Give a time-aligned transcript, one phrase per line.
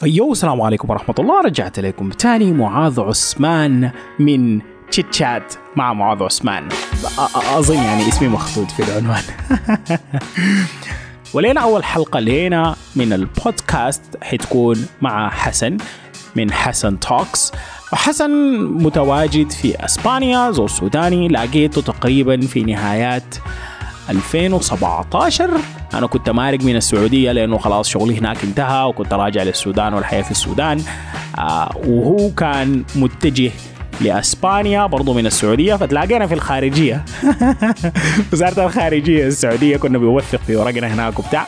[0.00, 1.40] فيو السلام عليكم ورحمة الله.
[1.40, 6.68] رجعت لكم تاني معاذ عثمان من chit chat مع معاذ عثمان.
[7.54, 9.22] أظن يعني اسمي مخطوط في العنوان.
[11.34, 15.76] ولينا أول حلقة لينا من البودكاست حتكون مع حسن
[16.36, 17.52] من حسن توكس
[17.92, 18.30] وحسن
[18.64, 23.34] متواجد في إسبانيا زول سوداني لقيته تقريبا في نهايات
[24.10, 25.50] 2017
[25.94, 30.30] أنا كنت مارق من السعودية لأنه خلاص شغلي هناك انتهى وكنت راجع للسودان والحياة في
[30.30, 30.82] السودان.
[31.38, 33.50] آه وهو كان متجه
[34.00, 37.04] لأسبانيا برضو من السعودية فتلاقينا في الخارجية.
[38.32, 41.46] وزارة الخارجية السعودية كنا بنوثق في ورقنا هناك وبتاع.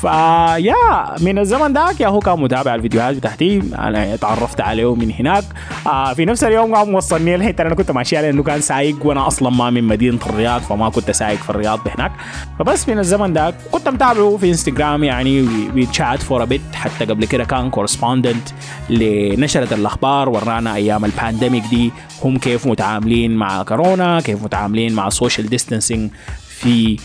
[0.00, 0.74] فيا
[1.20, 5.44] من الزمن ذاك يا هو كان متابع الفيديوهات بتاعتي أنا تعرفت عليه من هناك.
[5.86, 9.50] آه في نفس اليوم قام وصلني الحته أنا كنت ماشي لأنه كان سايق وأنا أصلا
[9.50, 12.12] ما من مدينة الرياض فما كنت سايق في الرياض هناك
[12.58, 17.04] فبس من الزمن ذاك كنت متابعه في انستغرام يعني بي chat for a bit حتى
[17.04, 18.48] قبل كده كان correspondent
[18.90, 21.92] لنشرة الأخبار ورانا أيام ال pandemic دي.
[22.24, 26.10] هم كيف متعاملين مع كورونا كيف متعاملين مع ال social distancing
[26.48, 26.96] في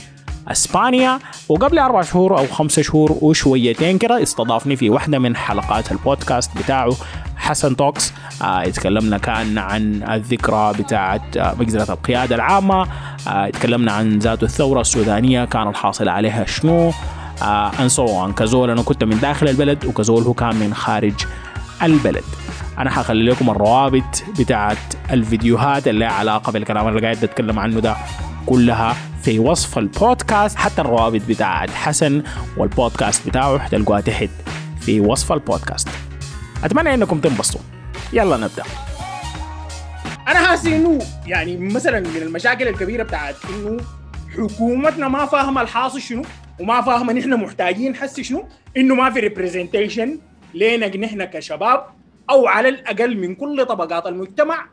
[0.48, 6.58] أسبانيا وقبل أربع شهور أو خمسة شهور وشويتين كده استضافني في واحدة من حلقات البودكاست
[6.58, 6.94] بتاعه
[7.38, 8.14] حسن توكس.
[8.42, 12.82] آه اتكلمنا كان عن الذكرى بتاعه آه مجزرة القيادة العامة.
[12.82, 16.92] آه اتكلمنا عن ذات الثورة السودانية كان الحاصل عليها شنو.
[17.42, 21.14] آه ان سو كزول أنا كنت من داخل البلد وكزول هو كان من خارج
[21.84, 22.24] البلد.
[22.78, 24.78] أنا حخلي لكم الروابط بتاعت
[25.12, 27.96] الفيديوهات اللي علاقه بالكلام اللي قاعد اتكلم عنه ده
[28.46, 28.96] كلها.
[29.26, 32.24] في وصف البودكاست حتى الروابط بتاعت حسن
[32.58, 34.30] والبودكاست بتاعه حتلقوها تحت
[34.82, 35.88] في وصف البودكاست.
[36.64, 37.62] أتمنى إنكم تنبسطوا.
[38.14, 38.64] يلا نبدأ.
[40.28, 43.78] أنا حاسس إنه يعني مثلا من المشاكل الكبيرة بتاعت إنه
[44.38, 46.22] حكومتنا ما فاهمة الحاصل شنو
[46.60, 50.20] وما فاهمة نحن محتاجين حس شنو إنه ما في ريبريزنتيشن
[50.54, 51.86] لينا نحن كشباب
[52.30, 54.70] أو على الأقل من كل طبقات المجتمع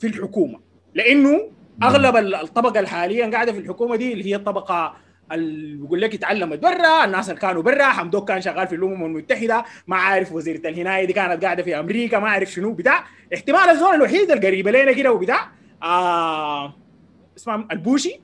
[0.00, 0.60] في الحكومة.
[0.94, 4.94] لإنه أغلب الطبقة الحاليا قاعدة في الحكومة دي اللي هي الطبقة
[5.32, 9.64] اللي بيقول لك اتعلمت برا الناس اللي كانوا برا حمدوك كان شغال في الأمم المتحدة
[9.86, 13.04] ما عارف وزيرة الهناية دي كانت قاعدة في أمريكا ما عارف شنو بتاع.
[13.34, 15.48] احتمال الزول الوحيد القريبة لنا كده وبتاع
[15.82, 16.74] آه
[17.36, 18.20] اسمها البوشي.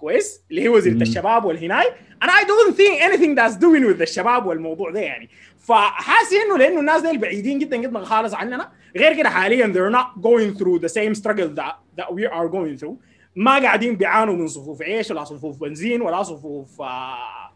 [0.00, 1.02] كويس اللي هي وزيره مم.
[1.02, 1.86] الشباب والهناي.
[2.22, 5.30] أنا I don't think anything that's doing with الشباب والموضوع ده يعني.
[5.58, 8.72] فحاسس إنه لأنه الناس دي بعيدين جدا جدا خالص عننا.
[8.96, 12.80] غير كده حاليا they're not going through the same struggle that, that we are going
[12.82, 12.94] through.
[13.36, 17.52] ما قاعدين بيعانوا من صفوف عيش ولا صفوف بنزين ولا صفوف آه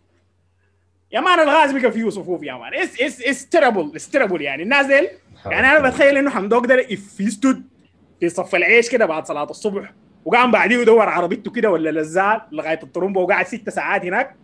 [1.13, 2.75] يا man الغاز بقى فيه صفوف يا man.
[2.75, 4.63] it's it's it's terrible it's terrible يعني.
[4.63, 5.09] الناس ديل
[5.47, 7.57] يعني أنا بتخيل إنه حمدوك ده if he stood
[8.21, 9.93] في صف العيش كده بعد صلاة الصبح.
[10.25, 14.37] وقام بعديه يدور عربيته كده ولا لزال لغاية الطرمبه وقعد ست ساعات هناك.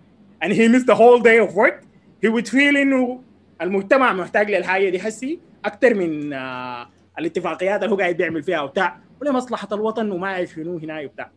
[0.44, 1.84] And he missed the whole day of work.
[2.24, 3.22] He would feel إنه
[3.62, 5.00] المجتمع محتاج للحاجة دي.
[5.00, 8.96] حسي أكثر من آه الاتفاقيات اللي هو قاعد بيعمل فيها وبتاع.
[9.20, 11.30] ولمصلحه الوطن وما اعرف شنو هنا وبتاع.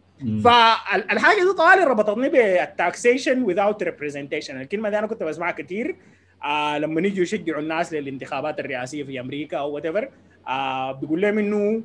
[0.44, 4.52] فالحاجه دي طوالي ربطتني بالتاكسيشن without representation.
[4.52, 5.96] الكلمة دي أنا كنت بسمعها كثير
[6.44, 10.10] آه لما يجوا يشجعوا الناس للانتخابات الرئاسية في أمريكا أو whatever
[10.48, 11.82] آه بيقول لهم إنه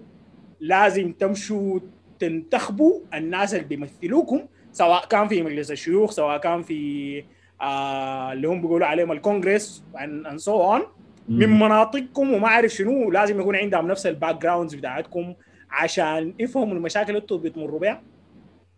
[0.61, 1.81] لازم تمشوا
[2.19, 7.25] تنتخبوا الناس اللي بيمثلوكم سواء كان في مجلس الشيوخ سواء كان في
[7.61, 10.83] آه اللي هم بيقولوا عليهم الكونغرس and so on.
[11.29, 15.35] من مناطقكم وما أعرف شنو لازم يكون عندهم نفس ال backgrounds بتاعتكم
[15.71, 18.03] عشان يفهموا المشاكل اللي أنتم بتمروا بها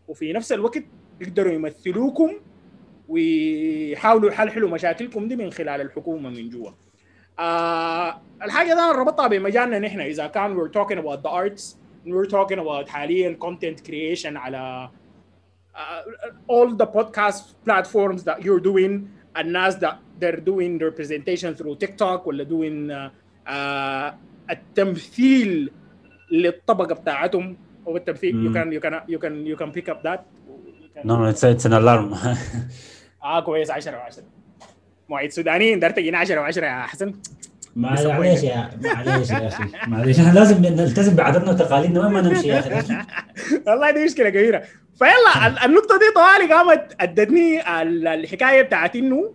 [0.09, 0.83] وفي نفس الوقت
[1.21, 2.31] يقدروا يمثلوكم
[3.09, 6.71] ويحاولوا يحلحلوا مشاكلكم دي من خلال الحكومة من جوا.
[7.39, 11.80] آه الحاجة دي أنا ربطها بمجالنا نحن إذا كان we're talking about the arts.
[12.06, 14.90] we're talking about حاليا content creation على
[15.76, 15.80] uh,
[16.48, 19.08] all the podcast platforms that you're doing
[19.38, 23.10] الناس that they're doing their presentation through TikTok ولا doing uh,
[23.50, 24.14] uh,
[24.50, 25.72] التمثيل
[26.32, 27.58] للطبقه بتاعتهم
[27.88, 28.48] او التمثيل mm.
[28.48, 30.20] you can you can you can you can pick up that
[31.04, 32.16] no no it's, it's an alarm
[33.24, 34.22] اه كويس 10 و10
[35.10, 37.14] مواعيد سودانيين دار تجينا 10 و10 يا حسن
[37.77, 38.01] معليش
[38.43, 42.01] يا معليش يا أخي؟ معليش إحنا لازم نلتزم بعاداتنا وتقاليدنا.
[42.01, 42.97] وين ما نمشي يا أخي؟
[43.67, 44.63] والله دي مشكلة كبيرة.
[44.99, 47.61] فيلا النقطة دي طوالي قامت أدتني
[48.15, 49.35] الحكاية بتاعت إنه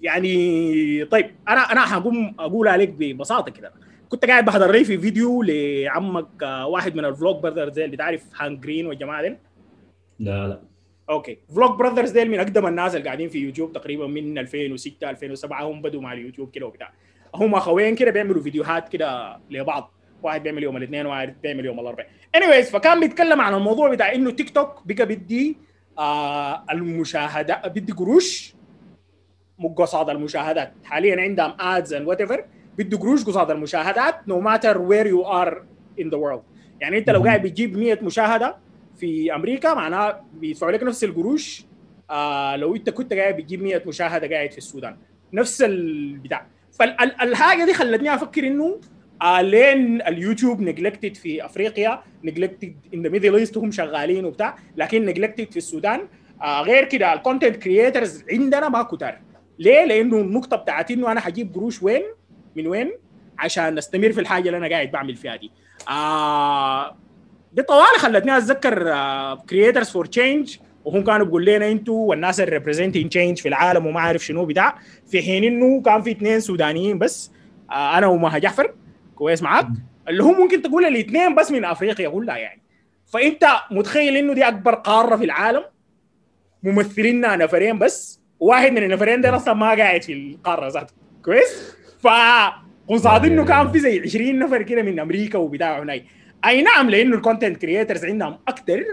[0.00, 3.72] يعني طيب أنا أنا حقوم أقول عليك ببساطة كده.
[4.08, 8.58] كنت قاعد بحضر لي في فيديو لعمك واحد من ال Vlogbrothers زي اللي تعرف Hank
[8.58, 9.36] Green والجماعة دي
[10.18, 10.60] لا لا.
[11.10, 11.38] okay.
[11.54, 16.00] Vlogbrothers ديل من أقدم الناس اللي قاعدين في يوتيوب تقريبا من 2006 2007 هم بدوا
[16.00, 16.92] مع اليوتيوب كده وبتاع.
[17.34, 19.92] هم اخوين كده بيعملوا فيديوهات كده لبعض.
[20.22, 24.30] واحد بيعمل يوم الاثنين وواحد بيعمل يوم الاربعاء anyways فكان بيتكلم عن الموضوع بتاع إنه
[24.30, 25.56] تيك توك بقى بدي
[25.98, 28.54] آه المشاهدة بدي قروش.
[29.76, 30.72] قصاد المشاهدات.
[30.84, 32.44] حاليا عندهم ads and whatever
[32.78, 35.64] بده قروش قصاد المشاهدات no matter where you are
[36.00, 36.42] in the world
[36.80, 38.56] يعني انت لو قاعد بتجيب 100 مشاهدة
[38.96, 41.64] في أمريكا معناها بيدفعوا لك نفس القروش.
[42.10, 44.96] آه لو انت كنت قاعد بتجيب 100 مشاهدة قاعد في السودان.
[45.32, 48.80] نفس البتاع فالحاجه دي خلتني أفكر إنه
[49.22, 55.04] آه لين اليوتيوب neglected في أفريقيا neglected in the Middle East هم شغالين وبتاع لكن
[55.06, 56.00] neglected في السودان
[56.42, 59.18] آه غير كده ال content creators عندنا ما كتار
[59.58, 62.02] ليه؟ لأنه النقطه بتاعت إنه أنا حجيب قروش وين؟
[62.56, 62.92] من وين؟
[63.38, 65.50] عشان أستمر في الحاجة اللي أنا قاعد بعمل فيها دي.
[65.88, 66.96] آه
[67.52, 68.84] دي طوال خلتني أتذكر
[69.50, 70.56] Creators for Change
[70.88, 74.78] وهم كانوا بيقول لنا إنتوا والناس اللي representing change في العالم وما عارف شنو بتاع.
[75.06, 77.30] في حين إنه كان في اثنين سودانيين بس
[77.70, 78.74] آه أنا ومها جعفر
[79.14, 79.66] كويس معاك.
[80.08, 82.62] اللي هم ممكن تقول الاثنين بس من أفريقيا كلها يعني.
[83.06, 85.62] فأنت متخيل إنه دي أكبر قارة في العالم؟
[86.62, 88.20] ممثليننا نفرين بس.
[88.40, 90.94] واحد من النفرين دول أصلا ما قاعد في القارة ذاته
[91.24, 92.08] كويس؟ ف
[92.88, 96.04] قصاد إنه كان في زي 20 نفر كده من أمريكا وبتاع هناك.
[96.44, 98.84] أي نعم لأنه ال content creators عندهم أكثر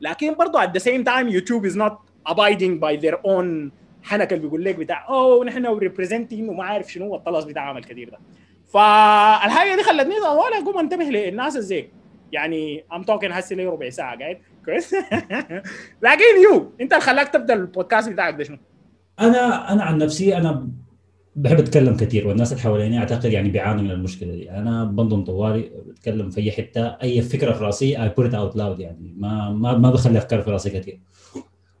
[0.00, 1.92] لكن برضه at the same time يوتيوب is not
[2.32, 3.70] abiding by their own
[4.02, 8.10] حنك اللي بيقول لك بتاع أوه نحن representing وما عارف شنو الطلس بتاع عمل كثير
[8.10, 8.18] ده.
[8.72, 11.90] فالحاجة دي خلتني طوال أقوم أنتبه للناس الزيك
[12.32, 14.94] يعني I'm talking هسه لي ربع ساعة قاعد كويس؟
[16.06, 18.58] لكن you أنت اللي خلاك تبدأ البودكاست بتاعك ده شنو؟
[19.20, 20.68] أنا أنا عن نفسي أنا
[21.36, 24.50] بحب أتكلم كثير والناس اللي حواليني أعتقد يعني بيعانوا من المشكلة دي.
[24.50, 28.56] أنا بنضم طوالي بتكلم في أي حتة أي فكرة في رأسي I put it out
[28.56, 29.14] loud يعني.
[29.16, 31.00] ما ما ما بخلي أفكار في رأسي كثير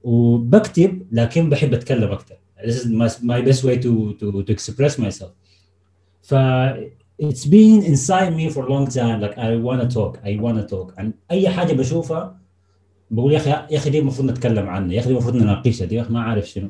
[0.02, 4.98] وبكتب لكن بحب أتكلم أكثر this is my, my best way to to to express
[4.98, 5.32] myself.
[6.22, 6.34] ف
[7.22, 10.98] it's been inside me for a long time like I wanna talk I wanna talk.
[10.98, 12.38] عن أي حاجة بشوفها
[13.10, 16.02] بقول يا أخي يا أخي دي المفروض نتكلم عنها يا أخي دي المفروض نناقشها دي
[16.02, 16.68] ما عارف شنو.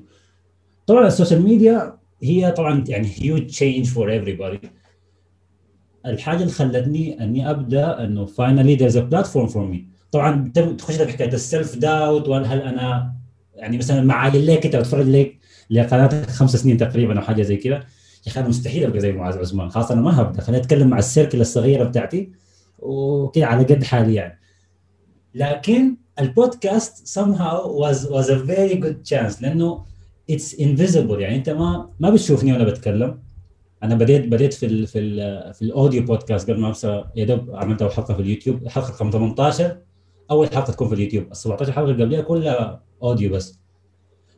[0.87, 4.69] طبعا ال social media هي طبعا يعني huge change for everybody.
[6.07, 9.79] الحاجة اللي خلتني أني أبدأ إنه finally there's a platform for me.
[10.13, 13.15] طبعا تخش في حكاية ال self doubt وهل أنا
[13.55, 15.39] يعني مثلا مع لك أنت بتفرج لك
[15.71, 17.83] لقناتك خمس سنين تقريبا أو حاجة زي كذا يا
[18.27, 19.71] أخي أنا مستحيل أبقى زي معاذ عثمان.
[19.71, 20.41] خاصه أنا ما هبدأ.
[20.41, 22.33] خليني أتكلم مع ال circle الصغيرة بتاعتي
[22.79, 24.39] وكذا على قد حالي يعني.
[25.35, 29.85] لكن ال podcast somehow was was a very good chance لأنه
[30.31, 33.19] it's invisible يعني انت ما ما بتشوفني وأنا بتكلم.
[33.83, 37.25] أنا بديت بديت في ال في ال في ال audio podcast قبل ما امسى يا
[37.25, 38.63] دوب عملت أول حلقة في اليوتيوب.
[38.63, 39.77] الحلقة رقم 18
[40.31, 41.25] أول حلقة تكون في اليوتيوب.
[41.31, 43.59] ال 17 حلقة اللي قبلها كلها audio بس.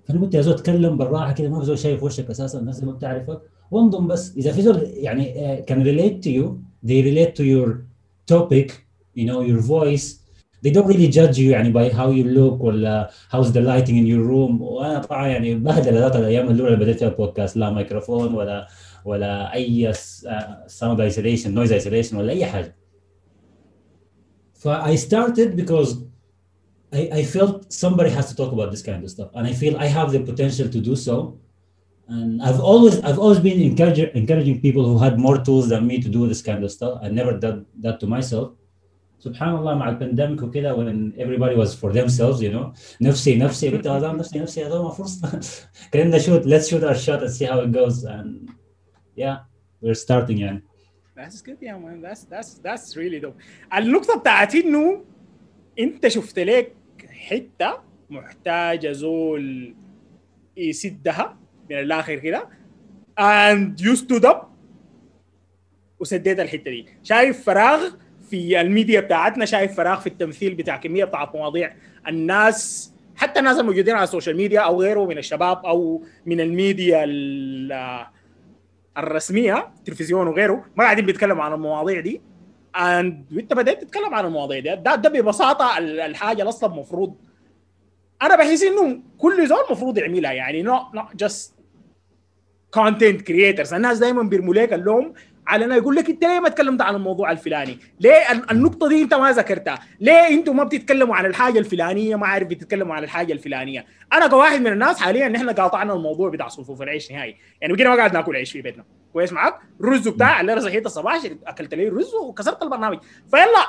[0.05, 2.93] فأنا قلت يا زول اتكلم بالراحة كده ما في زول شايف وشك أساسا الناس ما
[2.93, 3.41] بتعرفك.
[3.71, 4.37] وانضم بس.
[4.37, 7.71] إذا في زول يعني كان relate to you they relate to your
[8.33, 8.71] topic
[9.19, 10.20] you know your voice.
[10.66, 14.06] they don't really judge you يعني by how you look ولا how's the lighting in
[14.06, 18.34] your room وانا طبعا يعني بهدل ذات الايام الاولى اللي بديت فيها البودكاست لا ميكروفون
[18.34, 18.68] ولا
[19.06, 19.94] ولا اي
[20.68, 22.76] sound isolation noise isolation ولا اي حاجه
[24.54, 25.90] ف I started because
[26.94, 29.74] I, I felt somebody has to talk about this kind of stuff and I feel
[29.78, 31.16] I have the potential to do so
[32.08, 35.96] and I've always I've always been encouraging encouraging people who had more tools than me
[36.06, 38.48] to do this kind of stuff I never did that to myself
[39.21, 43.87] سبحان الله مع البانديميك وكده when everybody was for themselves you know نفسي نفسي قلت
[43.87, 45.41] هذا نفسي نفسي هذا ما فرصه
[45.95, 48.51] كنا shoot let's shoot our shot and see how it goes and
[49.17, 49.37] yeah
[49.83, 50.63] we're starting يعني
[51.17, 53.37] That's good yeah man that's that's that's really dope
[53.75, 55.05] النقطة بتاعت انه
[55.79, 56.73] انت شفت لك
[57.09, 57.79] حتة
[58.11, 59.75] محتاجة زول
[60.57, 61.37] يسدها
[61.71, 62.49] من الآخر كده
[63.21, 64.37] and you stood up
[66.01, 67.91] وسديت الحتة دي شايف فراغ
[68.31, 71.73] في الميديا بتاعتنا شايف فراغ في التمثيل بتاع كمية بتاعت مواضيع
[72.09, 77.05] الناس حتى الناس الموجودين على ال social media أو غيره من الشباب أو من الميديا
[78.99, 82.21] الرسمية التلفزيون وغيره ما قاعدين بيتكلموا عن المواضيع دي.
[82.77, 87.15] وإنت بديت تتكلم عن المواضيع دي ده, ده ببساطة الحاجة أصلا المفروض.
[88.23, 91.55] أنا بحس إنه كل زول المفروض يعملها يعني no not just
[92.71, 95.15] content creators الناس دائما بيرموا لك اللوم
[95.51, 99.15] على إنه يقول لك أنت ليه ما تكلمت عن الموضوع الفلاني؟ ليه النقطة دي أنت
[99.15, 103.87] ما ذكرتها؟ ليه أنتم ما بتتكلموا عن الحاجة الفلانية ما عارف بتتكلموا عن الحاجة الفلانية؟
[104.13, 107.97] أنا كواحد من الناس حاليا نحن قاطعنا الموضوع بتاع صفوف العيش نهائي، يعني بقينا ما
[107.97, 111.89] قاعد ناكل عيش في بيتنا، كويس معك؟ الرز بتاع اللي أنا صحيت الصباح أكلت لي
[111.89, 112.99] رز وكسرت البرنامج،
[113.31, 113.67] فيلا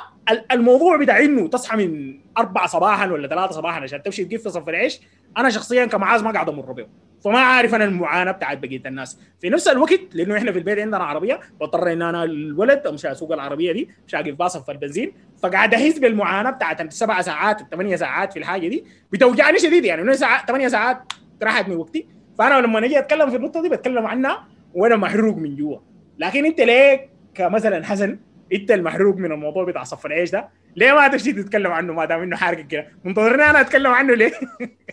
[0.52, 4.68] الموضوع بتاع إنه تصحى من أربعة صباحا ولا ثلاثة صباحا عشان تمشي تجيب في صف
[4.68, 5.00] العيش،
[5.38, 6.86] أنا شخصيا كمعاذ ما قاعد أمر به،
[7.24, 9.18] فما عارف أنا المعاناة بتاعت بقية الناس.
[9.40, 13.32] في نفس الوقت لأنه إحنا في البيت عندنا عربية بضطر إن أنا الولد أمشي اسوق
[13.32, 15.12] العربية دي مش اقف باصف في البنزين
[15.42, 18.84] فقاعد أحس بالمعاناة بتاعت السبع ساعات الثمانيه ساعات في الحاجة دي.
[19.12, 21.12] بتوجعني شديد يعني من ساعات ثمانية ساعات
[21.42, 22.06] راحت من وقتي.
[22.38, 25.78] فأنا لما أجي أتكلم في النقطة دي بتكلم عنها وأنا محروق من جوا.
[26.18, 28.18] لكن أنت ليه كمثلا حسن
[28.52, 30.48] أنت المحروق من الموضوع بتاع صف العيش ده.
[30.76, 34.32] ليه ما تمشي تتكلم عنه ما دام إنه حارق كده منتظرني أنا أتكلم عنه ليه؟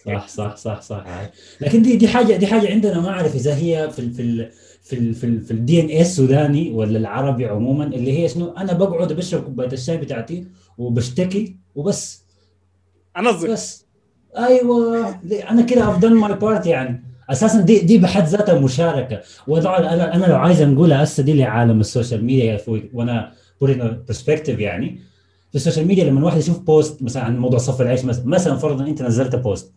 [0.05, 1.03] صح صح صح صح
[1.61, 4.51] لكن دي دي حاجة دي حاجة عندنا ما أعرف إذا هي في ال في ال
[4.83, 8.51] في ال في, ال في الدي ان اي السوداني ولا العربي عموما اللي هي شنو؟
[8.51, 12.23] أنا بقعد بشرب كوباية الشاي بتاعتي وبشتكي وبس.
[13.17, 13.85] انضم بس.
[14.37, 15.19] أيوه.
[15.49, 17.03] أنا كده I've done my part يعني.
[17.29, 19.21] أساسا دي دي بحد ذاتها مشاركة.
[19.47, 22.59] وطبعا أنا أنا لو عايز نقولها هسه دي لعالم ال social media
[22.93, 24.99] وأنا بوريني perspective يعني.
[25.49, 28.57] في ال social media لما الواحد يشوف post مثلا عن موضوع صف العيش مثلا مثلا
[28.57, 29.73] فرضا أنت نزلت post.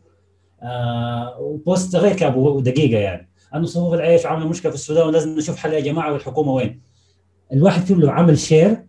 [0.62, 3.28] آه و post غير كابو دقيقة يعني.
[3.54, 6.82] أنه صفوف العيش عامل مشكلة في السودان ولازم نشوف حل يا جماعة والحكومة وين.
[7.52, 8.87] الواحد فيهم لو عمل share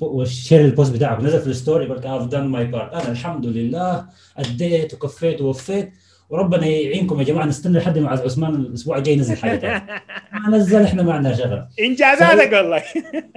[0.00, 2.94] وال share ال post بتاعك نزل في ال story يقول لك I've done my part.
[2.94, 4.06] أنا الحمد لله
[4.36, 5.92] أديت وكفيت ووفيت.
[6.30, 9.86] وربنا يعينكم يا جماعة نستنى لحد ما عثمان الأسبوع الجاي ينزل حاجة
[10.32, 11.64] ما نزل إحنا ما عندنا شغل.
[11.80, 12.82] انجازاتك والله.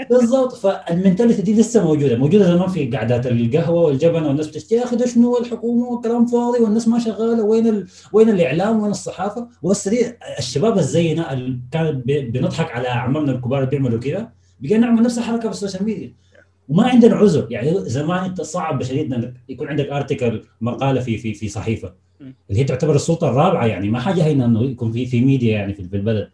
[0.10, 4.84] بالضبط فال mentality دي لسه موجودة موجودة زمان في قعدات القهوة والجبنة والناس بتشتكي يا
[4.84, 7.44] أخي شنو الحكومة وكلام فاضي والناس ما شغالة.
[7.44, 7.88] وين ال...
[8.14, 13.70] وين الإعلام؟ وين الصحافة؟ وهسه دي الشباب الزينا اللي كان بنضحك على اعمامنا الكبار اللي
[13.70, 14.30] بيعملوا كذا
[14.60, 16.14] بقينا نعمل نفس الحركة في ال social media.
[16.70, 17.48] وما عندنا عذر.
[17.50, 22.07] يعني زمان أنت صعب بشديد إنك يكون عندك article مقالة في في في صحيفة.
[22.22, 23.90] اللي هي تعتبر السلطة الرابعة يعني.
[23.90, 26.30] ما حاجة هينه إنه يكون في في ميديا يعني في البلد.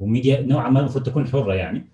[0.00, 1.86] وميديا نوعا ما المفروض تكون حرة يعني.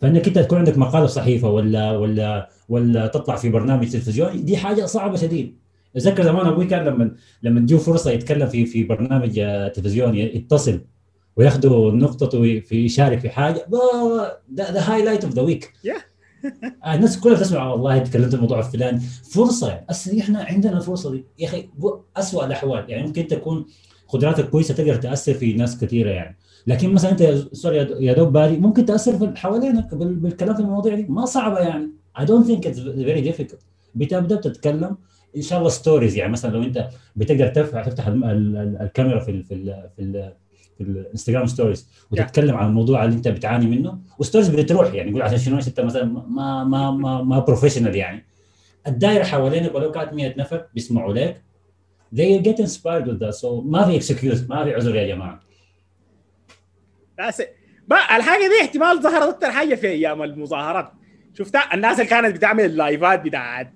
[0.00, 4.84] فإنك أنت تكون عندك مقالة صحيفة ولا ولا ولا تطلع في برنامج تلفزيوني دي حاجة
[4.84, 5.56] صعبة شديد.
[5.96, 9.34] أتذكر زمان أبوي كان لما لما تجيه فرصة يتكلم في في برنامج
[9.74, 10.80] تلفزيوني يتصل
[11.36, 13.66] وياخذوا نقطته في يشارك في حاجة.
[14.54, 15.72] the highlight of the week
[16.86, 19.68] الناس كلها بتسمع والله تكلمت الموضوع الفلاني فرصة.
[19.68, 21.24] يعني أصلا إحنا عندنا الفرصة دي.
[21.38, 21.68] يا أخي
[22.16, 22.84] اسوء الأحوال.
[22.88, 23.66] يعني ممكن تكون
[24.08, 26.36] قدراتك كويسة تقدر تأثر في ناس كثيرة يعني.
[26.66, 27.22] لكن مثلا أنت
[27.52, 31.06] سوري يا دوب باري ممكن تأثر في حوالينك بالكلام في المواضيع دي.
[31.08, 31.90] ما صعبة يعني.
[32.18, 33.64] I don't think it's very difficult.
[33.94, 34.96] بتبدأ بتتكلم.
[35.36, 36.32] إن شاء الله stories يعني.
[36.32, 40.32] مثلا لو أنت بتقدر ترفع تفتح الكاميرا في ال في ال في
[40.78, 45.22] في الانستغرام stories وتتكلم عن الموضوع اللي انت بتعاني منه و stories بتروح يعني يقول
[45.22, 48.26] عشان شنو؟ انت مثلا ما ما ما ما professional يعني.
[48.86, 51.42] الدائره حوالينك ولو كانت 100 نفر بيسمعوا لك.
[52.14, 55.40] They get inspired with that so ما في excuse ما في عذر يا جماعة.
[57.18, 57.42] بس
[57.88, 60.92] بقى الحاجة دي احتمال ظهرت أكثر حاجة في أيام المظاهرات.
[61.38, 63.72] شفتها؟ الناس اللي كانت بتعمل اللايفات بتاعت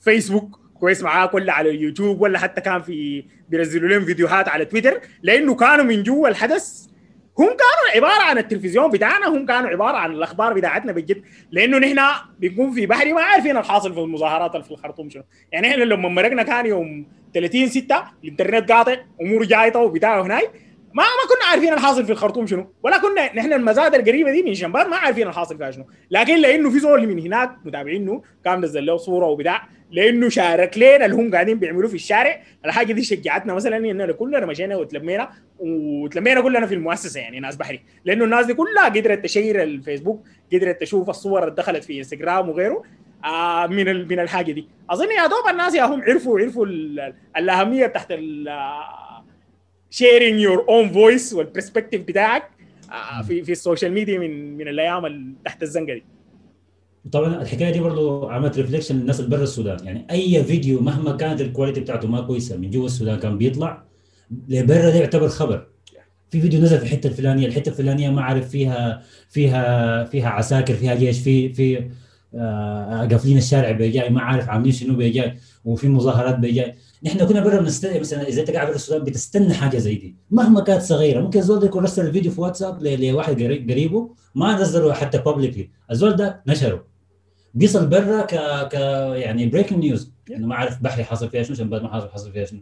[0.00, 5.00] فيسبوك كويس معاه كلها على اليوتيوب ولا حتى كان في بينزلوا لهم فيديوهات على تويتر
[5.22, 6.90] لأنه كانوا من جوا الحدث
[7.38, 12.00] هم كانوا عبارة عن التلفزيون بتاعنا هم كانوا عبارة عن الأخبار بتاعتنا بجد لأنه نحن
[12.38, 15.22] بنكون في بحري ما عارفين الحاصل في المظاهرات في الخرطوم شنو.
[15.52, 20.50] يعني إحنا لما مرقنا كان يوم 30 6 الإنترنت قاطع أمور جايطه وبتاع هناك
[20.94, 22.72] ما ما كنا عارفين الحاصل في الخرطوم شنو.
[22.82, 25.84] ولا كنا نحن المزاد القريبة دي من شنبار ما عارفين الحاصل فيها شنو.
[26.10, 31.04] لكن لأنه في زول من هناك متابعينه كان نزل له صورة وبتاع لأنه شارك لنا
[31.04, 32.42] اللي هم قاعدين بيعملوه في الشارع.
[32.64, 37.80] الحاجة دي شجعتنا مثلا اننا كلنا مشينا وتلمينا وتلمينا كلنا في المؤسسة يعني ناس بحري.
[38.04, 42.84] لأنه الناس دي كلها قدرت تشير الفيسبوك قدرت تشوف الصور اللي دخلت في إنستغرام وغيره
[43.24, 44.68] آه من من الحاجة دي.
[44.90, 46.66] أظن يا دوب الناس يا هم عرفوا عرفوا
[47.36, 48.14] الأهمية بتاعت
[49.90, 52.42] sharing your own voice وال perspective بتاعك
[52.92, 56.04] آه في في ال social media من من الأيام تحت الزنقة دي.
[57.12, 59.86] طبعا الحكاية دي برضه عملت reflection للناس اللي برا السودان.
[59.86, 63.84] يعني أي فيديو مهما كانت ال quality بتاعته ما كويسة من جوا السودان كان بيطلع
[64.48, 65.66] لبرا ده يعتبر خبر.
[66.30, 70.94] في فيديو نزل في الحتة الفلانية الحتة الفلانية ما أعرف فيها فيها فيها عساكر فيها
[70.94, 71.90] جيش في في
[72.34, 76.74] آه قافلين الشارع بيجاي ما عارف عاملين شنو بيجاي وفي مظاهرات بيجاي.
[77.02, 80.16] نحن كنا برا بنستنى مثلا إذا أنت قاعد برا السودان بتستنى حاجة زي دي.
[80.30, 84.92] مهما كانت صغيرة ممكن الزول ده يكون رسل الفيديو في واتساب لواحد قريبه ما نزله
[84.92, 86.89] حتى publicly الزول ده نشره.
[87.54, 88.34] بيصل برا ك
[88.68, 88.74] ك
[89.14, 92.44] يعني breaking news إنه ما أعرف بحري حاصل فيها شنو شنبات ما حاصل حاصل فيها
[92.44, 92.60] شنو.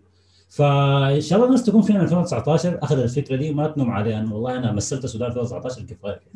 [0.51, 4.21] فإن شاء الله الناس تكون فينا 2019 اخذ الفكرة دي وما تنوم عليها.
[4.21, 6.21] انه والله أنا مثلت السودان 2019 كفاية.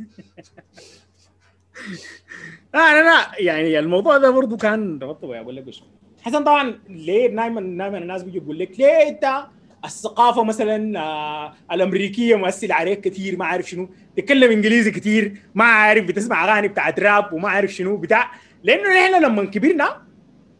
[2.74, 5.82] أنا لا يعني الموضوع ده برضه كان ربطه أقول لك وش
[6.22, 9.46] حسن طبعا ليه دائما دائما الناس بيجي يقول لك ليه أنت
[9.84, 13.88] الثقافة مثلا آه الأمريكية مؤثرة عليك كثير ما عارف شنو.
[14.16, 18.30] تتكلم إنجليزي كثير ما عارف بتسمع أغاني بتاعت راب وما عارف شنو بتاع.
[18.62, 20.02] لأنه نحن لما كبرنا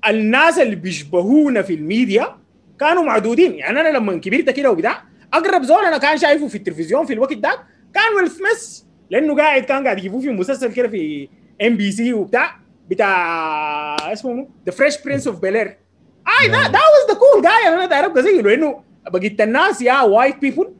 [0.09, 2.37] الناس اللي بيشبهونا في الميديا
[2.81, 3.55] كانوا معدودين.
[3.55, 5.03] يعني أنا لما كبرت كده وبتاع
[5.35, 7.59] أقرب زول أنا كان شايفه في التلفزيون في الوقت ده
[7.95, 8.81] كان ويل سميث
[9.11, 11.29] لأنه قاعد كان قاعد يجيبوه في مسلسل كده في
[11.63, 12.57] ام بي سي وبتاع
[12.91, 18.07] بتاع اسمه The Fresh Prince of Bel-Air اي that that was the cool guy أنا
[18.07, 20.73] ابقى زيه لأنه بقيت الناس يا white people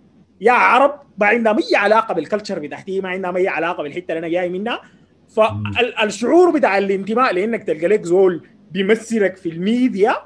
[0.43, 4.19] يا عرب ما عندهم اي علاقة بال culture بتاعتي ما عندهم اي علاقة بالحتة اللي
[4.19, 4.81] أنا جاي منها.
[5.37, 10.17] فالشعور بتاع الانتماء لإنك تلقى لك زول بيمثلك في الميديا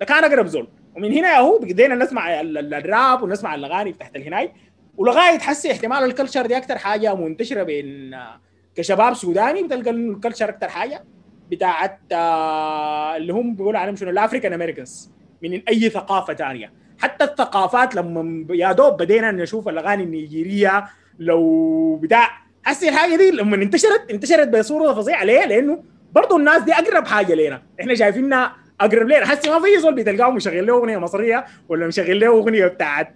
[0.00, 0.68] ده كان أقرب زول.
[0.96, 4.52] ومن هنا يا هو بدينا نسمع الراب ونسمع الأغاني بتاعت الهناي
[4.96, 8.16] ولغاية تحسي احتمال ال culture دي أكثر حاجة منتشرة بين
[8.74, 11.04] كشباب سوداني بتلقى ال culture أكثر حاجة.
[11.50, 15.10] بتاعت آه، اللي هم بيقولوا عليهم شنو؟ ال African Americans.
[15.42, 20.84] من أي ثقافة ثانية حتى الثقافات لما يا دوب بدينا نشوف الأغاني النيجيرية
[21.18, 22.30] لو بتاع
[22.64, 25.24] حسي الحاجة دي لما انتشرت انتشرت بصورة فظيعة.
[25.24, 29.80] ليه؟ لأنه برضه الناس دي أقرب حاجة لنا إحنا شايفينها أقرب لنا حسي ما في
[29.80, 33.14] زول بتلقاه مشغل له أغنية مصرية ولا مشغل له أغنية بتاعت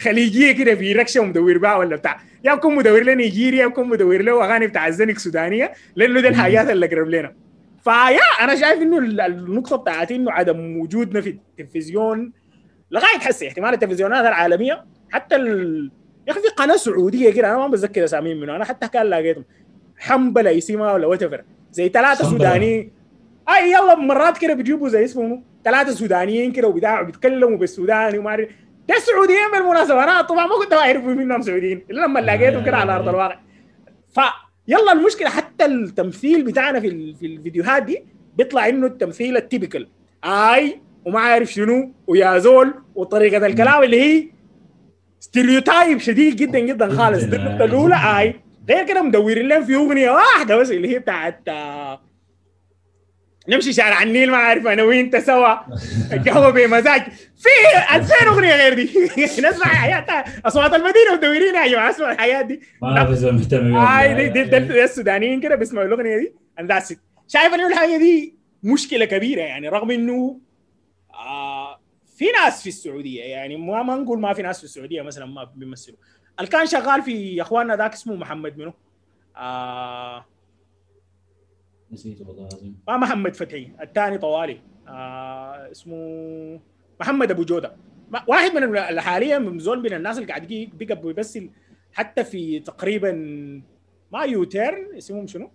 [0.00, 2.20] خليجية كده في ركشة ومدور بها ولا بتاع.
[2.44, 6.70] يا بكون مدور له نيجيريا يكون مدور له أغاني بتاع الزنك سودانيه لأنه دي الحاجات
[6.70, 7.32] اللي أقرب لنا
[7.84, 12.32] فيا أنا شايف إنه النقطة بتاعت إنه عدم وجودنا في التلفزيون
[12.90, 15.90] لغايه حسي احتمال التلفزيونات العالمية حتى ال...
[16.26, 19.44] يا أخي في قناة سعودية كده أنا ما بتذكر اساميهم منه أنا حتى كان لقيتهم.
[19.98, 22.92] حنبلة اسمها ولا وات زي ثلاثة سودانيين.
[23.48, 28.48] أي يلا مرات كده بيجيبوا زي اسمه ثلاثة سودانيين كده وبتاع بيتكلموا بالسوداني وما اعرف
[28.88, 31.84] ده سعوديين بالمناسبه أنا طبعا ما كنت أعرف منهم سعوديين.
[31.90, 33.38] إلا لما لقيتهم كده على أرض الواقع.
[34.14, 34.20] ف
[34.68, 38.04] يلا المشكلة حتى التمثيل بتاعنا في في الفيديوهات دي
[38.36, 39.88] بيطلع إنه التمثيل ال typical.
[40.24, 44.28] آي وما عارف شنو ويا زول وطريقة الكلام اللي هي
[45.20, 47.24] stereotype شديد جدا جدا خالص.
[47.24, 48.34] دي النقطه الأولى اي
[48.68, 52.00] غير كده مدورين لهم في أغنية واحدة بس اللي هي بتاعت آه،
[53.48, 55.54] نمشي شارع النيل ما عارف أنا وانت سوا.
[56.12, 57.02] القهوه بمزاج
[57.36, 57.48] في
[57.96, 58.90] 2000 أغنية غير دي.
[59.48, 60.24] نسمع حياتها.
[60.46, 62.60] أصوات المدينة مدورين يا جماعة أسمع الحياة دي.
[62.82, 66.72] ما في زول مهتم هاي دي, دي, دي, دي السودانيين كده بيسمعوا الأغنية دي اند
[66.72, 66.94] ذاتس
[67.28, 70.40] شايف إنه الحاجة دي مشكلة كبيرة يعني رغم إنه
[72.18, 75.44] في ناس في السعودية يعني ما ما نقول ما في ناس في السعودية مثلا ما
[75.44, 75.98] بيمثلوا.
[76.38, 78.72] اللي كان شغال في إخواننا ذاك اسمه محمد منو؟
[79.36, 80.24] آه
[81.92, 82.78] نسيته والله العظيم.
[82.88, 84.60] ما محمد فتحي الثاني طوالي.
[84.88, 86.60] آه اسمه
[87.00, 87.76] محمد أبو جودة.
[88.26, 91.50] واحد من حاليا من زول من الناس اللي قاعد بقى بيمثل
[91.92, 93.12] حتى في تقريبا
[94.12, 95.50] ما U-Turn اسمهم شنو؟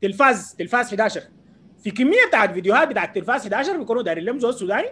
[0.00, 1.22] تلفاز تلفاز 11
[1.82, 4.88] في كمية بتاعت فيديوهات بتاعت تلفاز 11 بيكونوا دايرين لهم زول سوداني.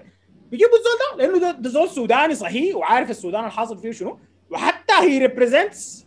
[0.51, 4.19] بيجيبوا الزول ده لأنه ده, زول سوداني صحيح وعارف السودان الحاصل فيه شنو.
[4.51, 6.07] وحتى هي represents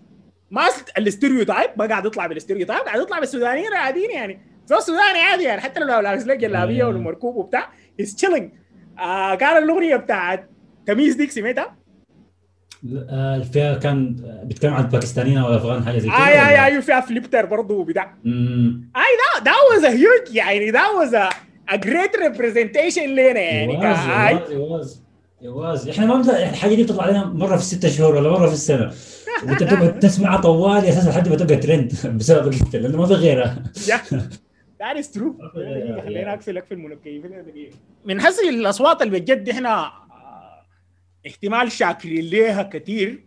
[0.52, 0.62] ما
[0.98, 4.40] الاستيريوتايب ما قاعد يطلع بالاستيريوتايب قاعد يطلع بالسودانيين العاديين يعني.
[4.68, 8.52] زول سوداني عادي يعني حتى لو لابس لك جلابية ولا مركوب وبتاع هيز تشيلينج
[9.00, 10.50] آه كان الأغنية بتاعت
[10.86, 11.76] تميز ديك سمعتها؟
[13.10, 17.00] آه، فيها كان بيتكلم عن الباكستانيين أو الافغان حاجة زي كده اي اي اي فيها
[17.02, 18.16] فليبتر برضه وبتاع.
[18.26, 21.16] اي ذا ذا واز هيوج يعني ذا واز
[21.70, 23.74] ا جريت ريبريزنتيشن لنا يعني
[24.54, 25.04] يواز
[25.42, 28.94] يواز إحنا ما الحاجة دي بتطلع علينا مرة في الست شهور ولا مرة في السنة.
[29.48, 33.64] وأنت تقعد تسمعها طوال أساسا لحد ما تبقى ترند بسبب القتل لأنه ما في غيرها.
[34.82, 35.54] That is true.
[36.06, 40.66] خلينا اقفل أقفل المنكيفين دقيقه من حسي الأصوات اللي بجد إحنا آه،
[41.28, 43.24] احتمال شاكرين ليها كثير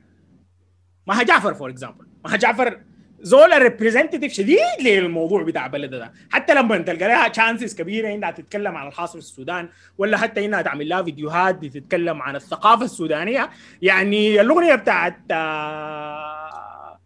[1.07, 2.81] ما جعفر فور اكزامبل ما جعفر
[3.23, 6.13] زول ريبريزنتيف شديد للموضوع بتاع بلده ده.
[6.31, 10.63] حتى لما تلقى لها تشانسز كبيرة إنها تتكلم عن الحاصل في السودان ولا حتى إنها
[10.63, 13.51] تعمل لها فيديوهات بتتكلم عن الثقافة السودانية.
[13.83, 16.99] يعني الأغنية بتاعت آه،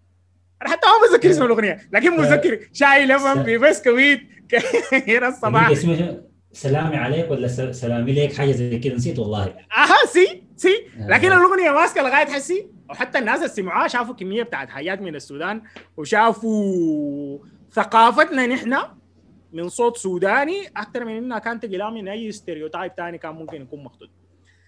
[0.63, 4.21] أنا حتى ما بتذكر اسم الأغنية لكن متذكر شاي لبن في بسكويت
[5.09, 5.73] هنا الصباح.
[6.53, 8.95] سلامي عليك ولا سلامي ليك؟ حاجة زي كده.
[8.95, 9.45] نسيت والله.
[9.77, 10.87] أها see see.
[10.99, 15.63] لكن الأغنية ماسكة لغاية حسي وحتى الناس اللي سمعوها شافوا كمية بتاعت حيات من السودان
[15.97, 17.39] وشافوا
[17.73, 18.77] ثقافتنا نحن
[19.53, 23.85] من صوت سوداني أكثر من إنها كانت تقلها من أي stereotype ثاني كان ممكن يكون
[23.85, 24.11] مخطوط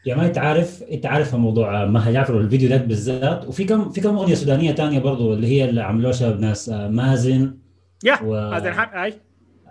[0.06, 3.46] يا ما أنت عارف انت عارف موضوع مها جعفر والفيديو ده بالذات.
[3.46, 7.58] وفي كم في كم أغنية سودانية ثانية برضو اللي هي اللي عملوها ناس آه، مازن
[8.04, 8.50] يا و...
[8.50, 9.14] مازن حق أي.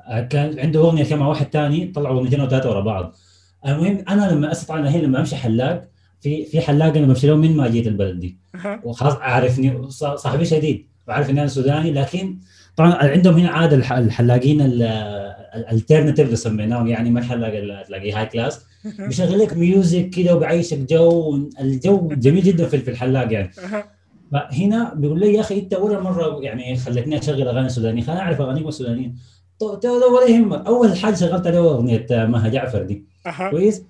[0.08, 3.16] آه، كان عنده أغنية كمان واحد ثاني طلعوا أغنيتين أو ثلاثة ورا بعض.
[3.68, 5.90] المهم أنا لما استطيع الحين لما أمشي حلاق
[6.22, 8.38] في في حلاق أنا بمشي له من ما جيت البلد دي.
[8.84, 12.38] وخلاص عارفني صاحبي شديد وعارف اني أنا سوداني لكن
[12.76, 18.62] طبعا عندهم هنا عادة الحلاقين الالترناتيف اللي سميناهم يعني ما الحلاق اللي تلاقيه هاي كلاس
[19.00, 23.52] بيشغل لك music كده وبيعيشك جو الجو جميل جدا في الحلاق يعني.
[24.32, 28.02] فهنا بيقول لي يا أخي أنت أول مرة يعني خلتني أشغل أغاني سودانية.
[28.02, 29.16] خليني أعرف اغانيكم السودانيين
[29.62, 30.68] ولا يهمك.
[30.68, 33.06] أول حاجة شغلت عليه أغنية مها جعفر دي.
[33.52, 33.84] كويس؟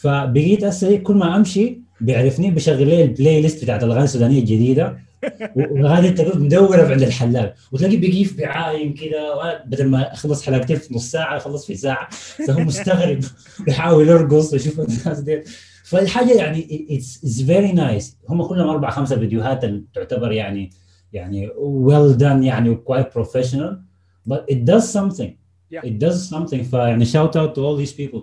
[0.00, 5.10] فبقيت هسه كل ما أمشي بيعرفني بشغل لي ال playlist بتاعت الأغاني السودانية الجديدة.
[5.56, 7.54] وهذه انت مدورة عند الحلاق.
[7.72, 12.08] وتلاقيه بيقيف بعاين كده بدل ما أخلص حلقتين في نص ساعة أخلص في ساعة.
[12.46, 13.20] فهو مستغرب
[13.66, 15.42] بيحاول يرقص ويشوف الناس دي.
[15.84, 20.70] فالحاجة يعني it's very nice هم كلهم أربع خمسة فيديوهات تعتبر يعني
[21.12, 23.82] يعني well done يعني quite professional
[24.30, 25.36] but it does something.
[25.70, 25.82] Yeah.
[25.84, 26.62] it does something.
[26.62, 28.20] فيعني shout out to all these people.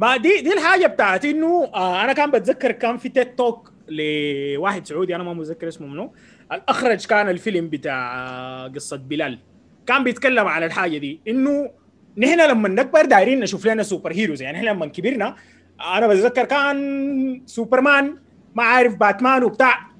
[0.00, 4.86] ما دي دي الحاجة بتاعت إنه آه أنا كان بتذكر كان في TED Talk لواحد
[4.86, 6.12] سعودي أنا ما متذكر اسمه منو.
[6.52, 9.38] الأخرج كان الفيلم بتاع آه، قصة بلال.
[9.86, 11.70] كان بيتكلم عن الحاجة دي إنه
[12.16, 15.36] نحن لما نكبر دايرين نشوف لنا superheroes يعني إحنا لما كبرنا
[15.80, 18.16] أنا بتذكر كان سوبرمان
[18.54, 19.90] ما عارف باتمان وبتاع.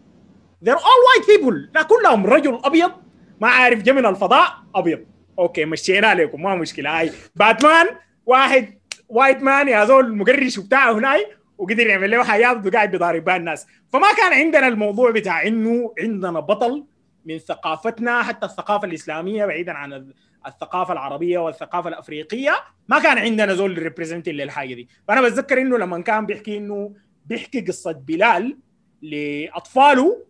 [0.65, 1.55] They're all white people.
[1.75, 2.93] لا كلهم رجل أبيض
[3.41, 5.01] ما عارف جا من الفضاء أبيض.
[5.39, 6.99] okay مشينا لكم ما مشكلة.
[7.01, 7.87] هاي باتمان
[8.27, 8.80] واحد
[9.11, 11.27] white man يا زول مقرش وبتاع هناي
[11.59, 13.67] وقدر يعمل له حياة وقاعد بيضارب بها الناس.
[13.93, 16.85] فما كان عندنا الموضوع بتاع إنه عندنا بطل
[17.25, 20.13] من ثقافتنا حتى الثقافة الإسلامية بعيدا عن
[20.47, 22.55] الثقافة العربية والثقافة الأفريقية
[22.89, 24.89] ما كان عندنا زول ريبريزنتنج للحاجة دي.
[25.09, 26.95] فأنا بتذكر إنه لما كان بيحكي إنه
[27.27, 28.59] بيحكي قصة بلال
[29.03, 30.25] لأطفاله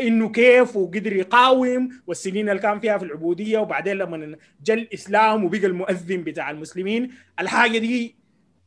[0.00, 5.66] إنه كيف وقدر يقاوم والسنين اللي كان فيها في العبودية وبعدين لما جاء الإسلام وبقى
[5.66, 8.16] المؤذن بتاع المسلمين الحاجة دي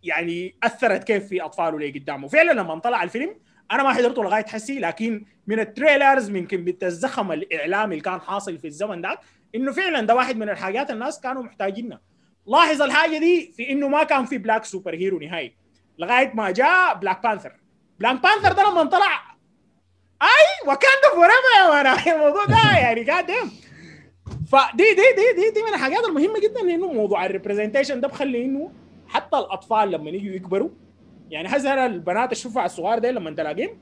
[0.03, 2.27] يعني أثرت كيف في أطفاله اللي قدامه.
[2.27, 3.35] فعلا لما طلع الفيلم
[3.71, 8.21] أنا ما حضرته لغاية حسي لكن من ال trailers من كميه الزخم الاعلامي اللي كان
[8.21, 9.19] حاصل في الزمن ده
[9.55, 12.01] إنه فعلا ده واحد من الحاجات الناس كانوا محتاجينها.
[12.47, 15.55] لاحظ الحاجة دي في إنه ما كان في black superhero نهائي.
[15.99, 17.53] لغاية ما جاء Black Panther
[17.99, 19.30] Black Panther ده لما طلع
[20.21, 23.31] اي Wakanda forever يا man الموضوع ده يعني قاعد
[24.51, 28.45] فدي دي دي دي دي من الحاجات المهمة جدا إنه موضوع ال representation ده بخلي
[28.45, 28.71] إنه
[29.07, 30.69] حتى الأطفال لما يجوا يكبروا
[31.29, 33.77] يعني هذا البنات الشفع الصغار دي لما تلاقيهم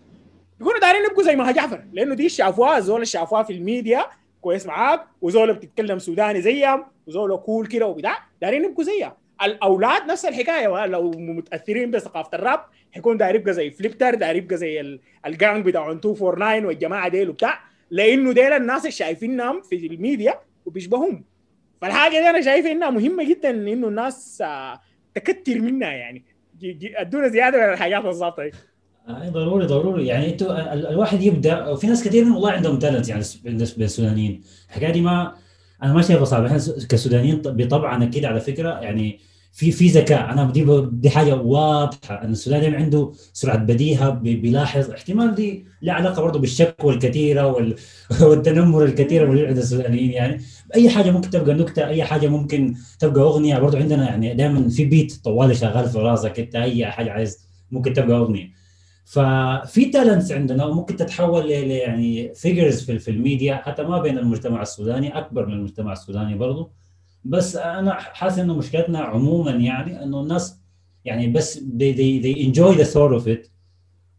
[0.62, 4.06] يكونوا دايرين يبقوا زي مها جعفر لأنه دي شافوها زول شافوها في الميديا
[4.42, 9.18] كويس معاك وزول بتتكلم سوداني زيهم وزول cool كده وبتاع دايرين يبقوا زيها.
[9.44, 12.60] الأولاد نفس الحكاية لو متأثرين بثقافة الراب
[12.92, 17.60] حيكون داير يبقى زي فليبتر داير يبقى زي ال- الجانج بتاع 249 والجماعة ديل وبتاع
[17.92, 21.24] لأنه ديل الناس اللي شايفينهم في الميديا وبيشبههم
[21.82, 24.80] فالحاجة دي أنا شايف إنها مهمة جدا انه الناس آه،
[25.16, 26.24] تكتر منها يعني.
[26.96, 28.52] أدونا زيادة من الحاجات بالظبط دي
[29.08, 30.08] آه، ضروري ضروري.
[30.08, 34.44] يعني إنتوا ال- الواحد يبدأ وفي ناس كثير والله عندهم تالنت يعني بالنسبة للسودانيين.
[34.70, 35.36] الحكاية دي ما
[35.84, 36.58] أنا ما شايفها صعبه إحنا
[36.90, 39.20] كسودانيين بطبعنا كده على فكرة يعني
[39.54, 40.32] في في ذكاء.
[40.34, 45.36] أنا دي ب- دي حاجة واضحة إن السوداني دايما عنده سرعة بديهة بي- بيلاحظ احتمال
[45.36, 47.76] دي لها علاقة برضه بالشكوى الكثيره وال...
[48.22, 50.12] والتنمر الكثير اللي عند السودانيين.
[50.12, 50.42] يعني
[50.76, 53.60] أي حاجة ممكن تبقى نكتة أي حاجة ممكن تبقى أغنية.
[53.60, 57.94] برضه عندنا يعني دائما في beat طوالي شغال في راسك انت أي حاجة عايز ممكن
[57.94, 58.59] تبقى أغنية.
[59.10, 65.18] ففي talents عندنا وممكن تتحول ل يعني figures في, الميديا حتى ما بين المجتمع السوداني
[65.18, 66.72] أكبر من المجتمع السوداني برضه
[67.26, 70.60] بس أنا حاسس إنه مشكلتنا عموما يعني إنه الناس
[71.06, 73.50] يعني بس they, they, they enjoy the thought of it.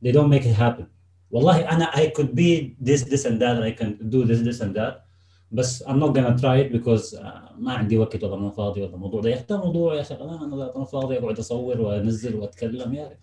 [0.04, 0.84] They don't make it happen.
[1.30, 3.62] والله أنا I could be this this and that.
[3.62, 4.94] I can do this this and that.
[5.52, 8.94] بس I'm not gonna try it because آه، ما عندي وقت ولا ما فاضي ولا
[8.94, 13.04] الموضوع ده يا أخي موضوع يا أخي أنا أنا فاضي أقعد أصور وأنزل وأتكلم يا
[13.04, 13.16] آه،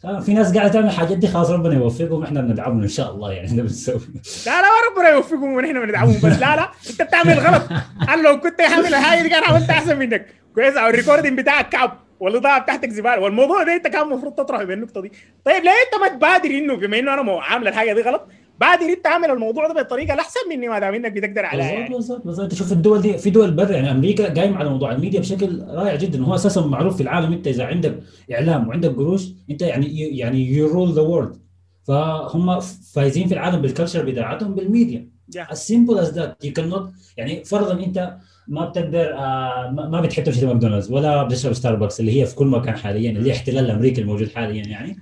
[0.00, 3.56] في ناس قاعدة تعمل الحاجات دي خلاص ربنا يوفقهم إحنا بندعمهم إن شاء الله يعني
[3.56, 4.00] ده بنسوي.
[4.46, 7.62] لا لا ربنا يوفقهم ونحن بندعمهم بس لا لا أنت بتعمل غلط.
[8.08, 10.26] أنا لو كنت حامل الحاجة دي كان عملت أحسن منك.
[10.54, 11.98] كويس أو الريكوردنج بتاعك كعب.
[12.20, 13.20] والاضاءه بتاعتك زبالة.
[13.20, 15.12] والموضوع ده أنت كان المفروض تطرح بالنقطة دي.
[15.44, 18.28] طيب ليه أنت ما تبادر إنه بما إنه أنا عامل الحاجة دي غلط
[18.60, 21.94] بادر انت اعمل الموضوع ده بالطريقة الاحسن مني ما دام انك بتقدر عليها بالضبط يعني.
[21.94, 25.20] بالضبط بالضبط انت شوف الدول دي في دول برا يعني أمريكا قايمة على موضوع الميديا
[25.20, 26.24] بشكل رائع جدا.
[26.24, 27.98] هو أساسا معروف في العالم انت إذا عندك
[28.32, 31.36] إعلام وعندك قروش انت يعني يعني you rule the world
[31.84, 32.60] فهم
[32.94, 35.20] فايزين في العالم بال culture بتاعتهم بال media.
[35.36, 35.52] Yeah.
[35.52, 36.46] as simple as that.
[36.46, 36.82] You cannot
[37.16, 38.16] يعني فرضا انت
[38.48, 42.46] ما بتقدر آه ما ما بتحب تمشي ماكدونالدز ولا بتشرب ستاربكس اللي هي في كل
[42.46, 44.96] مكان حاليا اللي هي احتلال الامريكي الموجود حاليا يعني.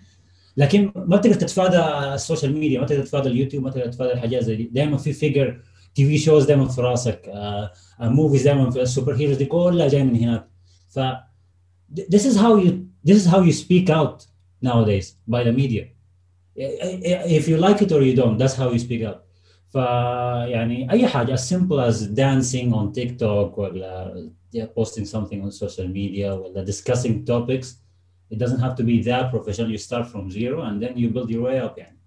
[0.59, 1.79] لكن ما بتقدر تتفادى
[2.15, 5.13] ال social media ما تقدر تتفادى اليوتيوب ما تقدر تتفادى الحاجات زي دي دائما في
[5.13, 5.61] figure
[5.95, 10.17] TV shows دائما في راسك آه movies دائما في ال superheroes دي كلها جاية من
[10.17, 10.49] هناك
[10.89, 11.01] ف
[12.15, 12.73] this is how you
[13.09, 14.27] this is how you speak out
[14.69, 15.85] nowadays by the media
[17.39, 19.19] if you like it or you don't that's how you speak out
[19.69, 24.31] فيعني اي حاجة as simple as dancing on TikTok ولا
[24.79, 27.88] posting something on social media ولا discussing topics
[28.31, 29.71] it doesn't have to be that professional.
[29.71, 31.99] You start from zero and then you build your way up يعني.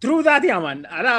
[0.00, 1.14] true that يا man أنا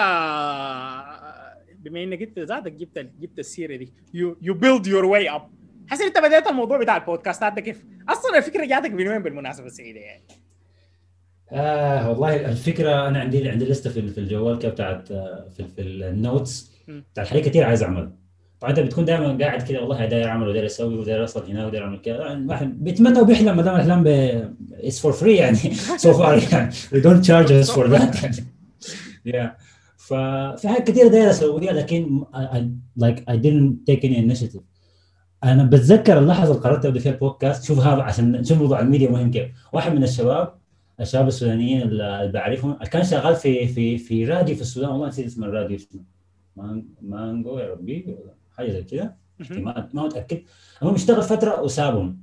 [1.79, 3.93] بما إنك انت ذاتك جبت جبت السيرة دي.
[4.13, 5.49] you you build your way up
[5.87, 9.99] حسي أنت بديت الموضوع بتاع البودكاستات ده كيف؟ أصلا الفكرة جاتك من وين بالمناسبة السعيده
[9.99, 10.23] يعني؟
[11.51, 15.94] آه والله الفكرة أنا عندي عندي لسته في الجوال كده بتاعت آه، في في ال
[15.94, 16.71] notes.
[16.87, 18.11] بتاعت حاجات كثير عايز أعملها.
[18.59, 21.83] طبعا انت بتكون دائما قاعد كذا والله داير اعمل وداير أسوي وداير اوصل هنا وداير
[21.83, 24.03] أعمل كذا الواحد بيتمنى وبيحلم ما دام الأحلام
[24.73, 25.57] it's for free يعني.
[26.03, 26.71] so far يعني.
[26.71, 28.23] We don't charge us for that.
[28.23, 28.45] يعني
[29.33, 29.49] yeah.
[29.97, 32.23] ففي حاجات كثيره داير أسويها لكن
[33.01, 34.61] like I didn't take any initiative.
[35.43, 39.31] أنا بتذكر اللحظة اللي قررت أبدأ فيها البودكاست شوف هذا عشان نشوف موضوع الميديا مهم
[39.31, 39.51] كيف.
[39.73, 40.53] واحد من الشباب
[40.99, 44.89] الشباب السودانيين اللي بعرفهم كان شغال في في في راديو في السودان.
[44.89, 45.77] والله نسيت اسم الراديو.
[45.77, 46.01] اسمه.
[47.01, 48.15] مانجو يا ربي.
[48.59, 50.41] حاجة زي كذا احتمال ما متأكد.
[50.81, 52.19] المهم اشتغل فترة وسابهم.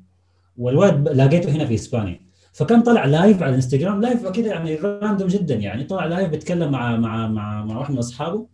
[0.57, 2.21] والولد لقيته هنا في إسبانيا.
[2.53, 5.85] فكان طلع live على ال Instagram live كذا يعني random جدا يعني.
[5.85, 8.47] طلع live بيتكلم مع مع مع مع واحد من أصحابه.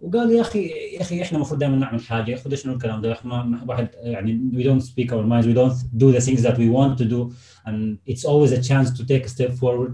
[0.00, 2.30] وقال يا أخي يا أخي إحنا المفروض دائما نعمل حاجة.
[2.30, 5.46] يا أخي شنو الكلام ده ما واحد يعني we don't speak our minds.
[5.46, 7.32] we don't do the things that we want to do.
[7.66, 9.92] and it's always a chance to take a step forward.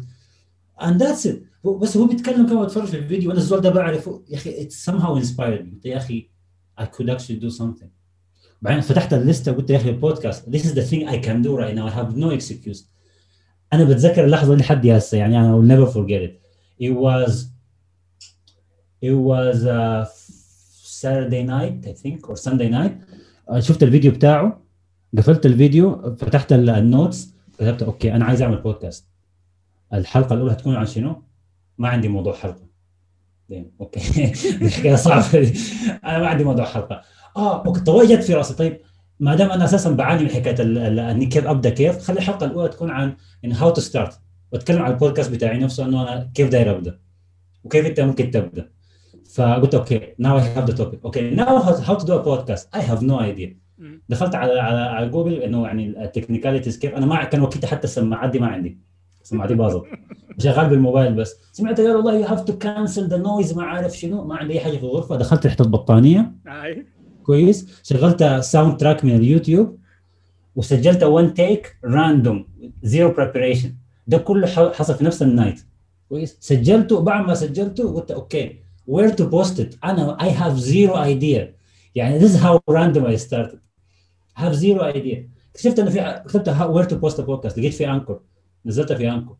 [0.81, 1.69] and that's it.
[1.83, 3.29] بس هو بيتكلم كمان بتفرج في الفيديو.
[3.29, 4.23] وأنا الزول ده بعرفه.
[4.29, 5.77] يا أخي it's somehow inspired me.
[5.85, 6.34] يا أخي
[6.81, 7.89] I could actually do something.
[8.63, 11.57] بعدين فتحت الليسته قلت يا أخي ال podcast this is the thing I can do
[11.57, 11.87] right now.
[11.87, 12.85] I have no excuse.
[13.73, 16.41] أنا بتذكر اللحظة دي لحد هسه يعني أنا will never forget it.
[16.85, 17.33] It was
[19.05, 20.07] it was a
[21.03, 22.93] Saturday night I think or Sunday night.
[23.59, 24.61] شفت الفيديو بتاعه
[25.19, 29.09] قفلت الفيديو فتحت ال notes كتبت okay أنا عايز أعمل بودكاست
[29.93, 31.23] الحلقة الأولى هتكون عن شنو؟
[31.79, 32.74] ما عندي موضوع حلقة.
[33.49, 33.71] دين.
[33.81, 34.01] okay.
[34.77, 35.53] حكايه صعبه
[36.05, 37.03] أنا ما عندي موضوع حلقة.
[37.37, 38.55] آه okay طوال جت في راسي.
[38.55, 38.81] طيب
[39.21, 40.63] ما دام أنا أساسا بعاني من حكاية
[41.11, 44.21] إني كيف أبدأ كيف؟ خلي الحلقة الأولى تكون عن إن how to start
[44.53, 46.99] وأتكلم عن البودكاست بتاعي نفسه إنه أنا كيف داير أبدأ.
[47.65, 48.71] وكيف أنت ممكن تبدأ.
[49.35, 53.03] فقلت okay now I have the topic okay now how to do podcast I have
[53.03, 53.65] no idea
[54.09, 56.95] دخلت على على على جوجل إنه يعني ال technicalities كيف.
[56.95, 58.79] أنا ما كان وقتها حتى السماعات دي ما عندي.
[59.25, 59.83] سماعتي باظت
[60.39, 61.37] شغال بالموبايل بس.
[61.53, 64.25] سمعت قال والله you have to cancel the noise ما عارف شنو.
[64.25, 65.17] ما عندي أي حاجة في الغرفة.
[65.17, 66.33] دخلت تحت البطانية.
[67.23, 67.81] كويس.
[67.83, 69.79] شغلت soundtrack من اليوتيوب.
[70.57, 72.49] وسجلت one take random
[72.83, 73.75] zero preparation
[74.07, 75.61] ده كله حصل في نفس ال night.
[76.09, 76.37] كويس.
[76.41, 77.01] سجلته.
[77.01, 78.65] بعد ما سجلته قلت okay.
[78.91, 81.55] Where to post it أنا I have zero idea.
[81.95, 83.59] يعني this is how random I started.
[84.39, 85.19] I have zero idea.
[85.51, 86.49] اكتشفت إنه في كتبت
[86.91, 87.59] to post a podcast.
[87.59, 88.21] لقيت في Anchor
[88.67, 89.37] نزلتها في Anchor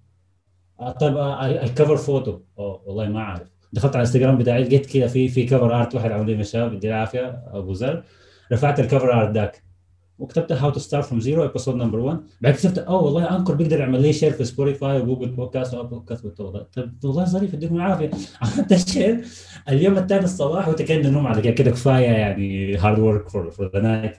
[1.01, 1.17] طيب
[1.63, 3.49] ال cover photo أوه والله ما أعرف.
[3.73, 6.89] دخلت على الانستغرام بتاعي لقيت كذا في في cover art واحد عامل لي الشباب يديه
[6.89, 8.05] العافية أبو ذر.
[8.53, 9.65] رفعت ال cover art ذاك.
[10.19, 13.81] وكتبت how to start from zero episode number 1 بعدين اكتشفت أوه والله Anchor بيقدر
[13.81, 17.25] يعمل لي share في Spotify و Google Podcast و Apple Podcast قلت والله طيب والله
[17.25, 18.11] ظريف يديكم العافيه
[18.43, 19.25] عملت ال share
[19.69, 24.17] اليوم الثاني الصباح وتكلم نوم على كده كفاية يعني hard work for the night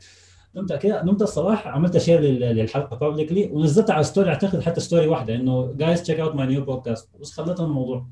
[0.55, 5.35] نمت كده نمت الصباح عملت share للحلقه publicly ونزلتها على story اعتقد حتى story واحدة
[5.35, 8.05] انه guys check out my new podcast بس خليت الموضوع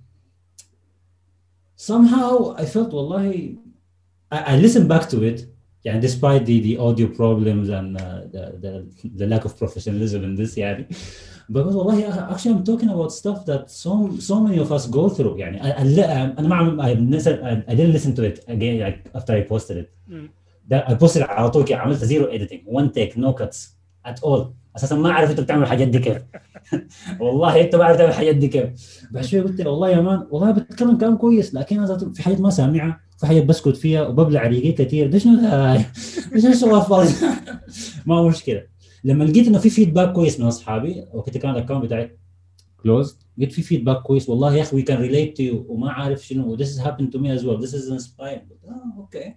[1.82, 3.56] somehow I felt والله
[4.34, 5.42] I, I listened back to it
[5.86, 10.36] يعني despite the, the audio problems and uh, the, the, the lack of professionalism in
[10.36, 10.88] this يعني
[11.50, 15.38] but والله actually I'm talking about stuff that so so many of us go through
[15.38, 19.42] يعني I, I, أنا ما I, I didn't listen to it again like after I
[19.42, 19.90] posted it
[20.68, 23.58] ده posted على طول كده عملت zero editing one take no cuts
[24.08, 24.42] at all.
[24.76, 26.18] أساسا ما اعرف انت بتعمل الحاجات دي كيف.
[27.22, 28.70] والله انت ما عارف تعمل الحاجات دي كيف.
[29.12, 32.50] بعد شوية قلت والله يا man والله بتكلم كلام كويس لكن أنا في حاجات ما
[32.50, 35.76] سامعها في حاجات بسكت فيها وببلع ريقي كثير ده شنو ده؟
[36.36, 37.10] الشغل فاضي
[38.06, 38.64] ما مشكلة.
[39.04, 42.18] لما لقيت إنه في feedback كويس من أصحابي وقتها كان ال account بتاعي
[42.84, 44.30] close لقيت في feedback كويس.
[44.30, 47.40] والله يا أخي we can relate to وما عارف شنو this has happened to me
[47.40, 48.10] as well this is
[48.98, 49.36] Okay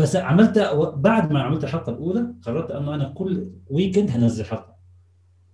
[0.00, 0.58] فعملت
[0.96, 4.76] بعد ما عملت الحلقة الأولى قررت أنه أنا كل weekend هنزل حلقة.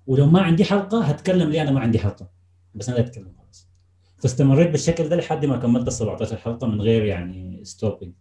[0.06, 2.30] ولو ما عندي حلقة هتكلم لي أنا ما عندي حلقة؟
[2.74, 3.68] بس أنا اتكلم خلاص.
[4.16, 8.12] فاستمريت بالشكل ده لحد ما كملت ال 17 حلقة من غير يعني stopping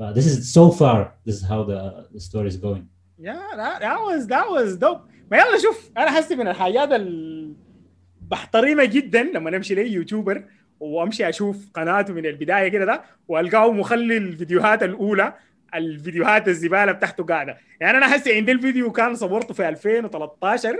[0.00, 2.84] this is so far this is how the, the story is going.
[3.18, 5.00] Yeah that, that was that was dope.
[5.30, 7.54] ما يلا شوف أنا حسي من الحاجات اللي
[8.20, 10.44] بحترمها جدا لما نمشي لي YouTuber
[10.80, 15.32] وامشي أشوف قناته من البداية كده ده والقاه مخلي الفيديوهات الأولى
[15.74, 17.56] الفيديوهات الزبالة بتاعته قاعدة.
[17.80, 20.78] يعني أنا حسي عندي الفيديو كان صورته في 2013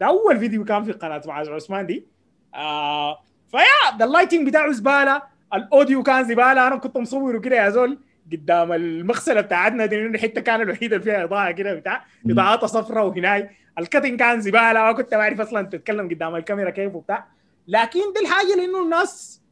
[0.00, 2.06] ده أول فيديو كان في قناة معاذ عثمان دي.
[2.54, 3.18] آه
[3.50, 5.22] فيا ده ال lighting بتاعه زبالة
[5.54, 7.98] ال audio كان زبالة أنا كنت مصوره كده يا زول
[8.32, 13.50] قدام المغسلة بتاعتنا دي الحتة كان الوحيدة اللي فيها إضاءة كده بتاع اضاءات صفراء وهناي.
[13.78, 17.26] ال cutting كان زبالة ما كنت بعرف أصلا تتكلم قدام الكاميرا كيف وبتاع.
[17.68, 19.42] لكن دي الحاجة لأنه الناس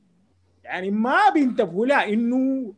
[0.64, 2.72] يعني ما بينتبهوا لها إنه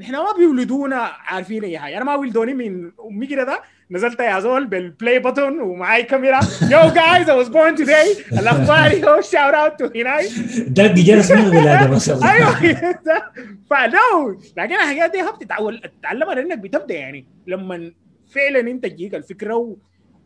[0.00, 4.40] نحن ما بيولدونا عارفين اي حاجة أنا ما ولدوني من أمي كده ده نزلت يا
[4.40, 6.40] زول بال play button ومعاي كاميرا.
[6.62, 10.28] yo guys I was born today الاخبار yo shout out to هناي
[10.68, 12.32] دق جرس من الولاده ما شاء الله.
[12.32, 12.98] أيوه.
[13.70, 14.40] flow.
[14.56, 17.26] لكن الحاجات دي بتتعود تتعلمها لانك بتبدأ يعني.
[17.46, 17.92] لما
[18.34, 19.76] فعلا أنت تجيك الفكرة و...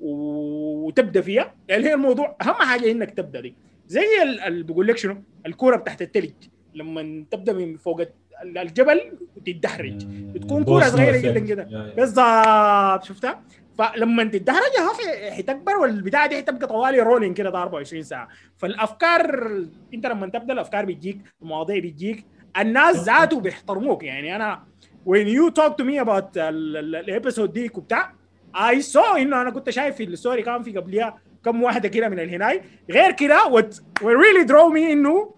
[0.01, 3.55] وتبدأ فيها اللي هي الموضوع أهم حاجة إنك تبدأ دي.
[3.89, 4.07] زي
[4.47, 6.33] اللي بيقول لك شنو؟ الكورة تحت التلج.
[6.75, 8.03] لما تبدأ من فوق
[8.43, 9.01] الجبل
[9.37, 11.93] وتتدحرج بتكون كورة صغيرة جدا كده.
[11.97, 13.43] بالظبط شفتها؟
[13.79, 14.73] فلما تتدحرج
[15.31, 18.29] حتكبر والبتاعة دي حتبقى طوالي رولينج كده 24 ساعة.
[18.57, 19.49] فالأفكار
[19.95, 22.27] أنت لما تبدأ الأفكار بتجيك المواضيع بتجيك.
[22.59, 24.03] الناس ذاته بيحترموك.
[24.03, 24.63] يعني أنا
[25.09, 28.13] when you talk to me about ال episode ديك وبتاع
[28.57, 31.19] I saw إنه أنا كنت شايف في ال story كان في قبلها
[31.49, 32.63] كم واحدة كده من الهناي.
[32.91, 35.31] غير كده what really drew me إنه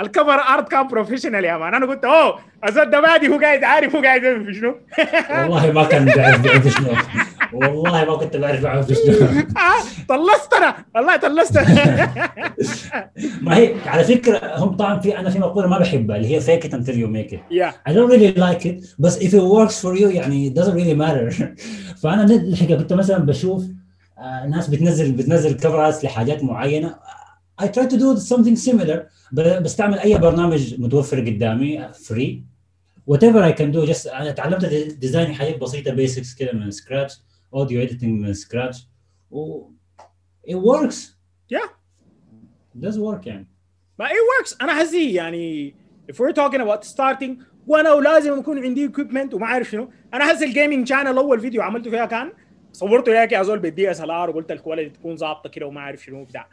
[0.00, 1.74] ال cover art كان professional يا man.
[1.74, 4.76] أنا قلت أوه الزول ده بادي هو قاعد عارف هو قاعد يعمل في شنو.
[5.30, 6.88] والله ما كان بيعرف بيعمل شنو.
[7.52, 9.42] والله ما كنت بعرف في شنو.
[10.08, 11.58] طلصت أنا والله طلصت
[13.42, 16.62] ما هي على فكرة هم طبعا في أنا في مقولة ما بحبها اللي هي fake
[16.64, 17.40] it until you make it.
[17.50, 17.90] Yeah.
[17.90, 20.96] I don't really like it بس if it works for you يعني it doesn't really
[21.04, 21.44] matter.
[22.02, 23.64] فأنا الحقيقة كنت مثلا بشوف
[24.18, 26.98] آه، ناس بتنزل بتنزل كفرات لحاجات معينة.
[27.62, 28.98] I try to do something similar
[29.32, 32.44] بستعمل أي برنامج متوفر قدامي free
[33.10, 34.64] whatever I can do just أنا تعلمت
[35.00, 37.14] design حاجات بسيطة basics كده من scratch
[37.54, 38.88] audio editing من scratch
[39.30, 39.68] و
[40.48, 40.96] it works.
[41.54, 41.68] Yeah.
[42.74, 43.48] It does work يعني.
[43.98, 44.56] ما it works.
[44.62, 45.74] أنا حزي يعني؟
[46.12, 47.30] If we're talking about starting
[47.66, 49.90] وأنا ولازم يكون عندي equipment وما عارف شنو.
[50.14, 52.32] أنا حسي ال gaming channel أول فيديو عملته فيها كان
[52.74, 56.24] صورته ياك يا زول بال DSLR وقلت ال quality تكون ظابطة كده وما عارف شنو
[56.24, 56.46] بتاع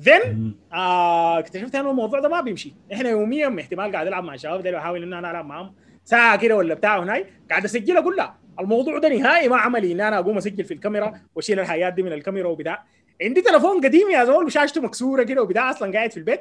[0.00, 2.74] then آه اكتشفت إنه الموضوع ده ما بيمشي.
[2.92, 5.74] إحنا يوميا احتمال قاعد العب مع الشباب ده بحاول ان أنا ألعب معاهم.
[6.04, 8.38] ساعة كده ولا بتاع هناي قاعد أسجلها كلها.
[8.60, 12.12] الموضوع ده نهائي ما عملي ان أنا أقوم أسجل في الكاميرا وأشيل الحاجات دي من
[12.12, 12.84] الكاميرا وبتاع.
[13.22, 16.40] عندي تليفون قديم يا زول وشاشته مكسورة كده وبتاع أصلا قاعد في البيت.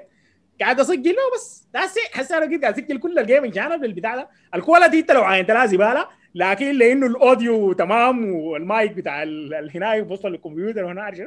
[0.62, 1.80] قاعد أسجل له بس ده
[2.14, 4.30] حس أنا قاعد أسجل كل ال gaming channel بالبتاع ده.
[4.56, 10.02] ال quality أنت لو عينت لها زباله لكن لأنه ال audio تمام والمايك بتاع الهناي
[10.02, 11.20] بوصل للكمبيوتر وهنا عارف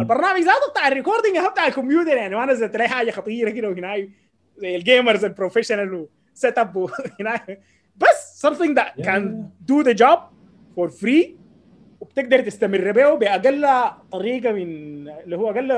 [0.00, 4.10] البرنامج ذاته بتاع ال recording بتاع الكمبيوتر يعني ما نزلت لي حاجة خطيرة كده وهناي
[4.56, 7.60] زي ال gamers ال professional و set up وهناي
[7.96, 9.22] بس something that can
[9.72, 10.18] do the job
[10.76, 11.26] for free
[12.00, 14.62] وبتقدر تستمر به بأقل طريقة من
[15.08, 15.72] اللي هو أقل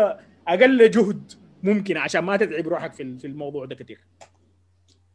[0.48, 1.32] أقل جهد
[1.62, 4.00] ممكن عشان ما تتعب روحك في في الموضوع ده كثير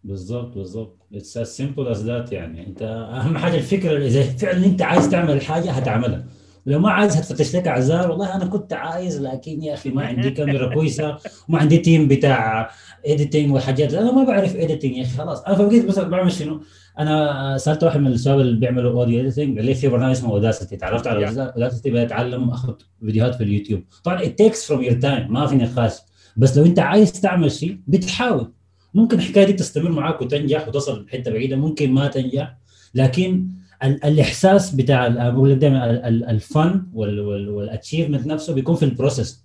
[0.04, 0.98] بالضبط بالضبط.
[1.14, 2.68] it's as simple as that يعني.
[2.68, 2.82] أنت
[3.14, 6.26] أهم حاجة الفكرة إذا فعلا أنت عايز تعمل الحاجة هتعملها.
[6.66, 10.32] لو ما عايز هتفتش لك اعذار والله أنا كنت عايز لكن يا أخي ما عندي
[10.32, 11.18] كاميرا كويسة
[11.50, 12.72] وما عندي team بتاع
[13.06, 15.42] editing وحاجات أنا ما بعرف editing يا أخي خلاص.
[15.42, 16.62] أنا فبقيت مثلا بعمل شنو؟
[17.00, 20.76] أنا سألت واحد من الشباب اللي بيعملوا audio editing قال لي في برنامج اسمه Audacity
[20.78, 22.74] تعرفت على Audacity بتعلم اخذ
[23.06, 23.84] فيديوهات في اليوتيوب.
[24.04, 25.94] طبعا it takes from your time ما في نقاش
[26.38, 28.52] بس لو أنت عايز تعمل شيء بتحاول.
[28.94, 32.58] ممكن الحكاية دي تستمر معاك وتنجح وتصل لحتة بعيدة ممكن ما تنجح.
[32.96, 33.48] لكن
[33.84, 39.44] ال الإحساس بتاع بقول لك دائما الفن وال achievement نفسه بيكون في ال process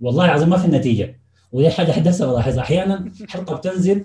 [0.00, 1.20] والله العظيم ما في النتيجة.
[1.52, 4.04] ودي حاجة حدثها بلاحظها أحيانا حلقة بتنزل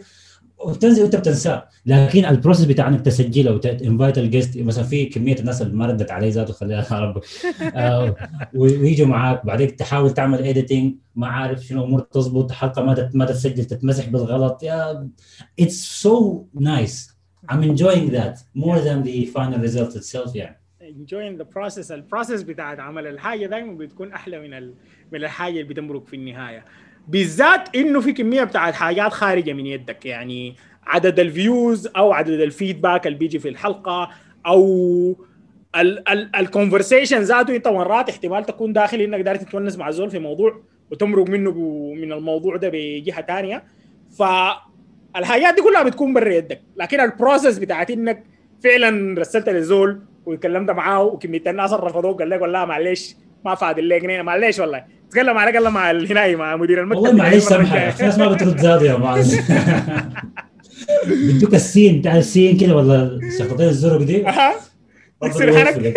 [0.59, 1.67] وبتنزل وانت بتنساه.
[1.85, 5.73] لكن ال process بتاع انك تسجلها وت invite ال guest مثلا في كمية الناس اللي
[5.73, 7.21] ما ردت علي ذاته خليها رب.
[7.75, 8.15] آه
[8.53, 9.45] ويجوا معاك.
[9.45, 14.63] بعدين تحاول تعمل editing ما عارف شنو امور تظبط حلقة ما ما تتسجل تتمسح بالغلط.
[14.63, 15.09] yeah
[15.59, 17.19] it's so nice
[17.51, 20.59] I'm enjoying that more than the final result itself يعني.
[20.81, 21.91] Enjoying the process.
[21.91, 24.67] ال process بتاعت عمل الحاجة دائما بتكون أحلى من.
[25.11, 26.65] من الحاجة اللي بتمرق في النهاية.
[27.09, 30.55] بالذات إنه في كمية بتاعت حاجات خارجة من يدك يعني
[30.87, 34.09] عدد ال views أو عدد ال feedback اللي بيجي في الحلقة
[34.45, 35.15] أو
[36.39, 40.61] ال conversation ذاته أنت مرات احتمال تكون داخل إنك داير تتونس مع الزول في موضوع
[40.91, 41.51] وتمرق منه
[41.97, 43.63] من الموضوع ده بجهة ثانية
[44.19, 48.23] فالحاجات دي كلها بتكون برا يدك لكن ال process بتاعت إنك
[48.63, 54.21] فعلا رسلت للزول وكلمت معاه وكمية الناس رفضوك قال لك والله معلش ما فاضل جنيه
[54.21, 54.83] معلش والله.
[55.11, 57.01] تكلم على الاقل مع هناي مع مدير المكتب.
[57.01, 57.95] والله معلش سامحك.
[57.95, 59.25] في ناس ما بترد زاد يا معلم.
[61.07, 64.25] بدوك ال seen بتاع ال seen كده ولا شخطين الزرق دي؟
[65.21, 65.75] تكسر حرك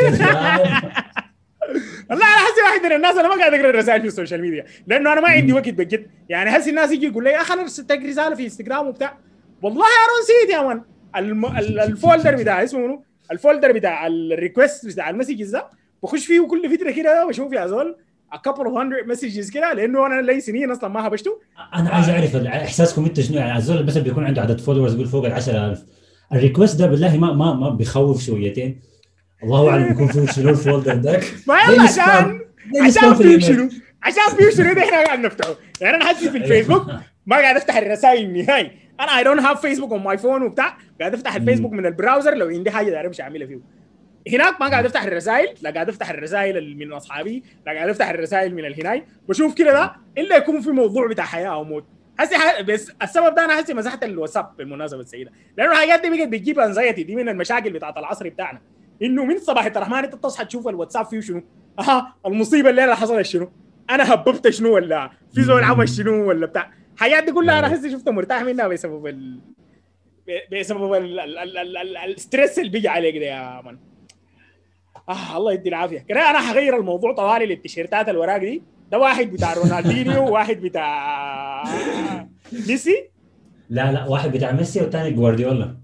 [2.11, 4.65] والله أنا حاسس واحد من الناس أنا ما قاعد أقرأ الرسائل في ال social media.
[4.87, 6.07] لأنه أنا ما عندي وقت بجد.
[6.29, 9.19] يعني هسه الناس يجي يقول لي أخي أنا ارسلت لك رسالة في انستغرام وبتاع.
[9.63, 10.83] والله أنا نسيت يا man.
[11.89, 15.67] ال folder بتاع اسمه منو؟ ال folder بتاع ال request بتاع ال messages ده
[16.03, 17.97] بخش فيه كل فتره كده بشوف يا زول.
[18.33, 21.41] A couple of hundred messages كده لأنه أنا لي سنين أصلا ما هبشته.
[21.75, 25.27] أنا عايز أعرف إحساسكم أنتوا شنو؟ يعني الزول مثلا بيكون عنده عدد followers يقول فوق
[25.27, 25.85] ال 10000
[26.33, 28.81] ال request ده بالله ما ما ما بيخوف شويتين.
[29.43, 32.41] الله أعلم يكون فيه شنو ال folder ذاك ما يلا عشان
[32.83, 33.69] عشان فيه شنو
[34.03, 35.55] عشان فيه شنو ده إحنا قاعد نفتحه.
[35.81, 36.87] يعني أنا حاسس في الفيسبوك
[37.27, 38.71] ما قاعد أفتح الرسائل نهائي
[39.01, 40.77] أنا I don't have Facebook on my phone وبتاع.
[41.01, 43.82] قاعد أفتح الفيسبوك من ال browser لو عندي حاجة داير امشي أعملها فيه.
[44.29, 48.55] هناك ما قاعد افتح الرسائل لا قاعد افتح الرسائل من اصحابي لا قاعد افتح الرسائل
[48.55, 51.85] من الهناي بشوف كده ده الا يكون في موضوع بتاع حياه أو موت
[52.19, 52.61] هسي ح...
[52.61, 57.03] بس السبب ده أنا هسي مسحت الواتساب بالمناسبه السيده لأنه الحاجات دي بقت بتجيب anxiety
[57.03, 58.61] دي من المشاكل بتاعت العصر بتاعنا
[59.03, 61.43] انه من صباح الرحمن انت تصحى تشوف الواتساب فيه شنو
[61.79, 63.53] أها المصيبه الليلة حصلت شنو
[63.91, 67.91] أنا هببت شنو ولا في زول عمل شنو ولا بتاع الحاجات دي كلها أنا هسي
[67.91, 69.41] شفتها مرتاح منها بسبب ال...
[70.53, 71.21] بسبب ال...
[71.21, 71.39] ال...
[71.39, 71.59] ال...
[71.59, 71.77] ال...
[71.77, 71.97] ال...
[71.97, 73.79] ال stress اللي بيجي عليك ده يا man
[75.09, 75.99] آه الله يدي العافية.
[76.09, 78.63] كده أنا حغير الموضوع طوالي للتيشيرتات الوراق دي.
[78.91, 81.65] ده واحد بتاع رونالدينيو وواحد بتاع
[82.69, 83.09] ميسي.
[83.71, 85.77] لا لا واحد بتاع ميسي والثاني جوارديولا.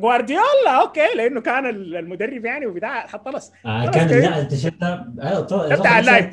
[0.00, 3.52] جوارديولا okay لأنه كان المدرب يعني وبتاع حط طلس.
[3.66, 6.30] آه كان لا التيشيرت ده بتاع اللاعب.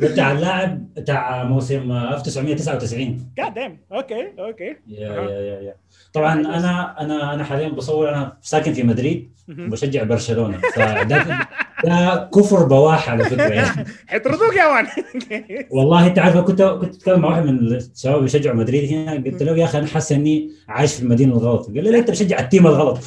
[0.00, 4.76] بتاع اللاعب بتاع موسم 1999 God damn okay okay.
[4.88, 5.74] yeah yeah yeah yeah.
[6.12, 9.35] طبعا أنا أنا أنا حاليا بصور أنا ساكن في مدريد.
[9.48, 10.60] وبشجع برشلونة.
[10.74, 11.46] فده
[11.84, 13.86] ده كفر بواح على فكرة يعني.
[14.08, 14.86] حيطردوك يا man.
[15.76, 19.58] والله انت عارف كنت كنت اتكلم مع واحد من الشباب بيشجعوا مدريد هنا قلت له
[19.58, 21.66] يا أخي أنا حاسس إني عايش في المدينة الغلط.
[21.66, 22.98] قال لي لا أنت بشجع ال team الغلط؟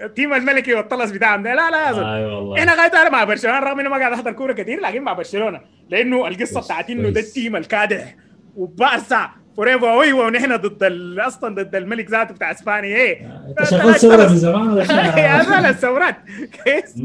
[0.00, 1.54] ال team الملكي والطلس بتاعهم ده.
[1.54, 2.58] لا لا يا زلمه اي والله.
[2.58, 5.60] إحنا أنا مع برشلونة رغم اني ما قاعد احضر كوره كثير لكن مع برشلونة.
[5.90, 7.20] لأنه القصة بتاعت إنه ده.
[7.20, 8.16] ال team الكادح
[8.56, 9.30] و Barça
[9.60, 10.82] forever أيوه ونحن ضد
[11.18, 13.44] أصلا ضد الملك ذاته بتاع إسبانيا إيه.
[13.48, 14.76] أنت شغال ثورة من زمان
[15.18, 16.16] يا؟ زول الثورات
[16.64, 16.96] كويس.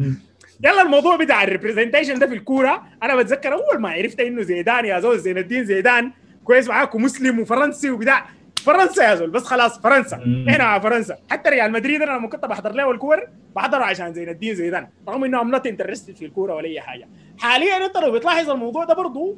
[0.64, 2.84] يلا الموضوع بتاع ال representation ده في الكورة.
[3.03, 6.12] أنا بتذكر أول ما عرفت إنه زيدان يا زول زين الدين زيدان
[6.43, 8.26] كويس معاكم مسلم وفرنسي وبتاع.
[8.64, 10.16] فرنسا يا زول بس خلاص فرنسا.
[10.49, 11.18] إحنا مع فرنسا.
[11.32, 13.20] حتى ريال مدريد أنا لما كنت بحضر له الكور
[13.56, 14.88] بحضره عشان زين الدين زيدان.
[15.10, 17.08] رغم انه I'm not interested في الكورة ولا أي حاجة.
[17.39, 19.38] حاليا أنت لو بتلاحظ الموضوع ده برضه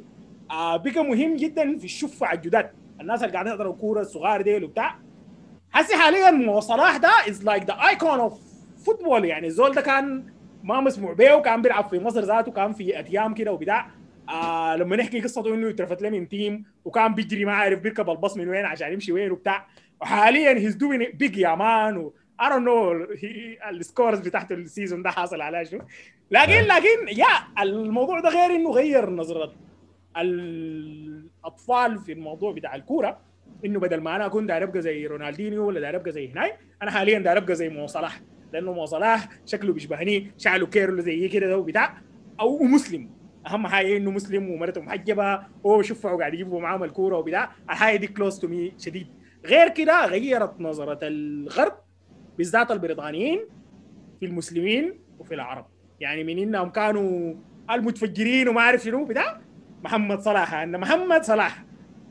[0.50, 2.70] آه بقى مهم جدا في الشفع الجداد.
[3.00, 4.98] الناس اللي قاعدين يحضروا الكوره الصغار ديل وبتاع.
[5.72, 8.40] هسي حاليا مو صلاح ده is like the icon of
[8.86, 10.32] football يعني الزول ده كان
[10.62, 13.90] ما مسموع به وكان بيلعب في مصر ذاته كان في اتيام كده وبتاع.
[14.28, 18.36] آه لما نحكي قصته إنه اترفت له من team وكان بيجري ما عارف بيركب الباص
[18.36, 19.66] من وين عشان يمشي وين وبتاع.
[20.00, 23.08] وحاليا he's doing big يا man و I don't know
[23.68, 25.78] ال scores بتاعته ال season ده حاصل على شو.
[26.30, 29.52] لكن لكن يا الموضوع ده غير إنه غير نظرة
[30.16, 33.18] الأطفال في الموضوع بتاع الكورة
[33.64, 36.52] إنه بدل ما أنا أكون داير أبقى زي رونالدينيو ولا داير أبقى زي هناي
[36.82, 38.20] أنا حاليا داير أبقى زي مو صلاح
[38.52, 41.98] لأنه مو صلاح شكله بيشبهني شعره curly زي كده ده وبتاع
[42.40, 43.10] أو مسلم.
[43.46, 48.06] أهم حاجة إنه مسلم ومرته محجبة وهو بشوفه وقاعد يجيبه معاه الكورة وبتاع الحاجة دي
[48.06, 49.06] close to me شديد.
[49.46, 51.72] غير كده غيرت نظرة الغرب
[52.38, 53.40] بالذات البريطانيين
[54.20, 55.66] في المسلمين وفي العرب.
[56.00, 57.34] يعني من إنهم كانوا
[57.70, 59.40] المتفجرين وما أعرف شنو بتاع
[59.84, 61.64] محمد صلاح ان محمد صلاح.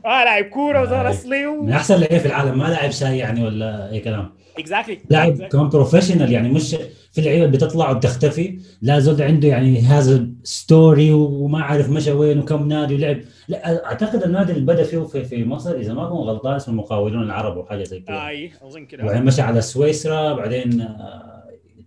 [0.04, 1.10] آه لاعب كورة وزول آه.
[1.10, 1.62] أصلي و...
[1.62, 2.58] من أحسن لعيبة في العالم.
[2.58, 4.30] ما لاعب شاي يعني ولا أي كلام.
[4.58, 6.76] exactly لاعب كمان professional يعني مش
[7.12, 8.58] في لعيبة بتطلع وبتختفي.
[8.82, 13.20] لا زول عنده يعني history وما عارف مشى وين وكم نادي ولعب.
[13.48, 17.22] لا أعتقد النادي اللي بدأ فيه في, في مصر إذا ما أكون غلطان اسمه المقاولون
[17.22, 18.28] العرب وحاجه زي كده.
[18.28, 19.04] اي أظن كده.
[19.04, 21.37] وبعدين مشى على سويسرا بعدين آه،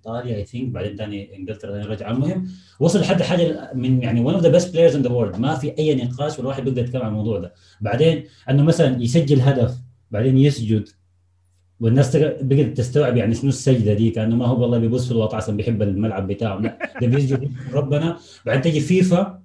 [0.07, 2.11] إيطاليا I think بعدين ثاني إنجلترا ثاني رجع.
[2.11, 2.47] المهم
[2.79, 5.77] وصل لحد حاجة من يعني one of the best players in the world ما في
[5.79, 7.53] أي نقاش ولا واحد بيقدر يتكلم عن الموضوع ده.
[7.81, 9.77] بعدين أنه مثلا يسجل هدف
[10.11, 10.89] بعدين يسجد
[11.79, 14.09] والناس بقت تستوعب يعني شنو السجدة دي.
[14.09, 16.59] كأنه ما هو والله بيبص في الوطا عشان بيحب الملعب بتاعه.
[16.59, 18.17] لا ده بيسجد ربنا.
[18.45, 19.41] بعدين تجي فيفا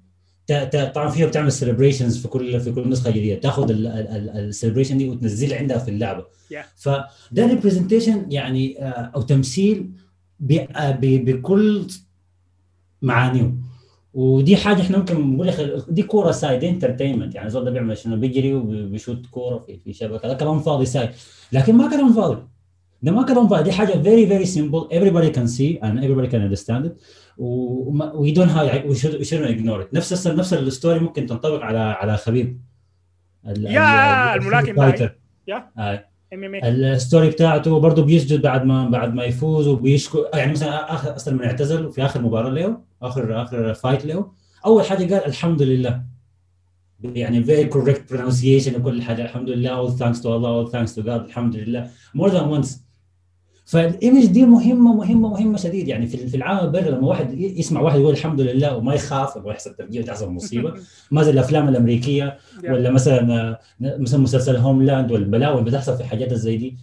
[0.94, 3.40] طبعا فيفا بتعمل celebrations في كل في كل نسخة جديدة.
[3.40, 6.24] تاخذ ال celebration دي وتنزلها عندها في اللعبة.
[6.52, 6.56] Yeah.
[6.76, 9.90] فده representation يعني آه، أو تمثيل
[10.40, 11.86] بكل
[13.02, 13.54] معانيه.
[14.14, 18.54] ودي حاجة إحنا ممكن نقول دي كورة side entertainment يعني الزول ده بيعمل شنو؟ بيجري
[18.54, 20.28] وبيشوت كورة في في شبكة.
[20.28, 21.10] ده كلام فاضي side.
[21.52, 22.42] لكن ما كلام فاضي.
[23.02, 23.62] ده ما كلام فاضي.
[23.62, 24.88] دي حاجة very very simple.
[24.92, 26.92] Everybody can see and everybody can understand it.
[27.38, 29.94] وما- we don't have we should we shouldn't ignore it.
[29.94, 32.60] نفس نفس ال story ممكن تنطبق على على خبيب.
[33.46, 35.04] يا ال- الملاكم.
[35.48, 35.70] yeah.
[36.32, 41.34] ال story بتاعته برضه بيسجد بعد ما بعد ما يفوز وبيشكو يعني مثلا اخر أصلا
[41.34, 44.30] من اعتزل في آخر مباراة له اخر آخر fight له
[44.66, 46.02] أول حاجة قال الحمد لله.
[47.04, 51.02] يعني very correct pronunciation وكل حاجة الحمد لله all thanks to Allah all thanks to
[51.06, 51.90] God الحمد لله.
[52.16, 52.85] More than once
[53.66, 55.88] فال image دي مهمة مهمة مهمة شديد.
[55.88, 59.50] يعني في في العالم البر لما واحد يسمع واحد يقول الحمد لله وما يخاف انه
[59.50, 60.74] يحصل تفجير وتحصل مصيبه
[61.10, 66.56] ما زي الأفلام الأمريكية ولا مثلا مثلا مسلسل هوملاند والبلاوي اللي بتحصل في حاجات زي
[66.56, 66.76] دي.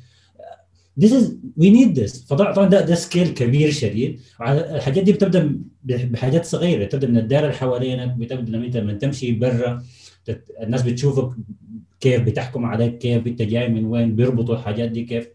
[1.01, 1.23] This is
[1.59, 2.27] we need this.
[2.27, 4.19] فطبعا ده ده scale كبير شديد.
[4.41, 6.85] الحاجات دي بتبدأ بحاجات صغيرة.
[6.85, 9.83] تبدأ من الدائرة اللي حوالينك بتبدأ من انت لما تمشي برا
[10.61, 11.35] الناس بتشوفك
[11.99, 15.29] كيف بتحكم عليك كيف انت جاي من وين بيربطوا الحاجات دي كيف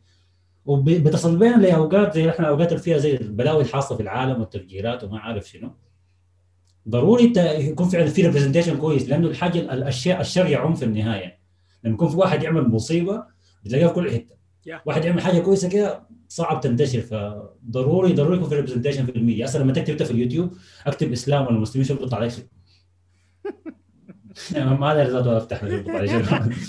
[0.69, 5.19] وبتصل بين لأوقات زي إحنا أوقات اللي فيها زي البلاوي الحاصله في العالم والتفجيرات وما
[5.19, 5.71] عارف شنو.
[6.89, 11.39] ضروري انت يكون فعلا في representation كويس لأنه الحاجة الأشياء الشر يعم في النهاية.
[11.85, 13.25] لما يكون في واحد يعمل مصيبة
[13.65, 14.35] بتلاقيها في كل حتة.
[14.69, 14.81] Yeah.
[14.87, 19.45] واحد يعمل حاجة كويسة كده صعب تنتشر فضروري ضروري يكون في representation في الميديا.
[19.45, 20.53] أصلا لما تكتب في اليوتيوب
[20.87, 22.33] أكتب إسلام ولا مسلمين شو بيطلع عليك؟
[24.57, 25.63] ما ادري أفتح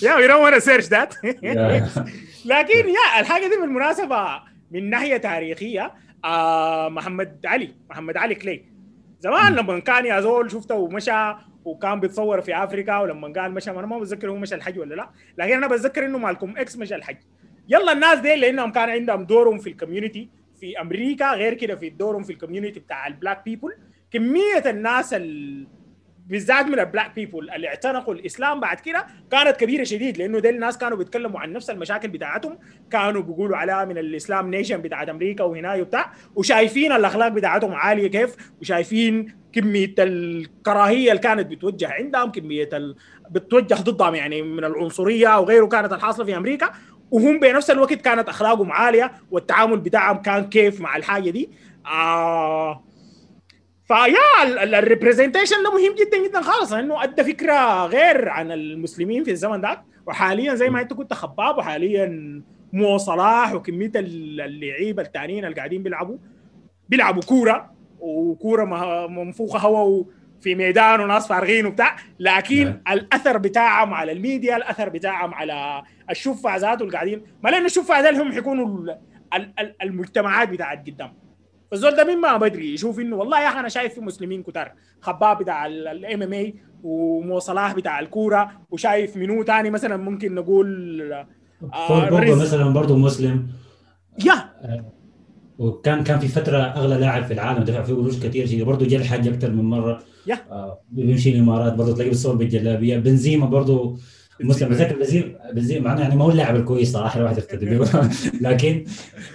[0.04, 1.16] يا وي دونت وأنا سيرش ذات
[2.46, 4.42] لكن yeah الحاجة دي بالمناسبة
[4.72, 5.94] من ناحية تاريخية
[6.26, 8.66] آه محمد علي محمد علي كلي.
[9.20, 11.34] زمان لما كان يا زول شفته ومشى
[11.66, 15.10] وكان بيتصور في افريكا ولما قال مشى أنا ما بتذكر هو مشى الحج ولا لا
[15.38, 17.18] لكن أنا بتذكر إنه مالكم إكس مشى الحج.
[17.70, 21.90] يلا الناس دي لأنهم كان عندهم دورهم في ال community في أمريكا غير كده في
[21.90, 23.74] دورهم في ال community بتاع ال black people
[24.12, 25.68] كمية الناس ال
[26.30, 30.50] بالذات من ال black people اللي اعتنقوا الإسلام بعد كده كانت كبيرة شديد لأنه دي
[30.50, 32.58] الناس كانوا بيتكلموا عن نفس المشاكل بتاعتهم.
[32.92, 38.36] كانوا بيقولوا عليها من الإسلام nation بتاعت أمريكا وهنا وبتاع وشايفين الأخلاق بتاعتهم عالية كيف؟
[38.62, 42.96] وشايفين كمية الكراهية اللي كانت بتوجه عندهم كمية ال...
[43.32, 46.72] بتوجه ضدهم يعني من العنصرية وغيره كانت الحاصلة في أمريكا.
[47.12, 51.50] وهم بنفس الوقت كانت أخلاقهم عالية والتعامل بتاعهم كان كيف مع الحاجة دي.
[51.86, 52.84] آه
[53.90, 56.74] ف yeah ال representation ده مهم جدا جدا خالص.
[56.74, 59.84] لأنه أدى فكرة غير عن المسلمين في الزمن ده.
[60.08, 62.42] وحاليا زي ما أنت قلت خبيب وحاليا
[62.74, 66.18] مو صلاح وكمية اللعيبة الثانيين اللي قاعدين بيلعبوا.
[66.90, 68.66] بيلعبوا كورة وكورة
[69.08, 70.04] منفوخة هوا
[70.42, 71.96] في ميدان وناس فارغين وبتاع.
[72.20, 72.82] لكن نعم.
[72.92, 77.22] الأثر بتاعهم على الميديا الأثر بتاعهم على الشفع ذاته اللي قاعدين.
[77.44, 78.96] ما لأنه الشفع ده هم حيكونوا
[79.82, 81.14] المجتمعات بتاعت قدام.
[81.72, 84.72] فالزول ده مين ما بدري يشوف إنه والله يا أخي أنا شايف في مسلمين كتار
[85.02, 91.02] خبيب بتاع ال MMA ومو صلاح بتاع الكورة وشايف منو تاني مثلا ممكن نقول
[91.74, 93.48] آه مثلا برضه مسلم.
[94.26, 94.34] yeah!
[94.34, 94.86] آه،
[95.58, 99.28] وكان كان في فترة أغلى لاعب في العالم دفع فيه قروش كثير برضه جا الحاج
[99.28, 100.00] أكثر من مرة.
[100.28, 100.38] yeah!
[100.52, 102.98] آه بيمشي الإمارات برضه تلاقيه بيصور بالجلابية.
[102.98, 103.98] بنزيما برضه
[104.42, 107.90] مسلم بذكر بنزيما بنزيما معناه يعني ما هو اللاعب الكويس صراحة الواحد يقتدي به
[108.50, 108.86] لكن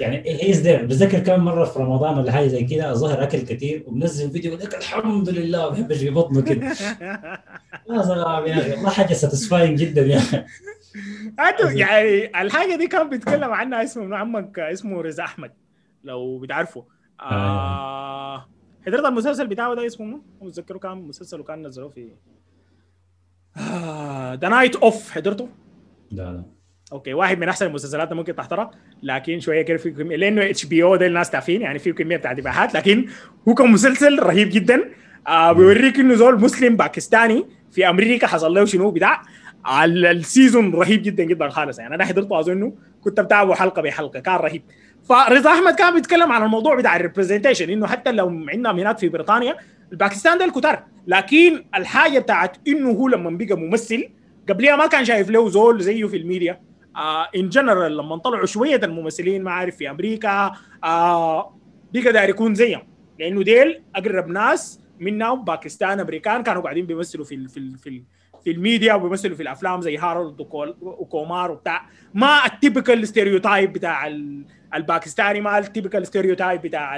[0.01, 3.39] يعني he is there بتذكر كم مرة في رمضان ولا حاجة زي كذا الظاهر أكل
[3.39, 6.67] كثير ومنزل فيديو يقول لك الحمد لله بيحبش في بطنه كده.
[7.91, 10.45] يا سلام يا أخي والله حاجة satisfying جدا يا أخي.
[11.79, 15.53] يعني الحاجة دي كان بيتكلم عنها اسمه ابن عمك اسمه ريز أحمد
[16.05, 16.85] لو بتعرفه.
[17.21, 18.49] آه, آه.
[18.87, 22.09] حضرت المسلسل بتاعه ده اسمه متذكره كان مسلسل وكان نزلوه في
[24.41, 25.49] The Night Of حضرته؟
[26.11, 26.45] لا لا.
[26.93, 28.71] okay واحد من أحسن المسلسلات ممكن تحضرها
[29.03, 32.75] لكن شوية كده في كمية لأنه HBO ده الناس تعرفين يعني في كمية بتاعت إباحات
[32.75, 33.07] لكن
[33.49, 34.91] هو كان مسلسل رهيب جدا.
[35.29, 39.23] آه بيوريك إنه زول مسلم باكستاني في أمريكا حصل له شنو بتاع
[39.85, 41.79] ال season رهيب جدا جدا خالص.
[41.79, 44.63] يعني أنا حضرته اظنه كنت بتابعه حلقة بحلقة كان رهيب.
[45.09, 49.09] فرضا أحمد كان بيتكلم عن الموضوع بتاع ال representation إنه حتى لو عندنا هناك في
[49.09, 49.57] بريطانيا
[49.95, 50.85] الباكستان ده الكتار.
[51.07, 54.09] لكن الحاجة بتاعت إنه هو لما بقى ممثل
[54.49, 56.61] قبلها ما كان شايف له زول زيه في الميديا.
[57.37, 60.55] in uh, general لما طلعوا شوية الممثلين ما عارف في أمريكا uh,
[61.95, 62.83] بقى داير يكون زيهم.
[63.19, 68.03] لأنه ديل أقرب ناس منا باكستان أمريكان كانوا قاعدين بيمثلوا في في في,
[68.45, 70.41] في الميديا وبيمثلوا في الأفلام زي هارولد
[70.81, 71.87] وكومار وبتاع.
[72.15, 74.07] ما ال typical stereotype بتاع
[74.75, 76.97] الباكستاني ما ال typical stereotype بتاع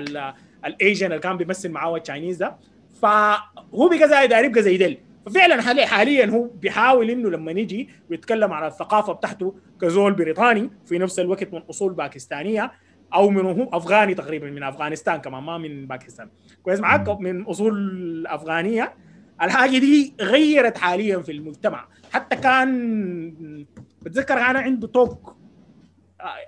[0.66, 2.56] ال Asian اللي كان بيمثل معاه ال Chinese ده.
[3.02, 7.88] فهو بقى زي داير يبقى زي ديل ففعلا حاليا حاليا هو بيحاول إنه لما نجي
[8.10, 12.72] ويتكلم عن الثقافة بتاعته كزول بريطاني في نفس الوقت من أصول باكستانية
[13.14, 16.28] أو من هو أفغاني تقريبا من أفغانستان كمان ما من باكستان.
[16.62, 18.94] كويس معاك؟ من أصول أفغانية.
[19.42, 21.88] الحاجة دي غيرت حاليا في المجتمع.
[22.12, 23.66] حتى كان
[24.02, 25.36] بتذكر أنا عنده talk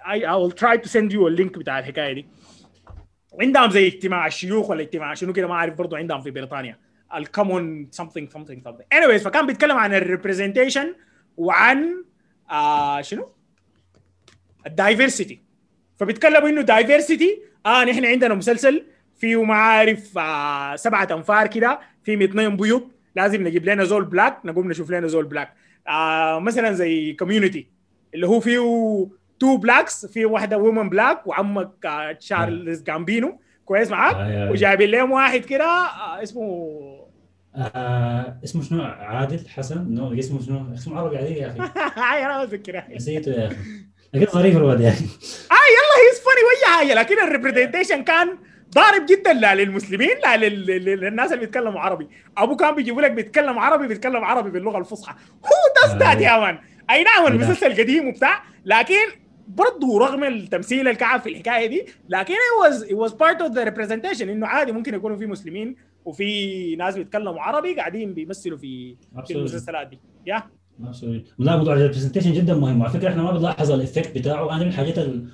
[0.04, 2.26] I, I will try to send you a link بتاع الحكاية دي.
[3.40, 6.78] عندهم زي اجتماع الشيوخ ولا اجتماع شنو كده ما أعرف برضه عندهم في بريطانيا.
[7.14, 8.98] ال common something something something.
[8.98, 10.94] Anyways فكان بيتكلم عن ال representation
[11.36, 12.04] وعن
[12.50, 13.28] آه شنو؟
[14.66, 15.42] ال diversity
[15.96, 18.84] فبيتكلموا إنه diversity آه نحن عندنا مسلسل
[19.18, 24.38] فيه ما عارف آه سبعة أنفار كده فيه اثنين بيض لازم نجيب لنا زول black
[24.44, 25.54] نقوم نشوف لنا زول black
[25.88, 27.66] آه مثلا زي Community
[28.14, 29.08] اللي هو فيه
[29.40, 34.50] two blacks في واحدة woman black وعمك آه، تشارلز جامبينو كويس معاك؟ آه، آه، آه.
[34.50, 36.42] وجايبين لهم واحد كده آه، اسمه
[37.56, 41.58] آه اسمه شنو؟ عادل حسن؟ no اسمه شنو؟ اسمه عربي عليه يا أخي.
[42.02, 43.56] هاي أنا ما اتذكرها نسيته يا أخي.
[44.14, 48.38] لكن ظريف الواد يا أخي آه يلا he's funny واي حاجة لكن ال representation كان
[48.74, 52.08] ضارب جدا لا للمسلمين لا لل- لل- للناس اللي بيتكلموا عربي.
[52.38, 55.14] أبو كان بيجيبوا لك بيتكلم عربي بيتكلم عربي باللغة الفصحى.
[55.44, 56.58] هو does that يا man؟
[56.90, 57.32] أي نعم نعم.
[57.32, 58.94] المسلسل قديم وبتاع لكن
[59.48, 63.70] برضه رغم التمثيل الكعب في الحكاية دي لكن it was it was part of the
[63.70, 68.96] representation إنه عادي ممكن يكونوا في مسلمين وفي ناس بيتكلموا عربي قاعدين بيمثلوا في
[69.26, 69.34] في.
[69.36, 69.98] المسلسلات دي.
[70.26, 70.42] يا.
[71.38, 72.80] لا موضوع ال representation جدا مهم.
[72.80, 74.50] وعلى فكرة إحنا ما بنلاحظ ال effect بتاعه.
[74.54, 75.28] أنا من الحاجات ال...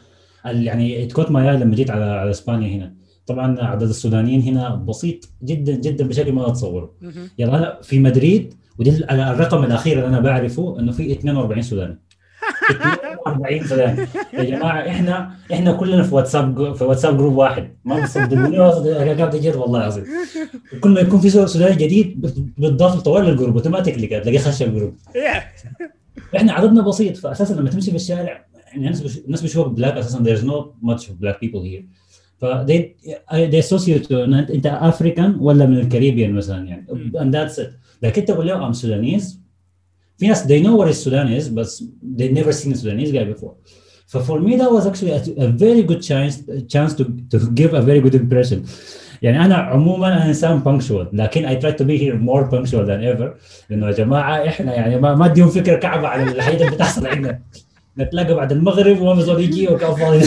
[0.46, 0.62] ال...
[0.66, 2.94] يعني it caught my eye لما جيت على على إسبانيا هنا.
[3.26, 6.94] طبعا عدد السودانيين هنا بسيط جدا جدا بشكل ما تتصوره
[7.38, 11.98] يلا أنا في مدريد ودي ال- الرقم الأخير اللي أنا بعرفه إنه في 42 سوداني.
[13.26, 17.76] 42 سوداني يا جماعة إحنا إحنا كلنا في واتساب في واتساب group واحد.
[17.84, 20.04] ما بتصدقوني قاعد جد والله العظيم.
[20.80, 22.20] كل ما يكون في سوداني جديد
[22.58, 24.94] بتضاف طوالي ال group automatically تلاقيه خش ال group
[26.36, 28.94] إحنا عددنا بسيط فاساسا لما تمشي في الشارع يعني
[29.26, 31.84] الناس بيشوفوك black أساسا there's not much black people here.
[32.40, 32.80] ف they
[33.32, 36.86] they associate أنت African ولا من ال Caribbean مثلا يعني.
[37.14, 37.68] and that's it.
[38.02, 39.43] لكن تقول لهم I'm Sudanese
[40.17, 41.67] في ناس they know what is Sudanese but
[42.17, 43.53] they never seen a Sudanese guy before
[44.13, 46.33] So for me that was actually a, a very good chance
[46.73, 48.59] chance to to give a very good impression
[49.21, 53.01] يعني انا عموما انا انسان punctual لكن I try to be here more punctual than
[53.15, 53.29] ever
[53.69, 57.39] لانه يا جماعه احنا يعني ما ما اديهم فكره كعبه عن الحاجات اللي بتحصل عندنا
[57.97, 60.21] نتلاقى بعد المغرب وما بزول يجي وكان فاضي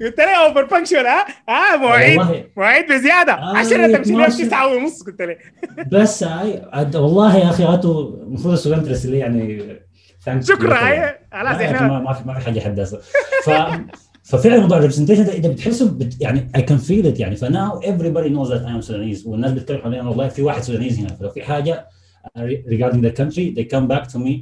[0.00, 2.20] قلت لي over punctual ها؟ ها؟ مواعيد
[2.56, 3.32] مواعيد بزيادة.
[3.32, 4.44] آه، 10 تمشي 12.
[4.44, 5.36] 9 ونص قلت لي
[6.00, 9.76] بس هاي عد- والله يا أخي هاتوا المفروض السودان ترسل لي يعني
[10.40, 10.74] شكرا.
[10.88, 13.00] هاي خلاص إحنا ما ما في ما في حاجة حداثه
[13.44, 13.50] ف
[14.30, 17.36] ففعلا موضوع ال representation ده إذا بتحسه بت يعني I can feel it يعني.
[17.36, 19.26] ف now everybody knows that I am Sudanese.
[19.26, 21.08] والناس بتتكلم حوالينا والله في واحد Sudanese هنا.
[21.08, 21.86] فلو في حاجة
[22.68, 24.32] regarding the country they come back to me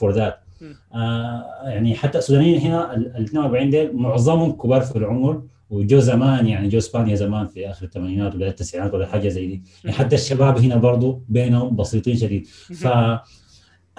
[0.00, 0.34] for that.
[0.34, 0.49] مم.
[0.94, 6.46] آه يعني حتى السودانيين هنا ال ال 42 ديل معظمهم كبار في العمر وجو زمان
[6.46, 9.62] يعني جو إسبانيا زمان في آخر الثمانينات ولا التسعينات ولا حاجة زي دي.
[9.84, 12.46] يعني حتى الشباب هنا برضو بينهم بسيطين شديد.
[12.46, 12.88] ف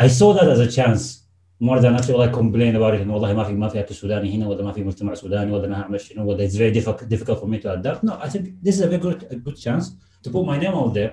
[0.01, 1.21] I saw that as a chance
[1.61, 3.01] more than actually like complain about it.
[3.01, 5.65] إنه والله ما في ما في أكل سوداني هنا ولا ما في مجتمع سوداني ولا
[5.65, 6.73] أنا هعمل شنو ولا it's very
[7.13, 8.03] difficult, for me to adapt.
[8.03, 9.85] No I think this is a very good, a good chance
[10.23, 11.11] to put my name out there.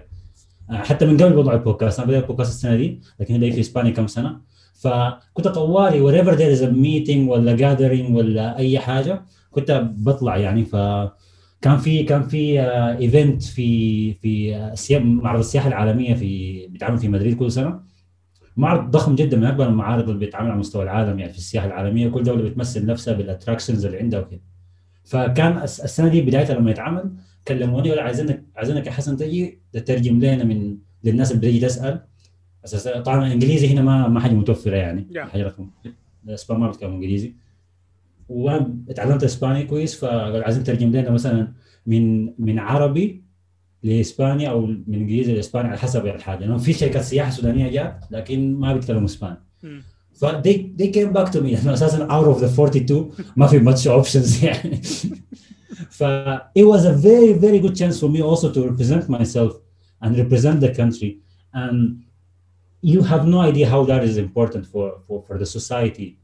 [0.70, 1.98] آه، حتى من قبل وضع البودكاست.
[1.98, 4.40] أنا بدأت البودكاست السنة دي لكن هذا في إسبانيا كم سنة.
[4.82, 10.64] فكنت طوالي wherever there is a meeting ولا gathering ولا أي حاجة كنت بطلع يعني.
[10.64, 10.76] ف
[11.60, 12.60] كان في كان في
[13.00, 17.80] event في في آه، معرض السياحة العالمية في بيتعمل في مدريد كل سنة.
[18.56, 22.08] معرض ضخم جدا من اكبر المعارض اللي بيتعمل على مستوى العالم يعني في السياحة العالمية.
[22.08, 24.40] كل دولة بتمثل نفسها بالاتراكشنز اللي عندها وكده.
[25.04, 27.12] فكان الس- السنة دي بدايتها لما يتعمل
[27.48, 32.00] كلموني ولا عايزينك عايزينك يا حسن تجي تترجم لنا من للناس اللي بتجي تسأل.
[32.74, 35.06] أساسا طبعا الانجليزي هنا ما ما حاجة متوفرة يعني.
[35.12, 35.18] Yeah.
[35.18, 35.70] حاجة رقم
[36.28, 37.34] الاسبان ما بيتكلموا إنجليزي.
[38.28, 41.52] وأنا اتعلمت إسباني كويس فقال عايزين ترجم لنا مثلا
[41.86, 43.22] من من عربي
[43.82, 46.40] لاسبانيا أو من إنجليزي لاسبانيا على حسب الحاجة.
[46.40, 49.36] لأنه في شركات سياحة سودانية جات لكن ما بيتكلموا إسباني.
[50.14, 51.52] ف they, they came back to me.
[51.52, 54.80] لأنه أساسا out of the 42 ما في much options يعني.
[55.90, 56.04] ف
[56.58, 59.52] it was a very very good chance for me also to represent myself
[60.02, 61.12] and represent the country.
[61.54, 62.07] And
[62.80, 66.18] you have no idea how that is important for, for, for the society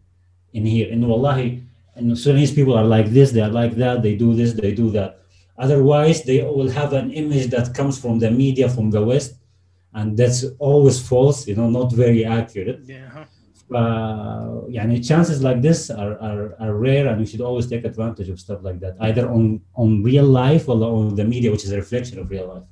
[0.52, 0.90] in here.
[0.90, 1.62] And wallahi,
[1.96, 4.90] and Sudanese people are like this, they are like that, they do this, they do
[4.90, 5.20] that.
[5.58, 9.36] Otherwise, they will have an image that comes from the media from the West,
[9.94, 12.80] and that's always false, you know, not very accurate.
[12.84, 13.24] Yeah.
[13.74, 17.84] Uh, yeah, and chances like this are, are, are rare, and you should always take
[17.84, 21.64] advantage of stuff like that, either on, on real life or on the media, which
[21.64, 22.64] is a reflection of real life.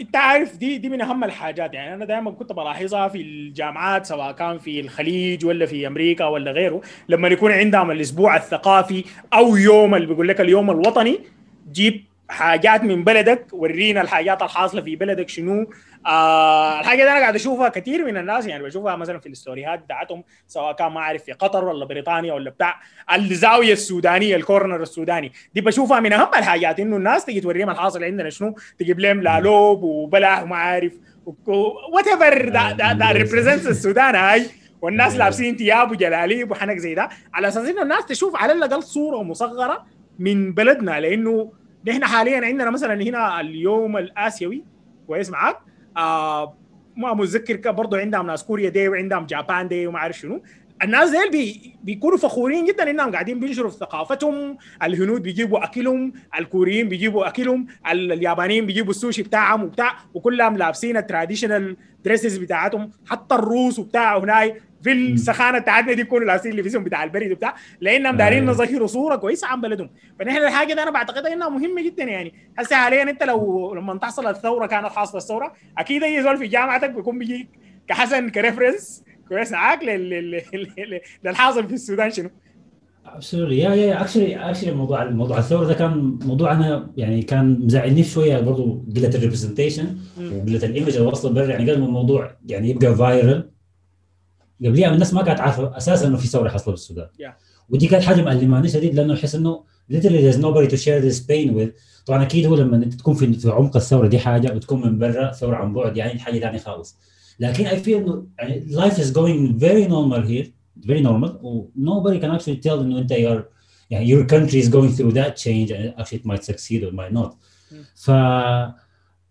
[0.00, 1.74] انت عارف دي دي من أهم الحاجات.
[1.74, 6.50] يعني أنا دائما كنت بلاحظها في الجامعات سواء كان في الخليج ولا في أمريكا ولا
[6.50, 6.80] غيره.
[7.08, 11.18] لما يكون عندهم الأسبوع الثقافي أو يوم اللي بيقول لك اليوم الوطني
[11.72, 15.70] جيب حاجات من بلدك ورينا الحاجات الحاصلة في بلدك شنو
[16.06, 20.24] آه الحاجة دي أنا قاعد أشوفها كثير من الناس يعني بشوفها مثلا في الاستوريات بتاعتهم
[20.46, 22.80] سواء كان ما أعرف في قطر ولا بريطانيا ولا بتاع
[23.14, 25.32] الزاوية السودانية ال corner السوداني.
[25.54, 29.82] دي بشوفها من أهم الحاجات إنه الناس تجي توريهم الحاصل عندنا شنو؟ تجيب لهم لالوب
[29.82, 30.92] وبلح وما عارف
[31.46, 34.46] whatever that represents السودان هاي.
[34.82, 35.18] والناس آه.
[35.18, 39.86] لابسين ثياب وجلاليب وحنك زي ده على أساس إنه الناس تشوف على الأقل صورة مصغرة
[40.18, 41.52] من بلدنا لأنه
[41.88, 44.64] نحن حاليا عندنا مثلا هنا اليوم الآسيوي
[45.06, 45.56] كويس معاك؟
[45.96, 46.56] آه
[46.96, 50.42] ما متذكر برضه عندهم ناس Korea Day وعندهم Japan Day وما أعرف شنو.
[50.82, 56.88] الناس ديل بي بيكونوا فخورين جدا إنهم قاعدين بينشروا في ثقافتهم الهنود بيجيبوا أكلهم الكوريين
[56.88, 62.90] بيجيبوا أكلهم اليابانيين بيجيبوا السوشي بتاعهم وبتاع وكلهم لابسين ال traditional dresses بتاعتهم.
[63.06, 68.16] حتى الروس وبتاع هناي في السخانة بتاعتنا دي يكونوا لابسين لبسهم بتاع البرد وبتاع لأنهم
[68.16, 69.90] دارين نظهروا صوره كويسة عن بلدهم.
[70.18, 72.34] فنحن الحاجة دي أنا بعتقد إنها مهمة جدا يعني.
[72.58, 76.90] هسه حاليا أنت لو لما تحصل الثورة كانت حاصله الثوره أكيد أي زول في جامعتك
[76.90, 77.48] بيكون بيجيك
[77.88, 79.80] كحسن ك reference كويس معاك
[81.24, 82.30] للحاصل في السودان شنو؟
[83.06, 88.02] absolutely يا يا actually actually موضوع موضوع الثورة ده كان موضوع أنا يعني كان مزعلني
[88.04, 91.46] شوية برضه قلة ال representation وقلة ال image اللي وصل برا.
[91.46, 93.50] يعني قبل ما الموضوع يعني يبقى viral
[94.64, 97.32] قبليها الناس ما كانت عارفه أساسا انه في ثوره حصلت بالسودان yeah.
[97.68, 101.54] ودي كانت حاجة مألماني شديد لأنه احس انه literally there's nobody to share this pain
[101.58, 101.70] with
[102.06, 105.32] طبعا أكيد هو لما انت تكون في في عمق الثوره دي حاجة وتكون من برا
[105.32, 106.96] ثوره عن بعد يعني حاجة ثانية خالص
[107.40, 110.46] لكن I feel انه يعني life is going very normal here
[110.86, 113.56] very normal و nobody can actually tell انه انت you're
[113.90, 117.16] يعني your country is going through that change and actually it might succeed or might
[117.18, 117.30] not
[117.94, 118.10] ف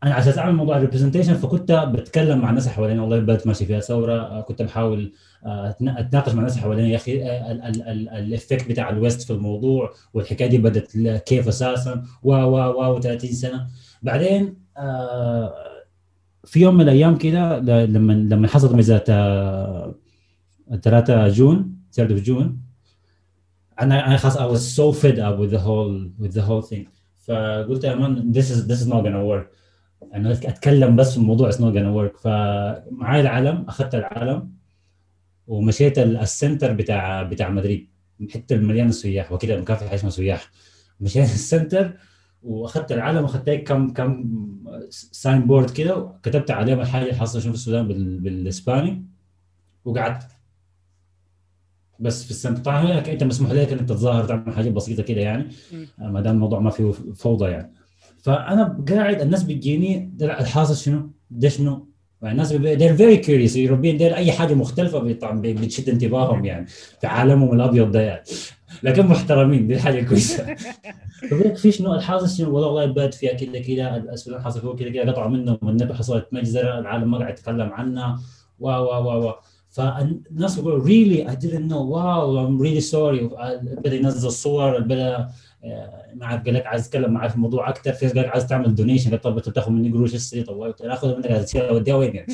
[0.06, 3.80] أنا على أساس أعمل موضوع الريبرزنتيشن فكنت بتكلم مع الناس حوالين والله البلد ماشي فيها
[3.80, 5.14] ثورة كنت بحاول
[5.46, 7.22] أتناقش مع الناس حوالين يا أخي
[8.20, 10.98] ال effect بتاع ال west في الموضوع والحكاية دي بدأت
[11.28, 13.68] كيف أساسا و و و 30 سنة.
[14.02, 14.56] بعدين
[16.44, 19.06] في يوم من الأيام كده لما لما حصلت ميزات
[20.82, 22.58] 3 جون 3 جون
[23.82, 26.88] أنا أنا خلاص I was so fed up with the whole with the whole thing.
[27.28, 29.65] فقلت يا man this is this is not gonna work.
[30.14, 32.22] أنا أتكلم بس في it's not gonna work.
[32.22, 34.52] فمعاي العلم أخذت العلم
[35.48, 37.90] ومشيت ال center بتاع بتاع مدريد.
[38.34, 40.52] حتة مليانة سياح وكده في حاجة اسمها سياح.
[41.02, 41.98] مشيت ال center
[42.44, 44.30] وأخذت العلم وأخذت كم كم
[44.90, 47.88] sign board كده وكتبت عليهم الحاجة اللي شنو في السودان
[48.20, 49.06] بالإسباني
[49.86, 50.28] وقعدت.
[52.00, 55.48] بس في ال center طبعا أنت مسموح لك إنك تتظاهر تعمل حاجة بسيطة كده يعني.
[55.98, 57.74] ما دام الموضوع ما فيه فوضى يعني.
[58.26, 61.88] فأنا قاعد الناس بتجيني الحاصل شنو؟ ده شنو؟
[62.24, 63.54] الناس they're very curious.
[63.56, 66.66] European they're أي حاجة مختلفة طبعا بتشد انتباههم يعني
[67.02, 68.24] في عالمهم الأبيض ده يعني.
[68.84, 70.56] لكن محترمين دي حاجة كويسة.
[71.62, 75.12] في شنو؟ الحاصل شنو؟ والله والله البلد فيها كذا كذا السودان حصل فيه كذا كذا
[75.12, 78.20] قطعوا منه والنبي حصلت مجزرة العالم ما قاعد يتكلم عنها.
[78.60, 79.34] و و و و
[79.70, 81.30] فالناس بيقولوا really?
[81.32, 81.84] I didn't know.
[81.94, 83.24] Wow I'm really sorry.
[83.78, 85.30] بدأ ينزل صور بدأ
[86.16, 88.76] ما عارف قال لك عايز اتكلم معاه في الموضوع أكثر في قال لك عايز تعمل
[88.76, 92.28] دونيشن طب تاخذ مني قروش هسه طب اخذ منك اوديها وين يعني؟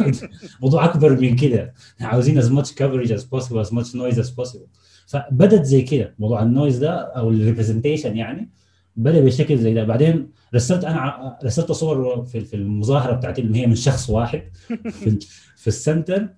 [0.62, 1.74] موضوع أكبر من كده.
[2.00, 4.68] عاوزين as much coverage as possible as much noise as possible.
[5.06, 8.50] فبدت زي كده موضوع ال noise ده أو ال representation يعني
[8.96, 9.84] بدأ بشكل زي ده.
[9.84, 14.42] بعدين رسلت أنا رسلت صور في في المظاهرة بتاعتي اللي هي من شخص واحد
[14.90, 15.18] في,
[15.56, 16.28] في ال center.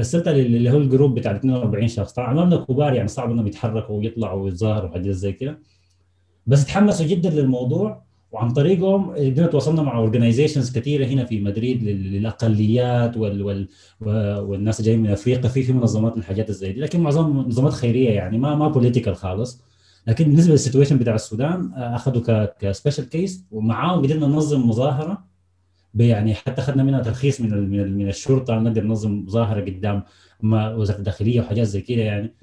[0.00, 2.12] رسلتها اللي هو ال group بتاع 42 شخص.
[2.12, 5.58] طبعا عملنا كبار يعني صعب إنهم يتحركوا ويطلعوا ويتظاهروا وحاجات زي كده.
[6.46, 9.10] بس تحمسوا جدا للموضوع وعن طريقهم.
[9.10, 13.68] قدرنا تواصلنا مع organizations كثيرة هنا في مدريد للأقليات وال وال
[14.40, 15.48] والناس جايين من أفريقيا.
[15.48, 16.80] في في منظمات الحاجات زي دي.
[16.80, 19.62] لكن معظم منظمات خيرية يعني ما ما political خالص.
[20.06, 25.24] لكن بالنسبة لل situation بتاع السودان أخذوا ك special case ومعاهم قدرنا ننظم مظاهرة
[25.94, 28.58] يعني حتى أخذنا منها ترخيص من من, من الشرطة.
[28.58, 30.02] نقدر ننظم مظاهرة قدام
[30.78, 32.34] وزارة الداخلية وحاجات زي كده يعني.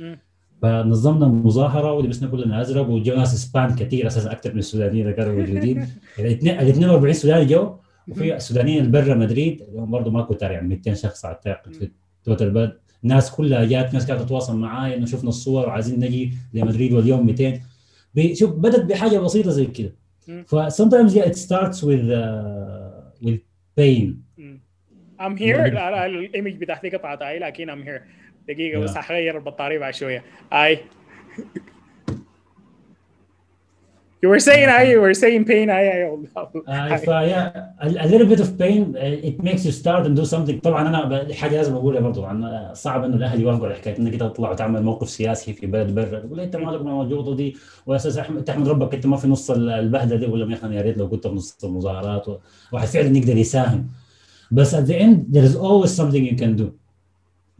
[0.63, 5.33] فنظمنا مظاهرة ولبسنا كلنا ازرق وجو ناس إسبان كثير أساسا أكثر من السودانيين اللي كانوا
[5.33, 5.87] موجودين
[6.19, 7.75] ال 42 سوداني جو
[8.07, 11.91] وفي السودانيين اللي برا مدريد برضه ما كتار يعني 200 شخص اعتقد في
[12.23, 16.93] total البلد الناس كلها جات ناس كانت تتواصل معاي إنه شفنا الصور وعايزين نجي لمدريد
[16.93, 17.59] واليوم 200
[18.33, 19.95] شوف بدت بحاجة بسيطة زي كده.
[20.45, 23.39] ف sometimes yeah it starts with uh, with
[23.79, 24.23] pain.
[25.19, 25.59] I'm here.
[25.59, 28.22] ال image بتاعتي قطعت لكن I'm here.
[28.47, 30.23] دقيقة بس هغير البطارية بعد شوية.
[30.51, 30.79] هاي
[34.25, 35.67] You were saying I, you were saying pain.
[35.69, 37.45] I, I, uh, yeah,
[37.85, 40.59] a, a little bit of pain, uh, it makes you start and do something.
[40.59, 44.51] طبعا أنا حاجة لازم أقولها برضه طبعا صعب إنه الأهل يوافقوا على حكاية إنك تطلع
[44.51, 46.19] وتعمل موقف سياسي في بلد برا.
[46.19, 50.25] تقول أنت مالك موجود دي؟ وأساس احمد تحمد ربك أنت ما في نص البهدلة دي؟
[50.25, 52.41] ولا يا أخي يا ريت لو كنت في نص المظاهرات
[52.71, 53.87] واحد فعلا يقدر يساهم.
[54.51, 56.82] بس at the end there is always something you can do.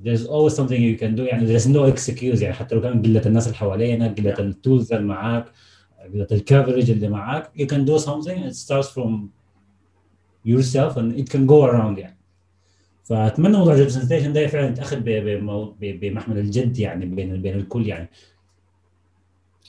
[0.05, 3.27] there's always something you can do يعني there's no excuse يعني حتى لو كان قله
[3.27, 5.45] الناس اللي حوالينا قله التولز اللي معاك
[6.15, 9.29] قله الكفرج اللي معاك you can do something it starts from
[10.45, 12.19] yourself and it can go around يعني
[13.05, 15.01] فاتمنى موضوع الريبرزنتيشن ده فعلا يتاخذ
[15.81, 18.09] بمحمل الجد يعني بين بين الكل يعني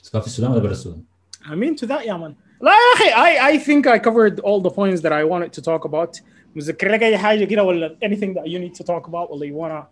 [0.02, 1.02] سواء في السودان ولا برا السودان
[1.44, 4.60] I mean to that يا مان لا يا اخي I I think I covered all
[4.60, 6.22] the points that I wanted to talk about
[6.56, 9.54] مذكر لك اي حاجه كده ولا anything that you need to talk about ولا you
[9.54, 9.84] wanna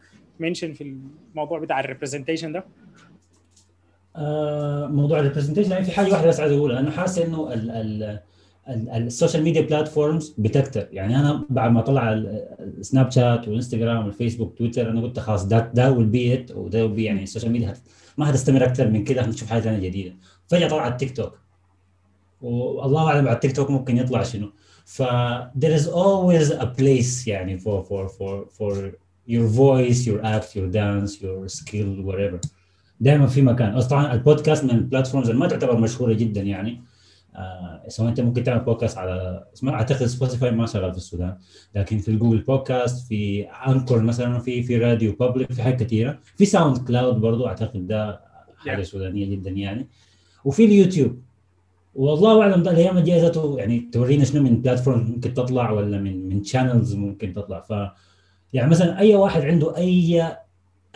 [0.44, 0.96] mention في
[1.32, 2.64] الموضوع بتاع ال representation ده؟
[4.16, 6.80] آه موضوع ال representation يعني في حاجة واحدة بس عايز أقولها.
[6.80, 7.72] أنا حاسس إنه ال
[8.68, 10.88] ال ال social media platforms بتكتر.
[10.92, 15.92] يعني أنا بعد ما طلع السناب شات والانستغرام والفيسبوك تويتر أنا قلت خلاص ده ده
[15.92, 17.74] will be it وده be يعني ال social media
[18.18, 20.16] ما هتستمر أكثر من كده هنشوف حاجة ثانية جديدة.
[20.48, 21.40] فجأة طلع التيك توك
[22.42, 24.52] والله أعلم على التيك توك ممكن يطلع شنو.
[24.86, 25.04] ف
[25.60, 28.74] there is always a place يعني for for for for
[29.28, 32.40] your voice your act your dance your skill whatever.
[33.00, 33.82] دائما في مكان.
[33.82, 36.82] طبعا البودكاست من ال platforms اللي ما تعتبر مشهورة جدا يعني.
[37.36, 41.38] آه سواء أنت ممكن تعمل بودكاست على أعتقد Spotify ما شغال في السودان.
[41.76, 46.46] لكن في ال Google Podcasts في Anchor مثلا في في RadioPublic في حاجات كثيره في
[46.46, 48.22] SoundCloud برضو أعتقد ده
[48.58, 48.86] حاجة yeah.
[48.86, 49.88] سودانية جدا يعني.
[50.46, 51.22] وفي اليوتيوب.
[51.96, 56.96] والله أعلم الأيام الجاية يعني تورينا شنو من platform ممكن تطلع ولا من من channels
[56.96, 57.60] ممكن تطلع.
[57.60, 57.74] ف
[58.54, 60.24] يعني مثلا أي واحد عنده أي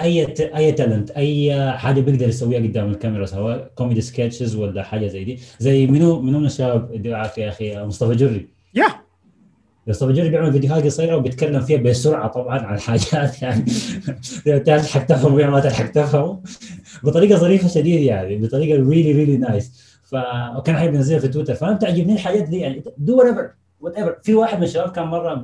[0.01, 5.23] أي أي talent أي حاجة بيقدر يسويها قدام الكاميرا سواء comedy sketches ولا حاجة زي
[5.23, 5.39] دي.
[5.59, 8.47] زي منو منو من الشباب؟ يدير العافيه يا أخي مصطفى جري.
[8.73, 8.91] يا yeah.
[9.87, 13.65] مصطفى جري بيعمل فيديوهات قصيرة وبيتكلم فيها بسرعة طبعا عن حاجات يعني.
[14.65, 16.43] تلحق تفهم ويا ما تلحق تفهم.
[17.03, 21.53] بطريقة ظريفة شديد يعني بطريقة really really nice فكان حابب ينزلها في تويتر.
[21.53, 23.17] فأنا تعجبني الحاجات دي يعني do
[23.79, 25.41] whatever في واحد من الشباب كان مرة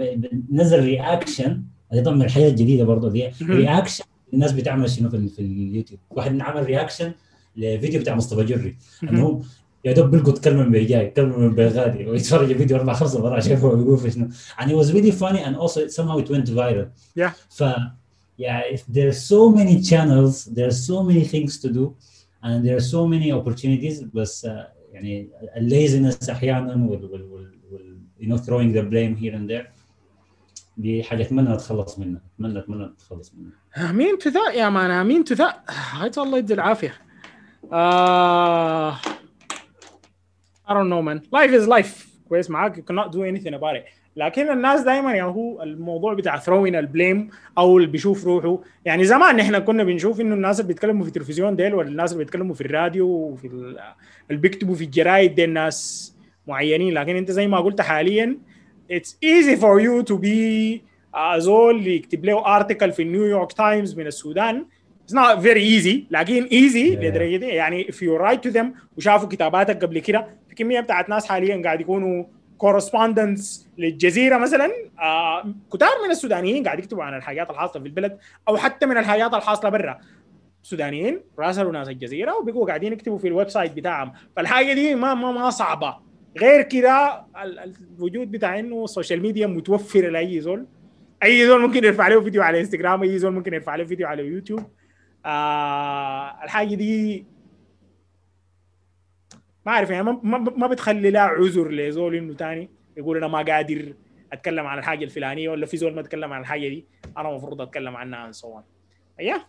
[0.51, 1.63] نزل reaction
[2.01, 3.31] طبعا من الحياة الجديدة برضه دي.
[3.41, 7.11] reaction الناس بتعمل شنو في, في اليوتيوب؟ واحد عمل reaction
[7.57, 8.75] لفيديو بتاع مصطفى جري.
[9.03, 9.43] إنه
[9.85, 13.75] يا دوب بيلقط كلمة من بيجاي كلمة من بيغادي ويتفرج الفيديو أربع خمس مرات شايفه
[13.75, 14.27] بيقول في شنو.
[14.59, 16.87] And it was really funny and also somehow it went viral.
[17.19, 17.31] Yeah.
[17.49, 17.63] ف
[18.37, 21.93] yeah if there are so many channels there are so many things to do
[22.43, 24.49] and there are so many opportunities بس uh,
[24.93, 25.27] يعني
[25.57, 29.82] الليزنس أحيانا وال, وال, وال, وال you know throwing the blame here and there.
[30.77, 33.89] دي حاجة اتمنى اتخلص منها أتمنى أتمنى اتخلص منها.
[33.89, 36.93] آمين تثاء يا مان آمين تثاء هاي الله يدي العافية.
[37.73, 38.95] آه...
[40.67, 41.19] I don't know man.
[41.39, 42.07] Life is life.
[42.29, 42.75] كويس معاك.
[42.75, 43.83] You cannot do anything about it.
[44.15, 48.59] لكن الناس دائما يعني هو الموضوع بتاع throwing the blame أو اللي بيشوف روحه.
[48.85, 52.23] يعني زمان إحنا كنا بنشوف إنه الناس اللي بيتكلموا في التلفزيون ديل ولا الناس اللي
[52.23, 56.09] بيتكلموا في الراديو وفي اللي بيكتبوا في الجرايد دي الناس
[56.47, 56.93] معينين.
[56.93, 58.37] لكن أنت زي ما قلت حاليا
[58.89, 60.81] it's easy for you to be
[61.37, 64.65] زول يكتب له article في New York Times من السودان
[65.07, 65.97] it's not very easy.
[66.11, 66.95] لكن easy.
[66.95, 67.03] Yeah.
[67.03, 67.47] لدرجة دي.
[67.47, 68.65] يعني if you write to them
[68.97, 72.25] وشافوا كتاباتك قبل كده في كمية بتاعت ناس حاليا قاعد يكونوا
[72.57, 74.71] correspondents للجزيرة مثلا.
[74.99, 78.17] آه كتار من السودانيين قاعد يكتبوا عن الحاجات الحاصله في البلد
[78.47, 79.99] أو حتى من الحاجات الحاصله برا.
[80.63, 84.13] سودانيين راسلوا ناس الجزيرة وبقوا قاعدين يكتبوا في ال website بتاعهم.
[84.35, 85.97] فالحاجة دي ما ما ما صعبة.
[86.37, 87.25] غير كده
[87.97, 90.65] الوجود بتاع إنه ال social media متوفره لأي زول.
[91.23, 94.27] أي زول ممكن يرفع له فيديو على انستغرام أي زول ممكن يرفع له فيديو على
[94.27, 94.63] يوتيوب
[95.25, 97.25] آه الحاجة دي
[99.65, 103.93] ما أعرف يعني ما, ما بتخلي لا عذر لزول إنه تاني يقول أنا ما قادر
[104.33, 106.85] أتكلم عن الحاجة الفلانية ولا في زول ما اتكلم عن الحاجة دي
[107.17, 108.63] أنا المفروض أتكلم عنها عن صوان
[109.19, 109.45] أيوه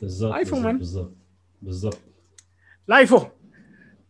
[0.00, 0.34] بالضبط
[0.78, 1.12] بالضبط
[1.62, 1.98] بالضبط
[2.88, 3.20] لايفو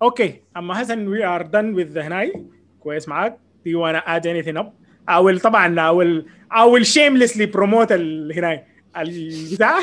[0.03, 2.47] okay اما حسن we are done with هناي
[2.81, 4.67] كويس معاك do you wanna add anything up
[5.11, 8.65] I will طبعا I will I will shamelessly promote هناي
[8.97, 9.79] البتاع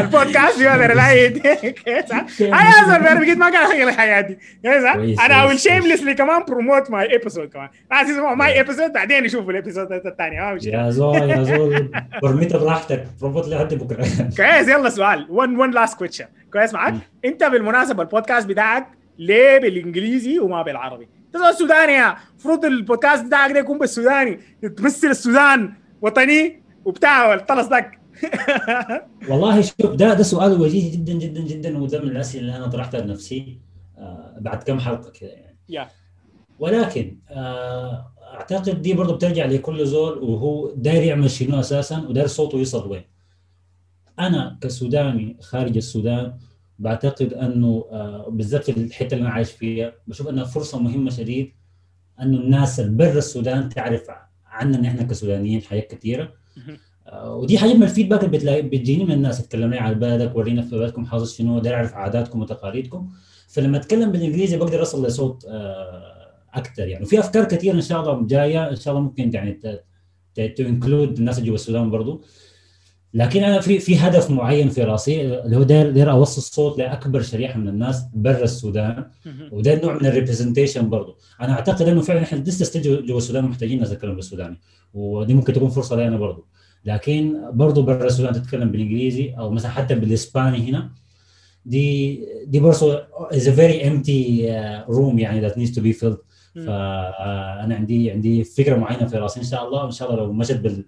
[0.00, 1.46] البودكاست في هذا العيد
[2.40, 4.38] أنا أصلا أنا بقيت ما قاعد احكي الحياة دي
[5.20, 9.57] أنا اول shamelessly كمان promote my episode كمان ناس يسمعوا my episode بعدين يشوفوا ال
[9.57, 11.90] episode الثانية ما يا زول يا زول
[12.22, 17.44] promote براحتك promote لحد بكره كويس يلا سؤال one one last question كويس معك انت
[17.44, 18.86] بالمناسبه البودكاست بتاعك
[19.18, 24.38] ليه بالانجليزي وما بالعربي؟ انت سوداني المفروض البودكاست بتاعك ده يكون بالسوداني
[24.76, 25.72] تمثل السودان
[26.02, 27.98] وطني وبتاع الطلس ذاك
[29.28, 33.00] والله شوف ده ده سؤال وجيه جدا جدا جدا وده من الأسئلة اللي أنا طرحتها
[33.00, 33.60] لنفسي
[33.98, 35.58] آه بعد كم حلقة كذا يعني.
[35.72, 35.90] yeah.
[36.58, 42.58] ولكن آه أعتقد دي برضه بترجع لكل زول وهو داير يعمل شنو أساسا وداير صوته
[42.58, 43.04] يوصل وين.
[44.18, 46.38] أنا كسوداني خارج السودان
[46.78, 51.52] بعتقد أنه آه بالذات في الحتة اللي أنا عايش فيها بشوف أنها فرصة مهمة شديد
[52.22, 54.02] أنه الناس اللي برا السودان تعرف
[54.46, 56.41] عننا إحنا كسودانيين حاجات كثيره
[57.24, 59.40] ودي حاجة من ال feedback اللي بتجيني من الناس.
[59.40, 63.10] اتكلمنا على بلدك ورينا في بلدكم حاصل شنو داير أعرف عاداتكم وتقاليدكم.
[63.48, 65.46] فلما أتكلم بالإنجليزي بقدر اوصل لصوت
[66.54, 67.04] أكثر يعني.
[67.04, 68.70] وفي أفكار كثيرة إن شاء الله جاية.
[68.70, 69.52] إن شاء الله ممكن يعني
[70.34, 72.22] to include الناس اللي جوا السودان برضو.
[73.14, 77.22] لكن أنا في في هدف معين في رأسي اللي هو داير داير اوصل الصوت لأكبر
[77.22, 79.04] شريحة من الناس برا السودان.
[79.50, 83.80] وده نوع من ال representation برضه أنا أعتقد إنه فعلا إحنا لسه جوا السودان محتاجين
[83.80, 84.60] ناس يتكلموا بالسوداني.
[84.94, 86.44] ودي ممكن تكون فرصة لي أنا برضه
[86.84, 90.90] لكن برضه برا السودان تتكلم بالإنجليزي أو مثلا حتى بالإسباني هنا.
[91.66, 92.98] دي دي برضه
[93.30, 96.18] a very empty uh, room يعني that needs to be filled.
[96.54, 99.40] فأنا عندي عندي فكرة معينة في رأسي.
[99.40, 100.84] إن شاء الله وان شاء الله لو مشت بال,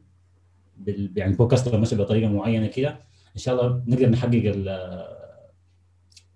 [0.76, 2.88] بال يعني البودكاست لو مشت بطريقة معينة كده
[3.34, 4.52] إن شاء الله نقدر نحقق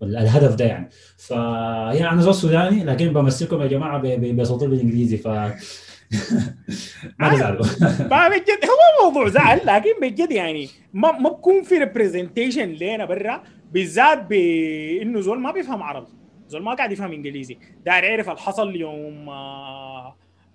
[0.03, 0.89] الهدف ده يعني.
[1.19, 5.29] فيا أنا زول سوداني لكن بمثلكم يا جماعة بصوتي بالإنجليزي ف
[7.19, 7.67] ما تزعلوا
[8.29, 14.27] بجد هو موضوع زعل لكن بجد يعني ما ما بكون في representation لنا برا بالذات
[14.27, 16.19] بانه زول ما بيفهم عربي
[16.49, 17.59] زول ما قاعد يفهم إنجليزي.
[17.87, 19.98] داير يعرف الحصل يوم آه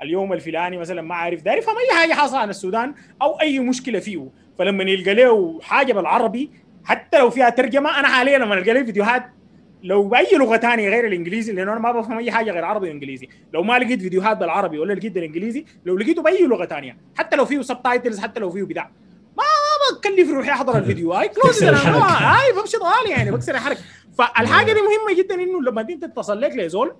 [0.03, 3.99] اليوم الفلاني مثلا ما عارف داير يفهم أي حاجة حصل عن السودان أو أي مشكلة
[3.99, 4.27] فيه.
[4.59, 6.51] فلما يلقى له حاجة بالعربي
[6.83, 9.23] حتى لو فيها ترجمة أنا حاليا لما ألقى لي فيديوهات
[9.83, 13.29] لو بأي لغة ثانية غير الإنجليزي لأنه أنا ما بفهم أي حاجة غير عربي وإنجليزي.
[13.53, 17.45] لو ما لقيت فيديوهات بالعربي ولا لقيت بالانجليزي لو لقيته بأي لغة ثانية حتى لو
[17.45, 18.91] فيه subtitles حتى لو فيه بتاع.
[19.37, 19.43] ما
[19.97, 21.13] بكلف روحي أحضر الفيديو.
[21.13, 23.79] هاي close هاي بمشي طوالي يعني بكسر الحركه
[24.17, 26.95] فالحاجة دي مهمة جدا إنه لما انت تتصل لك لزول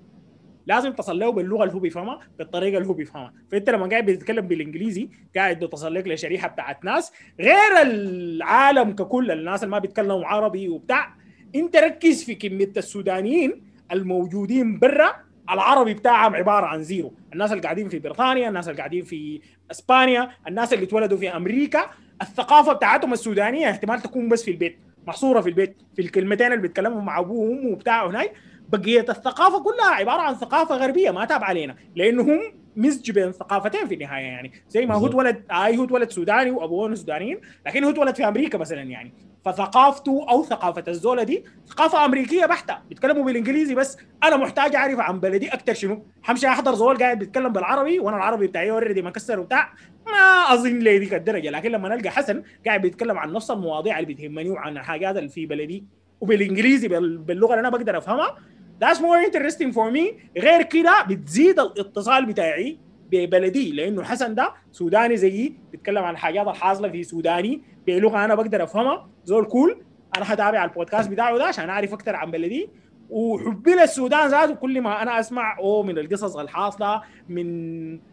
[0.66, 3.32] لازم تصل له باللغة اللي هو بيفهمها بالطريقة اللي هو بيفهمها.
[3.52, 9.62] فأنت لما قاعد بتتكلم بالإنجليزي قاعد تصل لك لشريحة بتاعت ناس غير العالم ككل الناس
[9.62, 11.14] اللي ما بيتكلموا عربي وبتاع
[11.54, 13.62] أنت ركز في كمية السودانيين
[13.92, 15.12] الموجودين برا
[15.50, 17.12] العربي بتاعهم عبارة عن زيرو.
[17.32, 19.40] الناس اللي قاعدين في بريطانيا الناس اللي قاعدين في
[19.70, 21.90] إسبانيا الناس اللي اتولدوا في أمريكا
[22.22, 27.00] الثقافة بتاعتهم السودانية احتمال تكون بس في البيت محصورة في البيت في الكلمتين اللي بيتكلموا
[27.00, 28.32] مع ابوه وامه وبتاع هناك.
[28.68, 32.40] بقية الثقافة كلها عبارة عن ثقافة غربية ما تابعه علينا لأنهم
[32.76, 34.52] مزج بين ثقافتين في النهاية يعني.
[34.68, 38.58] زي ما هو اتولد اي هو اتولد سوداني وابوه سودانيين لكن هو اتولد في أمريكا
[38.58, 39.14] مثلا يعني.
[39.44, 43.98] فثقافته أو ثقافة الزولة دي ثقافة أمريكية بحتة بيتكلموا بالإنجليزي بس.
[44.22, 46.06] أنا محتاج أعرف عن بلدي أكثر شنو.
[46.22, 49.72] حمشي أحضر زول قاعد بيتكلم بالعربي وأنا العربي بتاعي already مكسر وبتاع.
[50.06, 54.14] ما أظن لي ذيك الدرجة لكن لما نلقى حسن قاعد بيتكلم عن نفس المواضيع اللي
[54.14, 55.84] بتهمني وعن الحاجات اللي في بلدي
[56.20, 58.36] وبالإنجليزي باللغة اللي أنا بقدر أفهمها.
[58.84, 60.14] That's more interesting for me.
[60.38, 62.78] غير كده بتزيد الاتصال بتاعي
[63.10, 68.62] ببلدي لأنه حسن ده سوداني زيي بيتكلم عن الحاجات الحاصلة في سوداني بلغة أنا بقدر
[68.64, 69.08] أفهمها.
[69.24, 69.82] زول cool
[70.16, 72.68] أنا حتابع البودكاست بتاعه ده عشان أعرف أكثر عن بلدي.
[73.10, 77.44] وحبي للسودان ذاته كل ما أنا أسمع أو من القصص الحاصلة من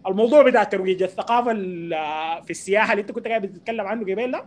[0.07, 1.53] الموضوع بتاع ترويج الثقافة
[2.43, 4.45] في السياحة اللي أنت كنت قاعد بتتكلم عنه قبل ده.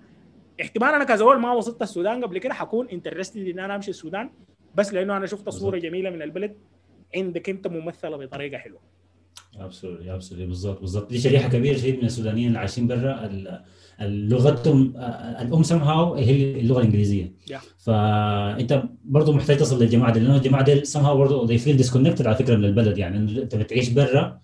[0.61, 4.31] احتمال أنا كزول ما وصلت السودان قبل كده حكون interested إن أنا أمشي السودان
[4.75, 6.57] بس لأنه أنا شفت صورة جميلة من البلد
[7.17, 8.81] عندك أنت ممثلة بطريقة حلوة.
[9.59, 11.11] absolutely absolutely بالضبط بالضبط.
[11.11, 13.31] دي شريحة كبيرة شديد من السودانيين اللي عايشين برا.
[14.01, 14.93] لغتهم
[15.41, 17.33] الأم سم هاو هي اللغة الإنجليزية.
[17.51, 17.55] Yeah.
[17.79, 22.27] فأنت برضه محتاج تصل للجماعة دي لأنه الجماعة دي سم هاو برضه they feel disconnected
[22.27, 24.41] على فكرة من البلد يعني أنت بتعيش برا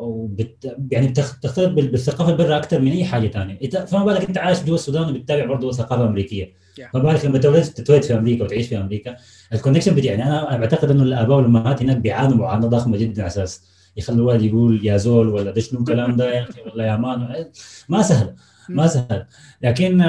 [0.00, 4.62] وبت يعني بتختلط بالثقافة برا أكثر من أي حاجة ثانية انت فما بالك أنت عايش
[4.62, 6.44] جوا السودان وبتتابع برضه ثقافة أمريكية.
[6.44, 6.92] Yeah.
[6.92, 9.16] فما بالك لما تتولد في أمريكا وتعيش في أمريكا
[9.52, 13.64] ال connection يعني أنا بعتقد إنه الآباء والأمهات هناك بيعانوا معاناة ضخمة جدا على أساس
[13.96, 17.46] يخلي الوالد يقول يا زول ولا ده شنو الكلام ده يا أخي ولا يا man
[17.88, 18.34] ما سهل
[18.68, 19.26] ما سهل.
[19.62, 20.00] لكن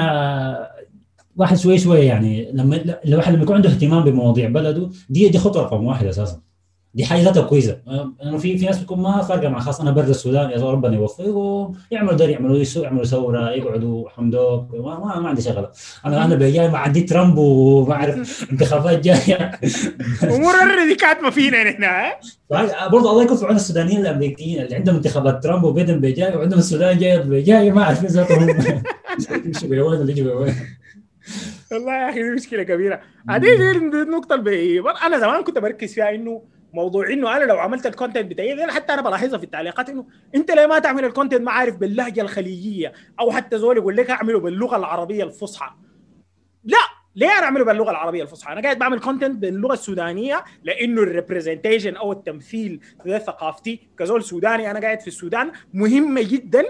[1.36, 5.62] واحد شوي شوي يعني لما الواحد لما يكون عنده اهتمام بمواضيع بلده دي دي خطوة
[5.62, 6.51] رقم واحد أساسا.
[6.94, 7.78] دي حاجة ذاتها كويسة.
[8.22, 11.72] إنه في في ناس بتكون ما فارقة مع خاص أنا برا السودان يا ربنا يوفقهم
[11.90, 14.74] يعملوا ده يعملوا يسوع يعملوا ثوره يقعدوا حمدوك.
[14.74, 15.70] ما, ما, ما عندي شغلة.
[16.06, 19.50] أنا أنا جاي ما عندي ترامب وما أعرف انتخابات جاية.
[20.24, 20.54] أمور
[20.88, 22.12] دي كاتمه فينا هنا
[22.88, 25.42] برضه الله يكون في عون السودانيين الأمريكيين اللي عندهم انتخابات.
[25.42, 28.48] ترامب وبيدن بيجاي وعندهم السودان جاي جاي ما أعرف ذاتهم.
[29.46, 30.54] يمشوا بوين ولا يجوا بوين
[31.72, 33.00] والله يا أخي دي مشكلة كبيرة.
[33.28, 36.42] هذه النقطة اللي أنا زمان كنت بركز فيها إنه
[36.72, 40.50] موضوع إنه أنا لو عملت ال content بتاعي حتى أنا بلاحظها في التعليقات إنه أنت
[40.50, 44.40] ليه ما تعمل ال content ما عارف باللهجة الخليجية أو حتى زول يقول لك أعمله
[44.40, 45.70] باللغة العربية الفصحى.
[46.64, 46.78] لا
[47.16, 51.96] ليه أنا أعمله باللغة العربية الفصحى؟ أنا قاعد بعمل content باللغة السودانية لأنه ال representation
[51.96, 53.88] أو التمثيل في ثقافتي.
[53.98, 56.64] كزول سوداني أنا قاعد في السودان مهمة جدا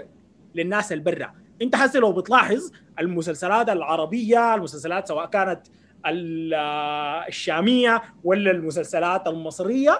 [0.55, 1.33] للناس البرة.
[1.61, 5.61] أنت حتى لو بتلاحظ المسلسلات العربية المسلسلات سواء كانت
[6.05, 9.99] الشامية ولا المسلسلات المصرية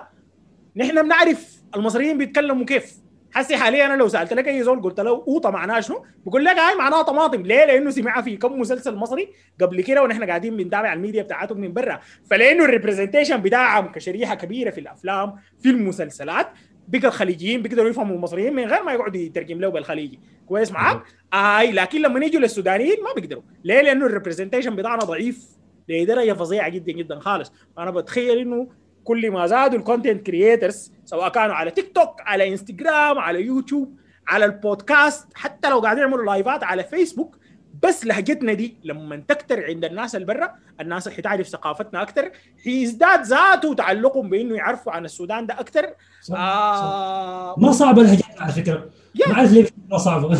[0.75, 2.93] نحن بنعرف المصريين بيتكلموا كيف
[3.31, 6.57] حسي حاليا أنا لو سألت لك أي زول قلت له اوطه معناها شنو؟ بقول لك
[6.57, 9.29] هاي معناها طماطم ليه؟ لأنه سمعها في كم مسلسل مصري
[9.61, 11.99] قبل كده ونحن قاعدين بنتابع الميديا بتاعتهم من برا
[12.29, 16.47] فلأنه ال representation بتاعهم كشريحة كبيرة في الأفلام في المسلسلات
[16.87, 21.01] بقى الخليجيين بيقدروا يفهموا المصريين من غير ما يقعدوا يترجم له بالخليجي كويس معاك؟
[21.33, 25.45] اي لكن لما يجوا للسودانيين ما بيقدروا ليه؟ لأنه ال representation بتاعنا ضعيف
[25.89, 27.51] لدرجه فظيعة جدا جدا خالص.
[27.77, 28.67] أنا بتخيل إنه
[29.03, 33.97] كل ما زادوا ال content creators سواء كانوا على تيك توك على انستغرام على يوتيوب
[34.27, 37.37] على البودكاست حتى لو قاعدين يعملوا live ات على فيسبوك
[37.83, 42.31] بس لهجتنا دي لما تكتر عند الناس اللي برا الناس اللي حتعرف ثقافتنا أكثر
[42.63, 45.81] حيزداد ذاته تعلقهم بإنه يعرفوا عن السودان ده أكثر
[46.21, 46.33] صح.
[46.33, 46.39] صح.
[46.39, 49.27] آه ما صعبة لهجتنا على فكرة يا.
[49.27, 50.27] ما أعرف ليه ما صعبة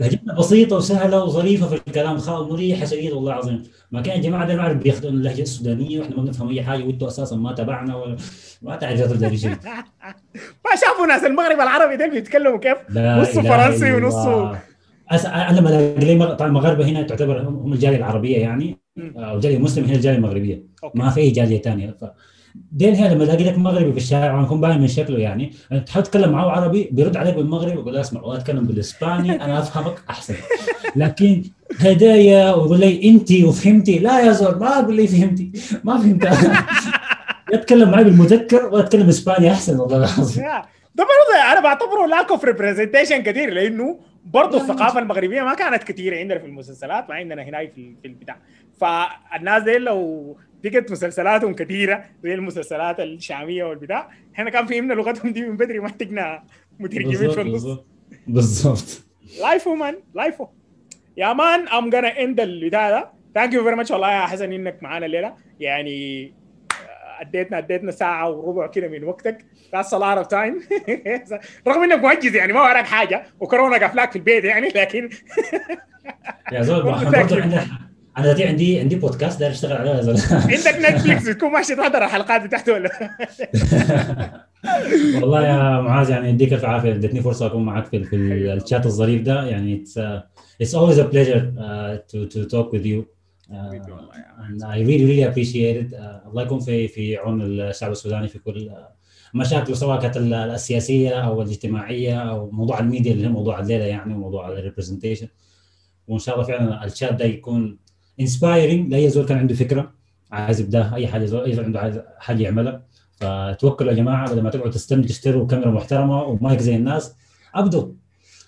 [0.00, 4.54] لهجتنا بسيطة وسهلة وظريفة في الكلام خالص مريحة شديد والله العظيم ما كان الجماعه دي
[4.56, 8.16] ما أعرف بياخذون اللهجة السودانية وإحنا ما بنفهم أي حاجة وإنتوا أساسا ما تبعنا ولا
[8.62, 9.00] ما تعرف
[10.64, 14.75] ما شافوا ناس المغرب العربي ده بيتكلموا كيف نصه فرنسي ونصه-.
[15.12, 18.78] أنا لما الاقي طبعا المغاربه هنا تعتبر هم الجالية العربية يعني.
[19.16, 20.62] أو الجاليه المسلمة هي الجالية المغربية.
[20.84, 20.98] okay.
[20.98, 22.04] ما في أي جالية ثانية ف...
[22.72, 25.52] ديل هنا لما الاقي لك مغربي في الشارع وأنا أكون باين من شكله يعني.
[25.86, 29.94] تحاول تتكلم معه عربي بيرد عليك بالمغربي يقول لا اسمع والله أتكلم بالإسباني أنا أفهمك
[30.10, 30.34] أحسن.
[30.96, 31.42] لكن
[31.80, 33.98] هدايا ويقول لي أنت وفهمتي.
[33.98, 35.52] لا يا زول ما أقول لي فهمتي.
[35.84, 36.28] ما فهمت.
[37.54, 40.44] يتكلم معي بالمذكر واتكلم إسباني أحسن والله العظيم.
[40.94, 46.16] ده برضه أنا بعتبره lack of representation كثير لأنه برضه الثقافة المغربية ما كانت كثيره
[46.18, 48.38] عندنا في المسلسلات ما عندنا هنا في في البتاع.
[48.80, 55.42] فالناس دي لو بقت مسلسلاتهم كثيره زي المسلسلات الشامية والبتاع إحنا كان فهمنا لغتهم دي
[55.42, 56.42] من بدري ما احتاجنا
[56.78, 57.64] مترجمين في بالضبط النص.
[57.64, 57.86] بالضبط
[58.26, 59.04] بالضبط
[59.40, 60.46] love you man love you
[61.16, 64.82] يا man I'm gonna end البتاع ده thank you very much والله يا حسن إنك
[64.82, 65.34] معانا الليلة.
[65.60, 66.32] يعني
[67.20, 69.38] اديتنا اديتنا ساعة وربع كده من وقتك.
[69.74, 70.54] That's a lot of time.
[71.68, 73.26] رغم إنك مأجز يعني ما وراك حاجة.
[73.40, 75.08] وكورونا قافلاك في البيت يعني لكن
[76.52, 76.88] يا زول
[78.18, 80.16] أنا دي عندي عندي بودكاست داير أشتغل عليه يا زول.
[80.32, 82.90] عندك نتفليكس بتكون ماشي تحضر الحلقات بتاعته ولا؟
[85.14, 86.92] والله يا معاذ يعني يديك الف عافية.
[86.92, 89.44] اديتني فرصة أكون معك في, في الشات الظريف ده.
[89.46, 90.00] يعني uh,
[90.62, 92.48] it's always a pleasure uh, to to
[93.50, 93.54] uh,
[94.46, 95.92] and I really really appreciate it.
[95.94, 98.74] uh, الله يكون في في عون الشعب السوداني في كل uh,
[99.34, 104.14] مشاكله سواء كانت ال- السياسية أو الاجتماعية أو موضوع الميديا اللي هو موضوع الليلة يعني
[104.14, 105.28] وموضوع ال representation
[106.08, 107.78] وإن شاء الله فعلا الشات ده يكون
[108.20, 109.92] inspiring لاي زول كان عنده فكرة
[110.32, 112.82] عايز يبدأ أي حاجة زول أي زول عنده عايز حاجة يعملها
[113.20, 117.14] فتوكلوا يا جماعة بدل ما تقعدوا تستنوا تشتروا كاميرا محترمة ومايك زي الناس
[117.54, 117.92] أبدوا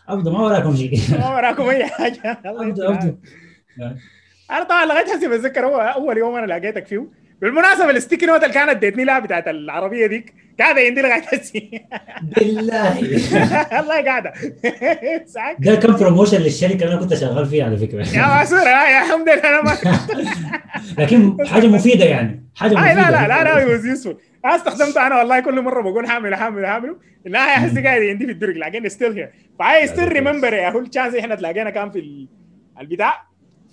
[0.09, 0.99] أبدوا ما وراكم شيء.
[1.19, 2.41] ما وراكم أي حاجة.
[2.45, 2.89] أبدوا.
[2.95, 3.13] أبدوا.
[4.51, 7.07] أنا طبعا لغاية هسه بتذكر هو أول يوم أنا لقيتك فيه.
[7.41, 11.61] بالمناسبة ال sticky note اللي كانت اديتني لها بتاعت العربية ديك قاعدة عندي لغاية هسه.
[12.23, 12.97] بالله.
[13.79, 14.33] والله قاعدة
[15.59, 18.07] ده كان promotion للشركة اللي أنا كنت شغال فيها على فكرة.
[18.17, 19.49] يا معسوره يا الحمد لله.
[19.49, 19.77] أنا ما
[20.99, 22.45] لكن حاجة مفيدة يعني.
[22.57, 23.11] حاجة آه مفيدة.
[23.11, 26.67] لا لا لا لا يوز يوسفول أنا استخدمته أنا والله كل مرة بقول حامل حامل
[26.67, 26.97] حامله.
[27.27, 30.13] النهايه احس قاعد عندي في الدرج لكن ستيل هير فاي ستيل.
[30.13, 32.29] ريمبر يا هو الشانس إحنا تلاقينا كان في ال-
[32.81, 33.28] البتاع.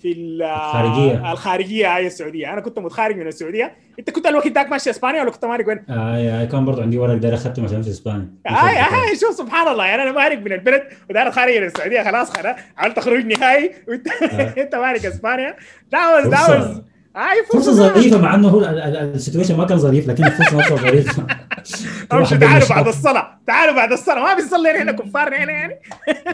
[0.06, 1.32] في ال- الخارجية.
[1.32, 2.52] الخارجية هاي السعودية.
[2.52, 3.76] أنا كنت متخارج من السعودية.
[3.98, 7.14] أنت كنت الوقت ذاك ماشي إسبانيا ولا كنت مارق وين؟ آه كان برضه عندي ورق
[7.14, 8.28] داير اختم عشان في إسبانيا.
[8.46, 9.86] هاي هاي شوف سبحان الله.
[9.86, 12.02] يعني أنا مارق من البلد وداير اتخارج من السعودية.
[12.02, 12.56] خلاص خلاص.
[12.78, 13.70] عملت خروج نهائي.
[13.88, 14.08] وانت
[14.58, 15.56] أنت مارق إسبانيا.
[15.94, 16.84] That was that فرصة.
[17.16, 20.24] Was هاي فرصة ظريفة مع إنه هو ال- ال- ال situation ما كان ظريف لكن
[20.24, 21.26] الفرصه نفسها ظريفة.
[22.12, 22.68] امشي تعالوا.
[22.68, 23.40] بعد الصلاة.
[23.46, 24.22] تعالوا بعد الصلاة.
[24.22, 25.80] ما بنصلي إحنا كفار إحنا يعني.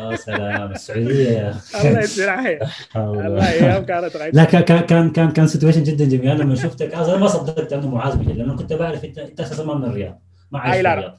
[0.01, 0.73] آه سلام.
[0.73, 1.55] السعودية.
[1.85, 2.59] الله يستر عليك
[2.97, 3.27] الله.
[3.27, 6.39] الله أيام كانت لا كان كان كان situation جدا جميل.
[6.41, 8.37] لما شفتك أنا ما صدقت أنه معاذ بجد.
[8.37, 10.23] لأنه كنت بعرف انت إنت أساسا ما من الرياض.
[10.53, 11.19] ما عايش في الرياض.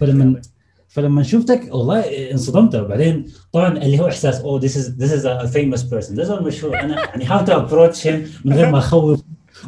[0.00, 0.40] فلما
[0.88, 2.00] فلما شفتك والله
[2.32, 2.74] انصدمت.
[2.74, 6.42] وبعدين طبعا اللي هو إحساس oh this is this is a famous person ده زول
[6.42, 6.80] مشهور.
[6.80, 8.06] أنا يعني how to approach
[8.44, 9.20] من غير ما أخوف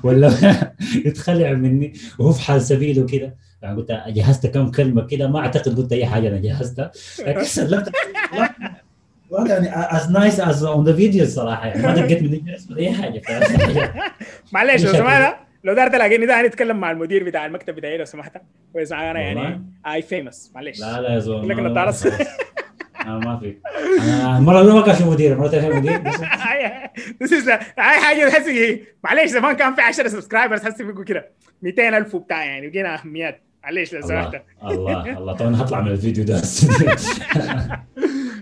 [0.03, 0.33] ولا
[1.07, 1.93] يتخلع مني.
[2.19, 3.37] وهو في حال سبيل وكده.
[3.63, 5.29] يعني قلت جهزت كم كلمة كده.
[5.29, 6.91] ما أعتقد قلت أي حاجة أنا جهزتها.
[7.27, 7.91] لكن سلمت
[9.47, 11.83] يعني as nice as on the video الصراحه يعني.
[11.83, 12.23] ما دقيت
[12.71, 13.19] ولا أي حاجة.
[14.47, 15.35] ف- معلش لو سمحت
[15.65, 18.37] لو دار تلاقيني ده هنتكلم مع المدير بتاع المكتب بتاعي لو سمحت.
[18.73, 20.81] كويس أنا؟ يعني اي فيمس معلش.
[20.81, 21.85] لا لا يا زلمه لك ما- نضارة.
[21.91, 22.07] خلاص.
[23.07, 23.57] آه ما في.
[24.39, 25.99] المره الاولى ما كان في مدير المره الثانية مدير.
[27.21, 27.33] بس
[27.79, 31.31] هاي حاجة تحسي معلش زمان كان في 10 سبسكرايبرز حسي بيقول كده.
[31.63, 34.43] 200,000 وبتاع يعني بقينا اهميات معلش لو سمحت.
[34.65, 35.33] الله الله.
[35.33, 36.41] طبعا هطلع من الفيديو ده.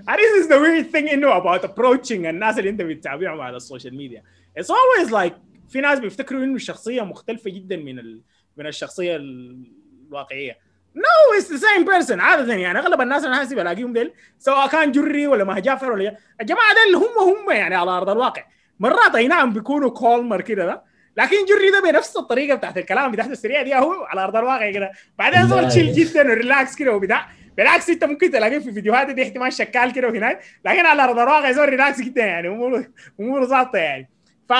[0.08, 4.22] This is the weird thing انه about approaching الناس اللي أنت بتتابعهم على السوشيال ميديا.
[4.60, 5.32] It's always like
[5.68, 8.22] في ناس بيفتكروا انه الشخصيه مختلفه جدا من ال...
[8.56, 10.58] من الشخصيه الواقعيه.
[10.96, 15.26] No, it's the same person عادة يعني اغلب الناس أنا بلاقيهم ديل سواء كان جري
[15.26, 18.44] ولا ما جعفر ولا الجماعه ديل هم هم يعني على ارض الواقع.
[18.80, 20.82] مرات اي نعم بيكونوا calmer كده ده
[21.16, 24.92] لكن جري ده بنفس الطريقة بتاعت الكلام بتاعت السريع دي هو على ارض الواقع كده
[25.18, 25.68] بعدين زول لا.
[25.68, 29.92] chill جدا و relax كده وبتاع بالعكس انت ممكن تلاقيه في فيديوهات دي احتمال شكال
[29.92, 32.86] كده وهناك لكن على ارض الواقع زول relax جدا يعني اموره
[33.20, 34.08] اموره ظابطه يعني
[34.48, 34.54] فا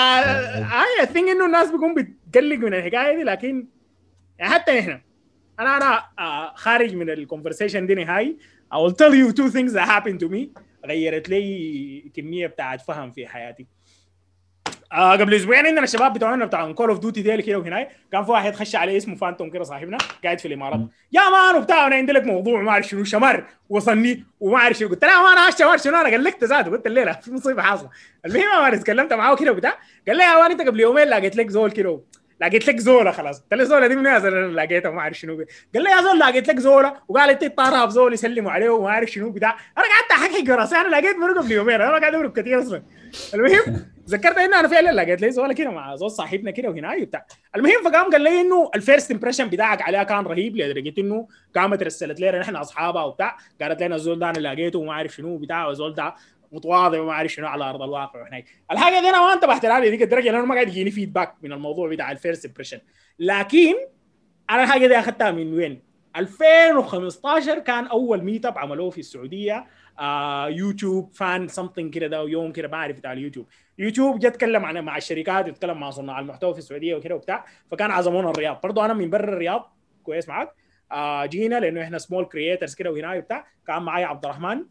[0.61, 3.66] I think إنه الناس بيكون بتقلق من الحكاية دي لكن
[4.39, 5.02] يعني حتى إحنا
[5.60, 8.36] أنا أنا آه، خارج من ال conversation دي نهائي.
[8.74, 10.62] I will tell you two things that happened to me.
[10.86, 13.66] غيرت لي كمية بتاعت فهم في حياتي.
[14.93, 17.89] آه قبل أسبوعين عندنا الشباب بتوعنا بتاع Call of Duty ديل كده وهناي.
[18.12, 20.81] كان في واحد خش عليه اسمه فانتوم كده صاحبنا قاعد في الإمارات.
[21.12, 24.89] يا man وبتاع أنا عندي لك موضوع ما أعرف شنو شمر وصلني وما أعرف شنو.
[24.89, 26.70] قلت له ما أنا الشمر شنو؟ أنا قلقت ذاته.
[26.70, 27.90] قلت الليلة في مصيبة حاصلة.
[28.27, 29.78] المهم أنا تكلمت معاه كده وبتاع.
[30.09, 32.01] قال لي يا man أنت قبل يومين لقيت لك زول كده
[32.40, 33.40] لقيت لك زوله خلاص.
[33.40, 35.47] قلت له زوله دي من نازل لقيتها ما اعرف شنو بي.
[35.74, 39.10] قال لي يا زول لقيت لك زوله وقال انت طارها بزول يسلموا عليه وما اعرف
[39.10, 39.56] شنو بتاع.
[39.78, 41.74] أنا قعدت أحكي راسي أنا لقيت منه قبل يومين.
[41.81, 42.82] أنا قاعد اضرب كثير أصلا.
[43.35, 47.27] المهم ذكرت إنه أنا فعلا لقيت لي زوله كده مع زول صاحبنا كده وهنا وبتاع.
[47.56, 50.56] المهم فقام قال لي إنه ال first impression بتاعك عليها كان رهيب.
[50.56, 53.36] لدرجه إنه قامت رسلت لنا نحن أصحابها وبتاع.
[53.62, 55.66] قالت لنا الزول ده أنا لقيته وما اعرف شنو بتاع.
[55.66, 56.15] والزول ده
[56.53, 60.03] متواضع وما اعرف شنو على أرض الواقع وهناك الحاجة دي أنا ما انتبهت لها لديك
[60.03, 62.79] الدرجة لأنه ما قاعد يجيني feedback من الموضوع بتاع ال first impression
[63.19, 63.75] لكن
[64.51, 65.83] أنا الحاجة دي أخذتها من وين؟
[66.16, 69.66] 2015 كان أول meet up عملوه في السعودية
[69.99, 73.47] آه YouTube fan something كده ده يوم كده بعرف بتاع اليوتيوب.
[73.79, 77.91] يوتيوب جا اتكلم عن مع الشركات يتكلم مع صناع المحتوى في السعودية وكده وبتاع فكان
[77.91, 78.61] عزمونا الرياض.
[78.62, 79.73] برضو أنا من برا الرياض
[80.03, 80.53] كويس معاك.
[80.93, 84.65] آه جينا لأنه إحنا small creators كده وهنا وبتاع كان معايا عبد الرحمن.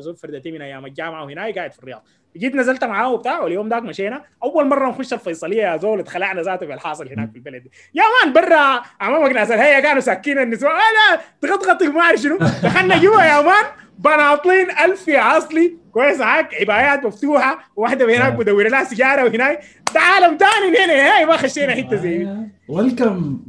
[0.00, 2.04] زول فردتي من أيام الجامعة وهنا قاعد في الرياض.
[2.36, 4.24] جيت نزلت معاه وبتاع واليوم ذاك مشينا.
[4.42, 7.68] أول مرة نخش الفيصلية يا زول اتخلعنا ذاته في الحاصل هناك في البلد.
[7.94, 10.72] يا man برا أمامك ناس الهيئه كانوا ساكين النسوان.
[10.74, 12.38] لا تغطغط ما اعرف شنو.
[12.38, 13.64] دخلنا جوا يا man.
[13.98, 17.58] بناطلين LV أصلي كويس معاك عبايات مفتوحة.
[17.76, 19.64] واحدة هناك بدور لها سيجارة وهناك
[19.94, 21.16] ده عالم ثاني هنا.
[21.16, 22.28] هاي ما خشينا حتة زي
[22.68, 23.42] welcome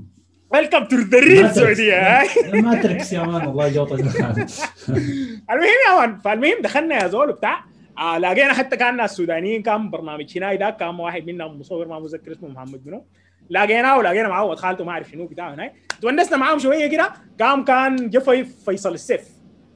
[0.53, 3.95] welcome to the real السعوديه هاي Matrix يا man والله جوطة
[5.51, 7.65] المهم يا man فالمهم دخلنا يا زول بتاع
[7.97, 11.99] آه لقينا حتى كان ناس سودانيين كان برنامج هناي ده كان واحد منهم مصور ما
[11.99, 13.05] متذكر اسمه محمد منو.
[13.49, 15.71] لقيناه ولقينا معاه ولد خالته ما أعرف شنو بتاع هناي
[16.01, 17.11] تونسنا معاهم شوية كده
[17.41, 19.21] قام كان جا في فيصل السيف.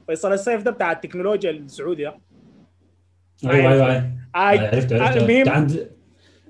[0.06, 2.18] فيصل السيف ده بتاع التكنولوجيا السعودي ده.
[3.44, 4.66] أيوه أيوه أيوه.
[4.66, 5.66] عرفت عرفت المهم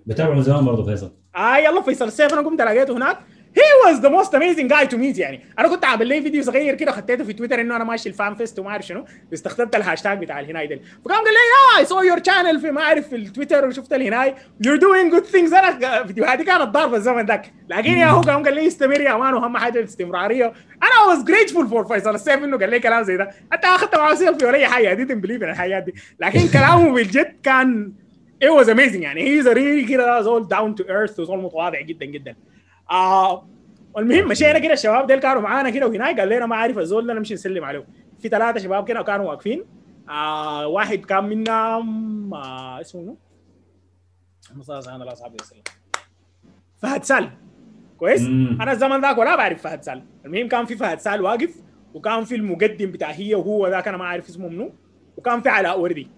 [0.07, 1.13] بتابعه من زمان برضه فيصل.
[1.37, 3.19] آه يلا فيصل السيف أنا قمت لقيته هناك.
[3.57, 5.41] he was the most amazing guy to meet يعني.
[5.59, 8.35] أنا كنت عامل لي فيديو صغير كده خطيته في تويتر إنه أنا ماشي ال fan
[8.35, 9.05] fest وما أعرف شنو.
[9.33, 13.09] استخدمت الهاشتاج بتاع الهناي ده فقام قال لي I saw your channel في ما أعرف
[13.09, 14.35] في التويتر وشفت الهناي.
[14.65, 17.53] you're doing good things أنا فيديوهاتي كانت ضاربة الزمن ذاك.
[17.69, 20.53] لكن يا هو قام قال لي استمر يا man واهم حاجة الاستمراريه
[20.83, 23.31] أنا was grateful for فيصل السيف إنه قال لي كلام زي ده.
[23.53, 24.95] حتى أخذت معاه سيلفي ولا أي حاجة.
[24.95, 25.95] دي believe الحاجات دي.
[26.21, 27.93] لكن كلامه بالجد كان
[28.45, 29.23] it was amazing يعني.
[29.23, 32.37] he really كده زول down to earth وزول متواضع جدا جدا.
[32.91, 33.49] آه
[33.95, 37.15] والمهم مشينا كده الشباب ديل كانوا معانا كده وهناك قال لنا ما عارف الزول ده
[37.15, 37.87] نمشي نسلم عليه
[38.19, 39.65] في ثلاثة شباب كده كانوا واقفين
[40.09, 43.17] آه واحد كان منهم آه اسمه؟
[44.55, 45.63] مصطفى سبحان الله صاحبي وسلم
[46.83, 47.31] فهد سال
[47.99, 48.59] كويس؟ مم.
[48.63, 51.55] أنا الزمن ذاك ولا بعرف فهد سال المهم كان في فهد سال واقف
[51.95, 54.73] وكان في المقدم بتاع هي وهو ذاك أنا ما عارف اسمه منو
[55.17, 56.09] وكان في علاء وردي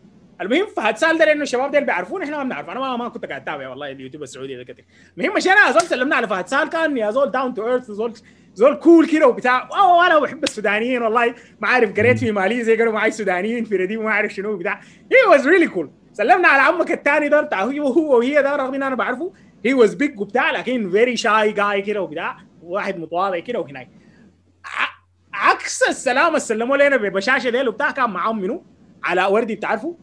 [0.40, 2.70] المهم فهد سال ده لأنه الشباب ديل بيعرفون إحنا ما بنعرف.
[2.70, 4.84] أنا ما, ما كنت قاعد أتابع والله اليوتيوب السعودي ده كتير
[5.18, 8.12] المهم مشينا يا زول سلمنا على فهد سال كان يا زول down to earth زول
[8.54, 9.68] زول cool كده وبتاع.
[9.72, 11.34] أوه أنا بحب السودانيين والله.
[11.60, 14.80] ما عارف قريت في ماليزيا قالوا معي سودانيين في رديف ما عارف شنو بتاع
[15.12, 18.74] he was really cool سلمنا على عمك الثاني ده بتاع هو هو وهي ده رغم
[18.74, 19.32] إن أنا بعرفه.
[19.64, 22.36] he was big وبتاع لكن very shy guy كده وبتاع.
[22.62, 23.88] واحد متواضع كده وهناك.
[25.34, 28.64] عكس السلام اللي سلموا لنا ببشاشه ديل وبتاع كان معاهم منو؟
[29.04, 29.96] علاء وردي بتعرفه؟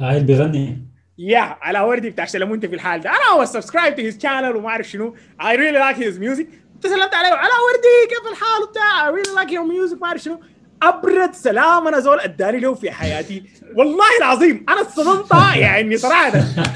[0.00, 0.86] اللي بيغني.
[1.18, 3.10] يا علاء وردي بتاع سلموا انت في الحال ده.
[3.10, 5.16] أنا was subscribed to his channel وما أعرف شنو.
[5.42, 6.46] I really like his music.
[6.78, 7.28] اتصلت عليه.
[7.28, 9.10] علاء وردي كيف الحال وبتاع.
[9.10, 10.40] I really like your music ما أعرف شنو.
[10.82, 13.44] أبرد سلام أنا زول اداني له في حياتي.
[13.76, 15.56] والله العظيم أنا اتصدمت.
[15.56, 16.32] يعني صراحة.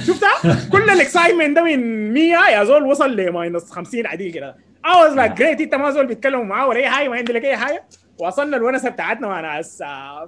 [0.07, 4.57] شفتها؟ كل ال excitement ده من 100 يا زول وصل ل minus 50 عديل كده.
[4.87, 7.45] I was like great إنت ما زول بيتكلموا معاه ولا أي حاجة ما عندي لك
[7.45, 7.85] أي حاجة.
[8.19, 9.29] وصلنا الونسة بتاعتنا.
[9.29, 9.83] مع ناس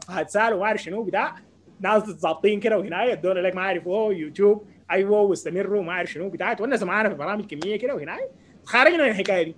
[0.08, 1.34] فهد سال وما أعرف شنو بتاع
[1.80, 6.28] ناس ظابطين كده وهنا ادونا لك ما أعرف اوه يوتيوب أيوه واستمروا ما أعرف شنو
[6.28, 8.16] بتاع تونس معانا في برامج كميه كده وهنا
[8.64, 9.56] خارجنا من الحكاية دي.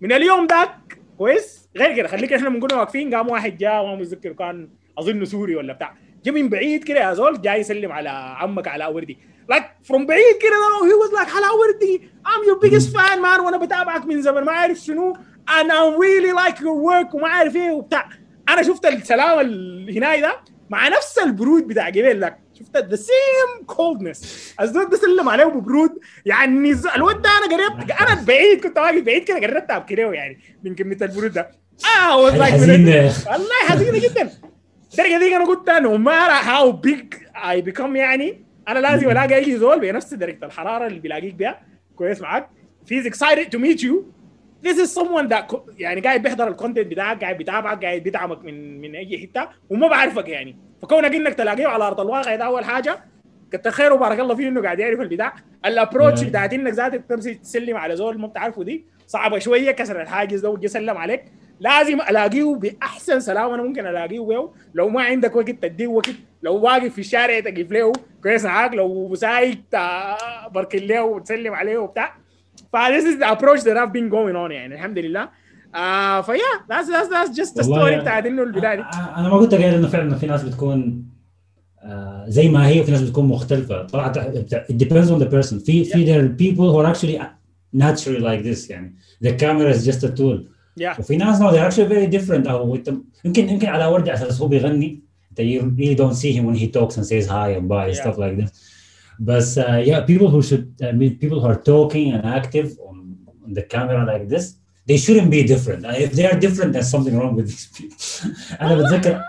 [0.00, 4.32] من اليوم ذاك كويس؟ غير كده خليك إحنا بنكون واقفين قام واحد جاء ما متذكر
[4.32, 4.68] كان
[4.98, 5.94] اظن سوري ولا بتاع.
[6.24, 9.18] جا من بعيد كده يا زول جاي يسلم على عمك علاء وردي
[9.48, 13.56] like from بعيد كده he was like علاء وردي I'm your biggest fan man وأنا
[13.56, 15.16] بتابعك من زمن ما أعرف شنو
[15.60, 18.08] أنا really like your work وما عارف إيه وبتاع.
[18.48, 20.36] أنا شفت السلام الهناي ده
[20.70, 22.38] مع نفس البرود بتاع قبل لك.
[22.58, 25.90] شفت؟ the same coldness الزول ده سلم عليه ببرود.
[26.26, 30.38] يعني الواد ده أنا قربت أنا بعيد كنت واقف بعيد كده قربت ابكي له يعني
[30.64, 31.50] من كمية البرود ده.
[31.98, 34.30] آه والله حزينة جدا.
[34.92, 37.14] الدرجة دي أنا قلت no matter how big
[37.50, 41.60] I become يعني أنا لازم ألاقي أي زول بنفس درجة الحرارة اللي بيلاقيك بيها.
[41.96, 42.50] كويس معاك.
[42.90, 43.94] He's excited to meet you
[44.66, 48.80] this is someone that يعني قاعد بيحضر ال content بتاعك قاعد بيتابعك قاعد بيدعمك من
[48.80, 50.56] من أي حتة وما بعرفك يعني.
[50.82, 52.98] فكونك إنك تلاقيه على أرض الواقع ده أول حاجة.
[53.52, 55.34] كتر خيره وبارك الله فيه إنه قاعد يعرف البتاع.
[55.66, 56.22] ال approach.
[56.22, 60.50] بتاعت إنك ذاتك تمشي تسلم على زول ما بتعرفه دي صعبة شوية كسر الحاجز ده
[60.50, 61.24] ويجي يسلم عليك.
[61.60, 66.10] لازم ألاقيه بأحسن سلام أنا ممكن ألاقيه بيه لو ما عندك وقت تديه وقت.
[66.42, 68.74] لو واقف في الشارع تقف له كويس معاك.
[68.74, 72.14] لو سايق تا- بركن له وتسلم عليه وبتاع.
[72.72, 75.28] فهذا is the approach that I've been going on يعني الحمد لله
[76.22, 79.74] ف yeah that's that's that's just the story بتاعت إنه البداية أنا ما كنت قايل
[79.74, 81.08] إنه فعلا في ناس بتكون
[81.82, 83.82] آه، زي ما هي وفي ناس بتكون مختلفة.
[83.82, 87.30] طلعت it depends on the person في في there are who actually
[87.72, 88.96] naturally like naturally يعني.
[89.24, 90.38] The camera is just a tool.
[90.80, 91.00] Yeah.
[91.00, 92.48] وفي ناس no actually very different.
[92.48, 92.78] أو
[93.24, 95.02] يمكن يمكن على ورده أساس هو بيغني.
[95.34, 98.02] They really don't see him when he talks and says hi and bye yeah.
[98.02, 98.77] stuff like this.
[99.20, 103.16] But uh, yeah people who should I mean people who are talking and active on,
[103.44, 104.58] on the camera like this
[104.88, 105.84] they shouldn't be different.
[105.84, 107.96] Uh, if they are different there's something wrong with these people.
[108.62, 109.22] أنا بتذكر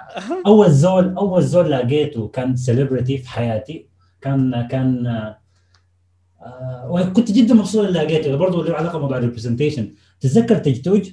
[0.45, 3.87] أول زول أول زول لقيته كان سيلبرتي في حياتي
[4.21, 5.07] كان كان
[6.41, 8.35] آه، وكنت جدا مبسوط اللي لقيته.
[8.35, 11.09] برضه له علاقة بموضوع الريبرزنتيشن تتذكر تجتوج؟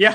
[0.00, 0.12] Yeah.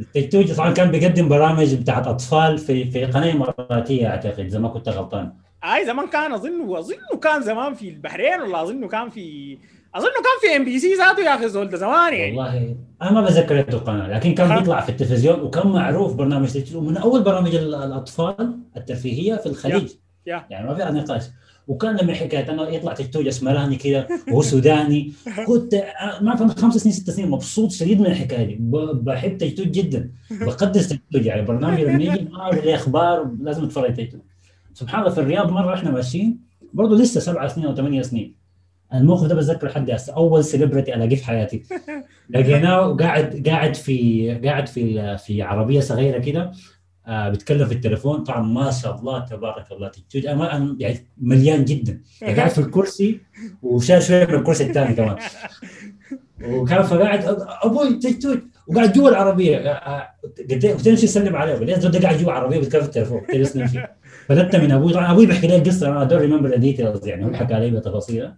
[0.00, 4.88] التجتوج طبعا كان بيقدم برامج بتاعت أطفال في في قناة إماراتية أعتقد إذا ما كنت
[4.88, 5.32] غلطان.
[5.64, 9.58] أي زمان كان اظن أظنه كان زمان في البحرين ولا أظنه كان في
[9.94, 12.36] أظنه كان في MBC ذاته يا أخي زول ده زمان يعني.
[12.36, 14.58] والله أنا ما بتذكر القناة لكن كان.
[14.58, 19.90] بيطلع في التلفزيون وكان معروف برنامج ومن أول برامج ال- الأطفال الترفيهية في الخليج.
[20.26, 21.22] يعني ما في نقاش.
[21.68, 25.12] وكان لما حكاية أنه يطلع تجتوج اسمراني كذا وهو سوداني.
[25.46, 25.74] كنت
[26.20, 28.58] ما أعرف خمس سنين ست سنين مبسوط شديد من الحكاية دي.
[28.92, 30.10] بحب تجتوج جدا.
[30.30, 34.20] بقدس تجتوج يعني برنامج لما يجي ما ليه أخبار لازم أتفرج تجتوج
[34.74, 36.40] سبحان الله في الرياض مرة إحنا ماشيين
[36.72, 38.34] برضه لسه سبعة سنين أو ثمانية سنين.
[38.94, 41.62] الموقف ده بتذكر لحد هسه أول سيلبرتي الاقيه في حياتي.
[42.30, 46.52] لقيناه قاعد قاعد في قاعد في في عربية صغيرة كده
[47.06, 48.24] آه بيتكلم في التليفون.
[48.24, 49.90] طبعا ما شاء الله تبارك الله
[50.26, 52.00] أنا يعني مليان جدا.
[52.22, 53.20] يعني قاعد في الكرسي
[53.62, 55.16] وشال شوية من الكرسي الثاني كمان.
[56.44, 57.24] وكان فقاعد
[57.62, 59.56] أبوي تجوج وقاعد جوا العربية.
[59.56, 61.54] آه، آه، قلت له يسلم عليه؟
[62.02, 63.99] قاعد جوا العربيه بيتكلم في التليفون اسلم فيه
[64.30, 64.92] فلت من أبوي.
[64.92, 68.36] طبعا أبوي بيحكي لي القصة أنا don't remember details يعني هو حكى لي بتفاصيلها.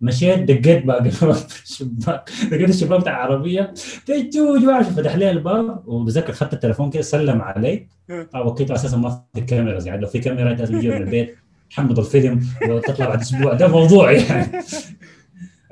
[0.00, 2.30] مشيت دقيت باب الشباك.
[2.52, 3.74] لقيت الشباك بتاع العربيه
[4.06, 7.86] تجوج واحد فتح لي الباب وبتذكر خدت التليفون كده سلم علي.
[8.32, 10.00] طبعا وقتها أساسا ما في كاميرا يعني.
[10.00, 11.36] لو في كاميرا لازم تجيب من البيت.
[11.70, 13.52] تحمض الفيلم وتطلع بعد أسبوع.
[13.52, 14.62] ده موضوع يعني.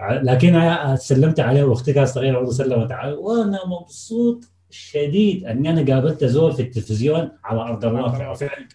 [0.00, 6.24] لكن سلمت عليه وأختي كانت صغيرة برضه سلمت علي وأنا مبسوط شديد إني أنا قابلت
[6.24, 8.34] زول في التلفزيون على أرض الواقع.
[8.34, 8.68] فعلا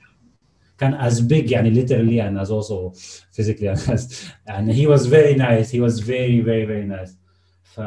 [0.77, 2.93] كان as big يعني literally and as also
[3.37, 7.11] physically and as and he was very nice he was very very very nice
[7.63, 7.79] ف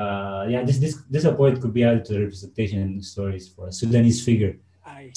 [0.52, 4.20] yeah this this this point could be added to the representation stories for a Sudanese
[4.28, 4.54] figure
[4.86, 5.12] أي.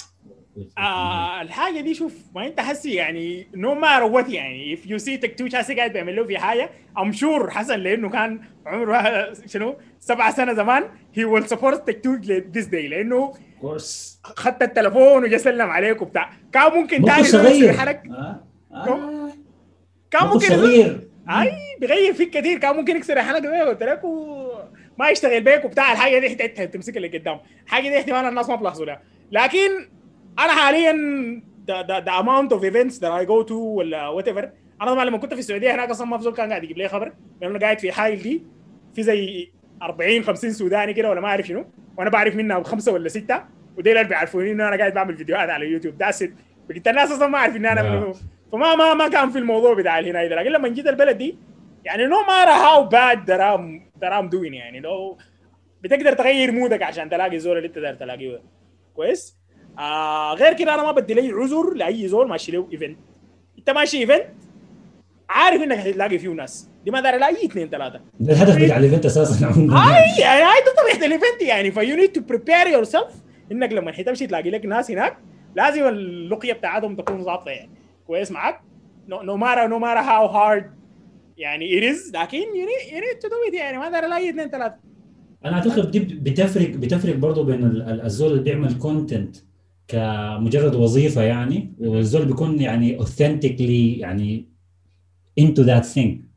[0.78, 5.20] آه الحاجة دي شوف ما انت حسي يعني نو مار وات يعني if you see
[5.20, 10.32] تكتوش حسي قاعد بيعمل له في حاجة ام شور حسن لأنه كان عمره شنو سبع
[10.32, 10.84] سنه زمان
[11.18, 14.20] he will support تكتوش this day لأنه course.
[14.24, 16.30] خدت التليفون وجا سلم عليك وبتاع.
[16.54, 17.70] كان ممكن تاني صغير.
[17.70, 18.44] يكسر حلق آه.
[18.74, 19.32] آه.
[20.12, 21.08] كان ممكن صغير.
[21.30, 25.66] أي بيغير فيك كثير كان ممكن يكسر الحلقة زي ما قلت لك وما يشتغل بيك
[25.66, 25.92] وبتاع.
[25.92, 27.40] الحاجة دي احتمال تمسك اللي قدام.
[27.66, 29.02] الحاجة دي احتمال الناس ما بلاحظوا لها
[29.32, 29.70] لكن
[30.40, 30.94] أنا حاليا
[31.68, 34.46] the, the, the amount of events that I go to ولا whatever
[34.82, 36.88] أنا طبعا لما كنت في السعودية هناك أصلا ما في زول كان قاعد يجيب لي
[36.88, 37.14] خبر.
[37.42, 38.44] لأنه قاعد في حايل دي.
[38.96, 39.52] في زي
[39.82, 41.66] 40 50 سوداني كده ولا ما أعرف شنو
[41.98, 43.44] وأنا بعرف منها خمسة ولا ستة
[43.78, 45.96] وديل اللي بيعرفوني إنه أنا قاعد بعمل فيديوهات على يوتيوب.
[46.00, 46.32] that's it
[46.70, 48.00] بقيت الناس أصلا ما عارف ان أنا.
[48.00, 48.14] منو.
[48.52, 51.38] فما ما ما كان في الموضوع بتاع هنا ده لكن لما جيت البلد دي
[51.86, 55.18] يعني how bad that I'm, that I'm doing يعني لو
[55.82, 58.42] بتقدر تغير مودك عشان تلاقي الزول اللي انت داير تلاقيه.
[58.96, 59.38] كويس؟
[59.80, 62.98] آه غير كده أنا ما بدي لي عذر لأي زول ماشي له event
[63.58, 64.26] أنت ماشي event
[65.30, 66.71] عارف إنك هتلاقي فيه ناس.
[66.86, 69.46] دي ما دار لا اي اثنين ثلاثة؟ الهدف بتاع ال event أساسا.
[69.48, 71.72] هاي هاي ده طبيعه ال event يعني.
[71.72, 73.14] ف you need to prepare yourself
[73.52, 75.18] إنك لما حتمشي تلاقي لك ناس هناك
[75.56, 77.70] لازم اللقية بتاعتهم تكون ظابطة يعني.
[78.08, 78.62] كويس معاك؟
[79.08, 80.72] no matter no matter how hard
[81.38, 82.68] يعني is لكن you
[83.02, 83.78] need to do it يعني.
[83.78, 84.76] ما دار لا اي اثنين ثلاثة؟
[85.46, 89.36] أنا أعتقد دي بتفرق بتفرق برضه بين ال- ال- الزول اللي بيعمل كونتنت
[89.88, 94.48] كمجرد وظيفة يعني والزول بيكون يعني authentically يعني
[95.42, 96.31] into that thing.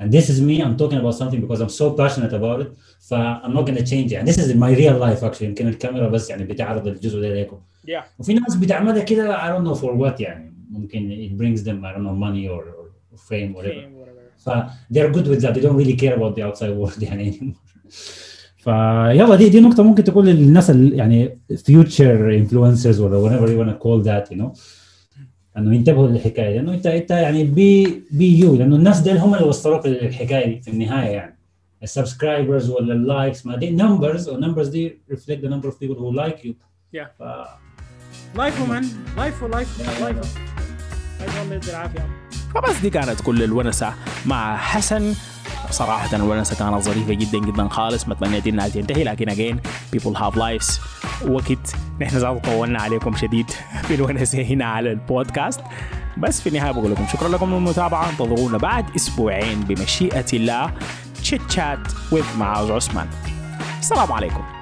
[0.00, 2.68] and this is me I'm talking about something because I'm so passionate about it
[3.00, 6.30] ف I'm not gonna change يعني this is my real life actually يمكن الكاميرا بس
[6.30, 7.56] يعني بتعرض الجزء ده ليكم
[7.88, 11.84] yeah وفي ناس بتعملها كده I don't know for what يعني ممكن it brings them
[11.84, 14.22] I don't know money or, or fame whatever Fame, whatever.
[14.38, 14.50] ف
[14.94, 17.72] they're good with that they don't really care about the outside world يعني anymore
[18.58, 23.84] فيلا دي دي نقطه ممكن تقول للناس ال- يعني فيوتشر انفلونسرز ولا whatever you wanna
[23.84, 24.58] call that you know
[25.57, 29.45] انه ينتبهوا للحكاية لأنه انت إنت يعني be be you لأنه الناس ديل هم اللي
[29.45, 31.37] وصلوك للحكاية دي في النهاية يعني.
[31.83, 35.79] ال subscribers ولا ال likes ما دي numbers وال numbers دي reflect the number of
[35.79, 36.53] people who like you.
[36.95, 37.07] Yeah.
[37.19, 37.23] ف...
[38.35, 38.85] life man
[39.17, 40.17] life life life
[41.41, 42.09] الله يدي العافيه
[42.55, 43.93] فبس دي كانت كل الونسة
[44.25, 45.13] مع حسن
[45.71, 49.59] صراحة الونسة كانت ظريفة جدا جدا خالص ما تمنيت انها تنتهي لكن اجين
[49.95, 50.79] people have lives.
[51.27, 53.49] وقت نحن زاد طولنا عليكم شديد
[53.83, 55.61] في الونسة هنا على البودكاست.
[56.17, 58.09] بس في النهاية بقول لكم شكرا لكم للمتابعة.
[58.09, 60.71] انتظرونا بعد أسبوعين بمشيئة الله.
[61.21, 63.07] تشات شات with معاذ عثمان.
[63.79, 64.56] السلام عليكم.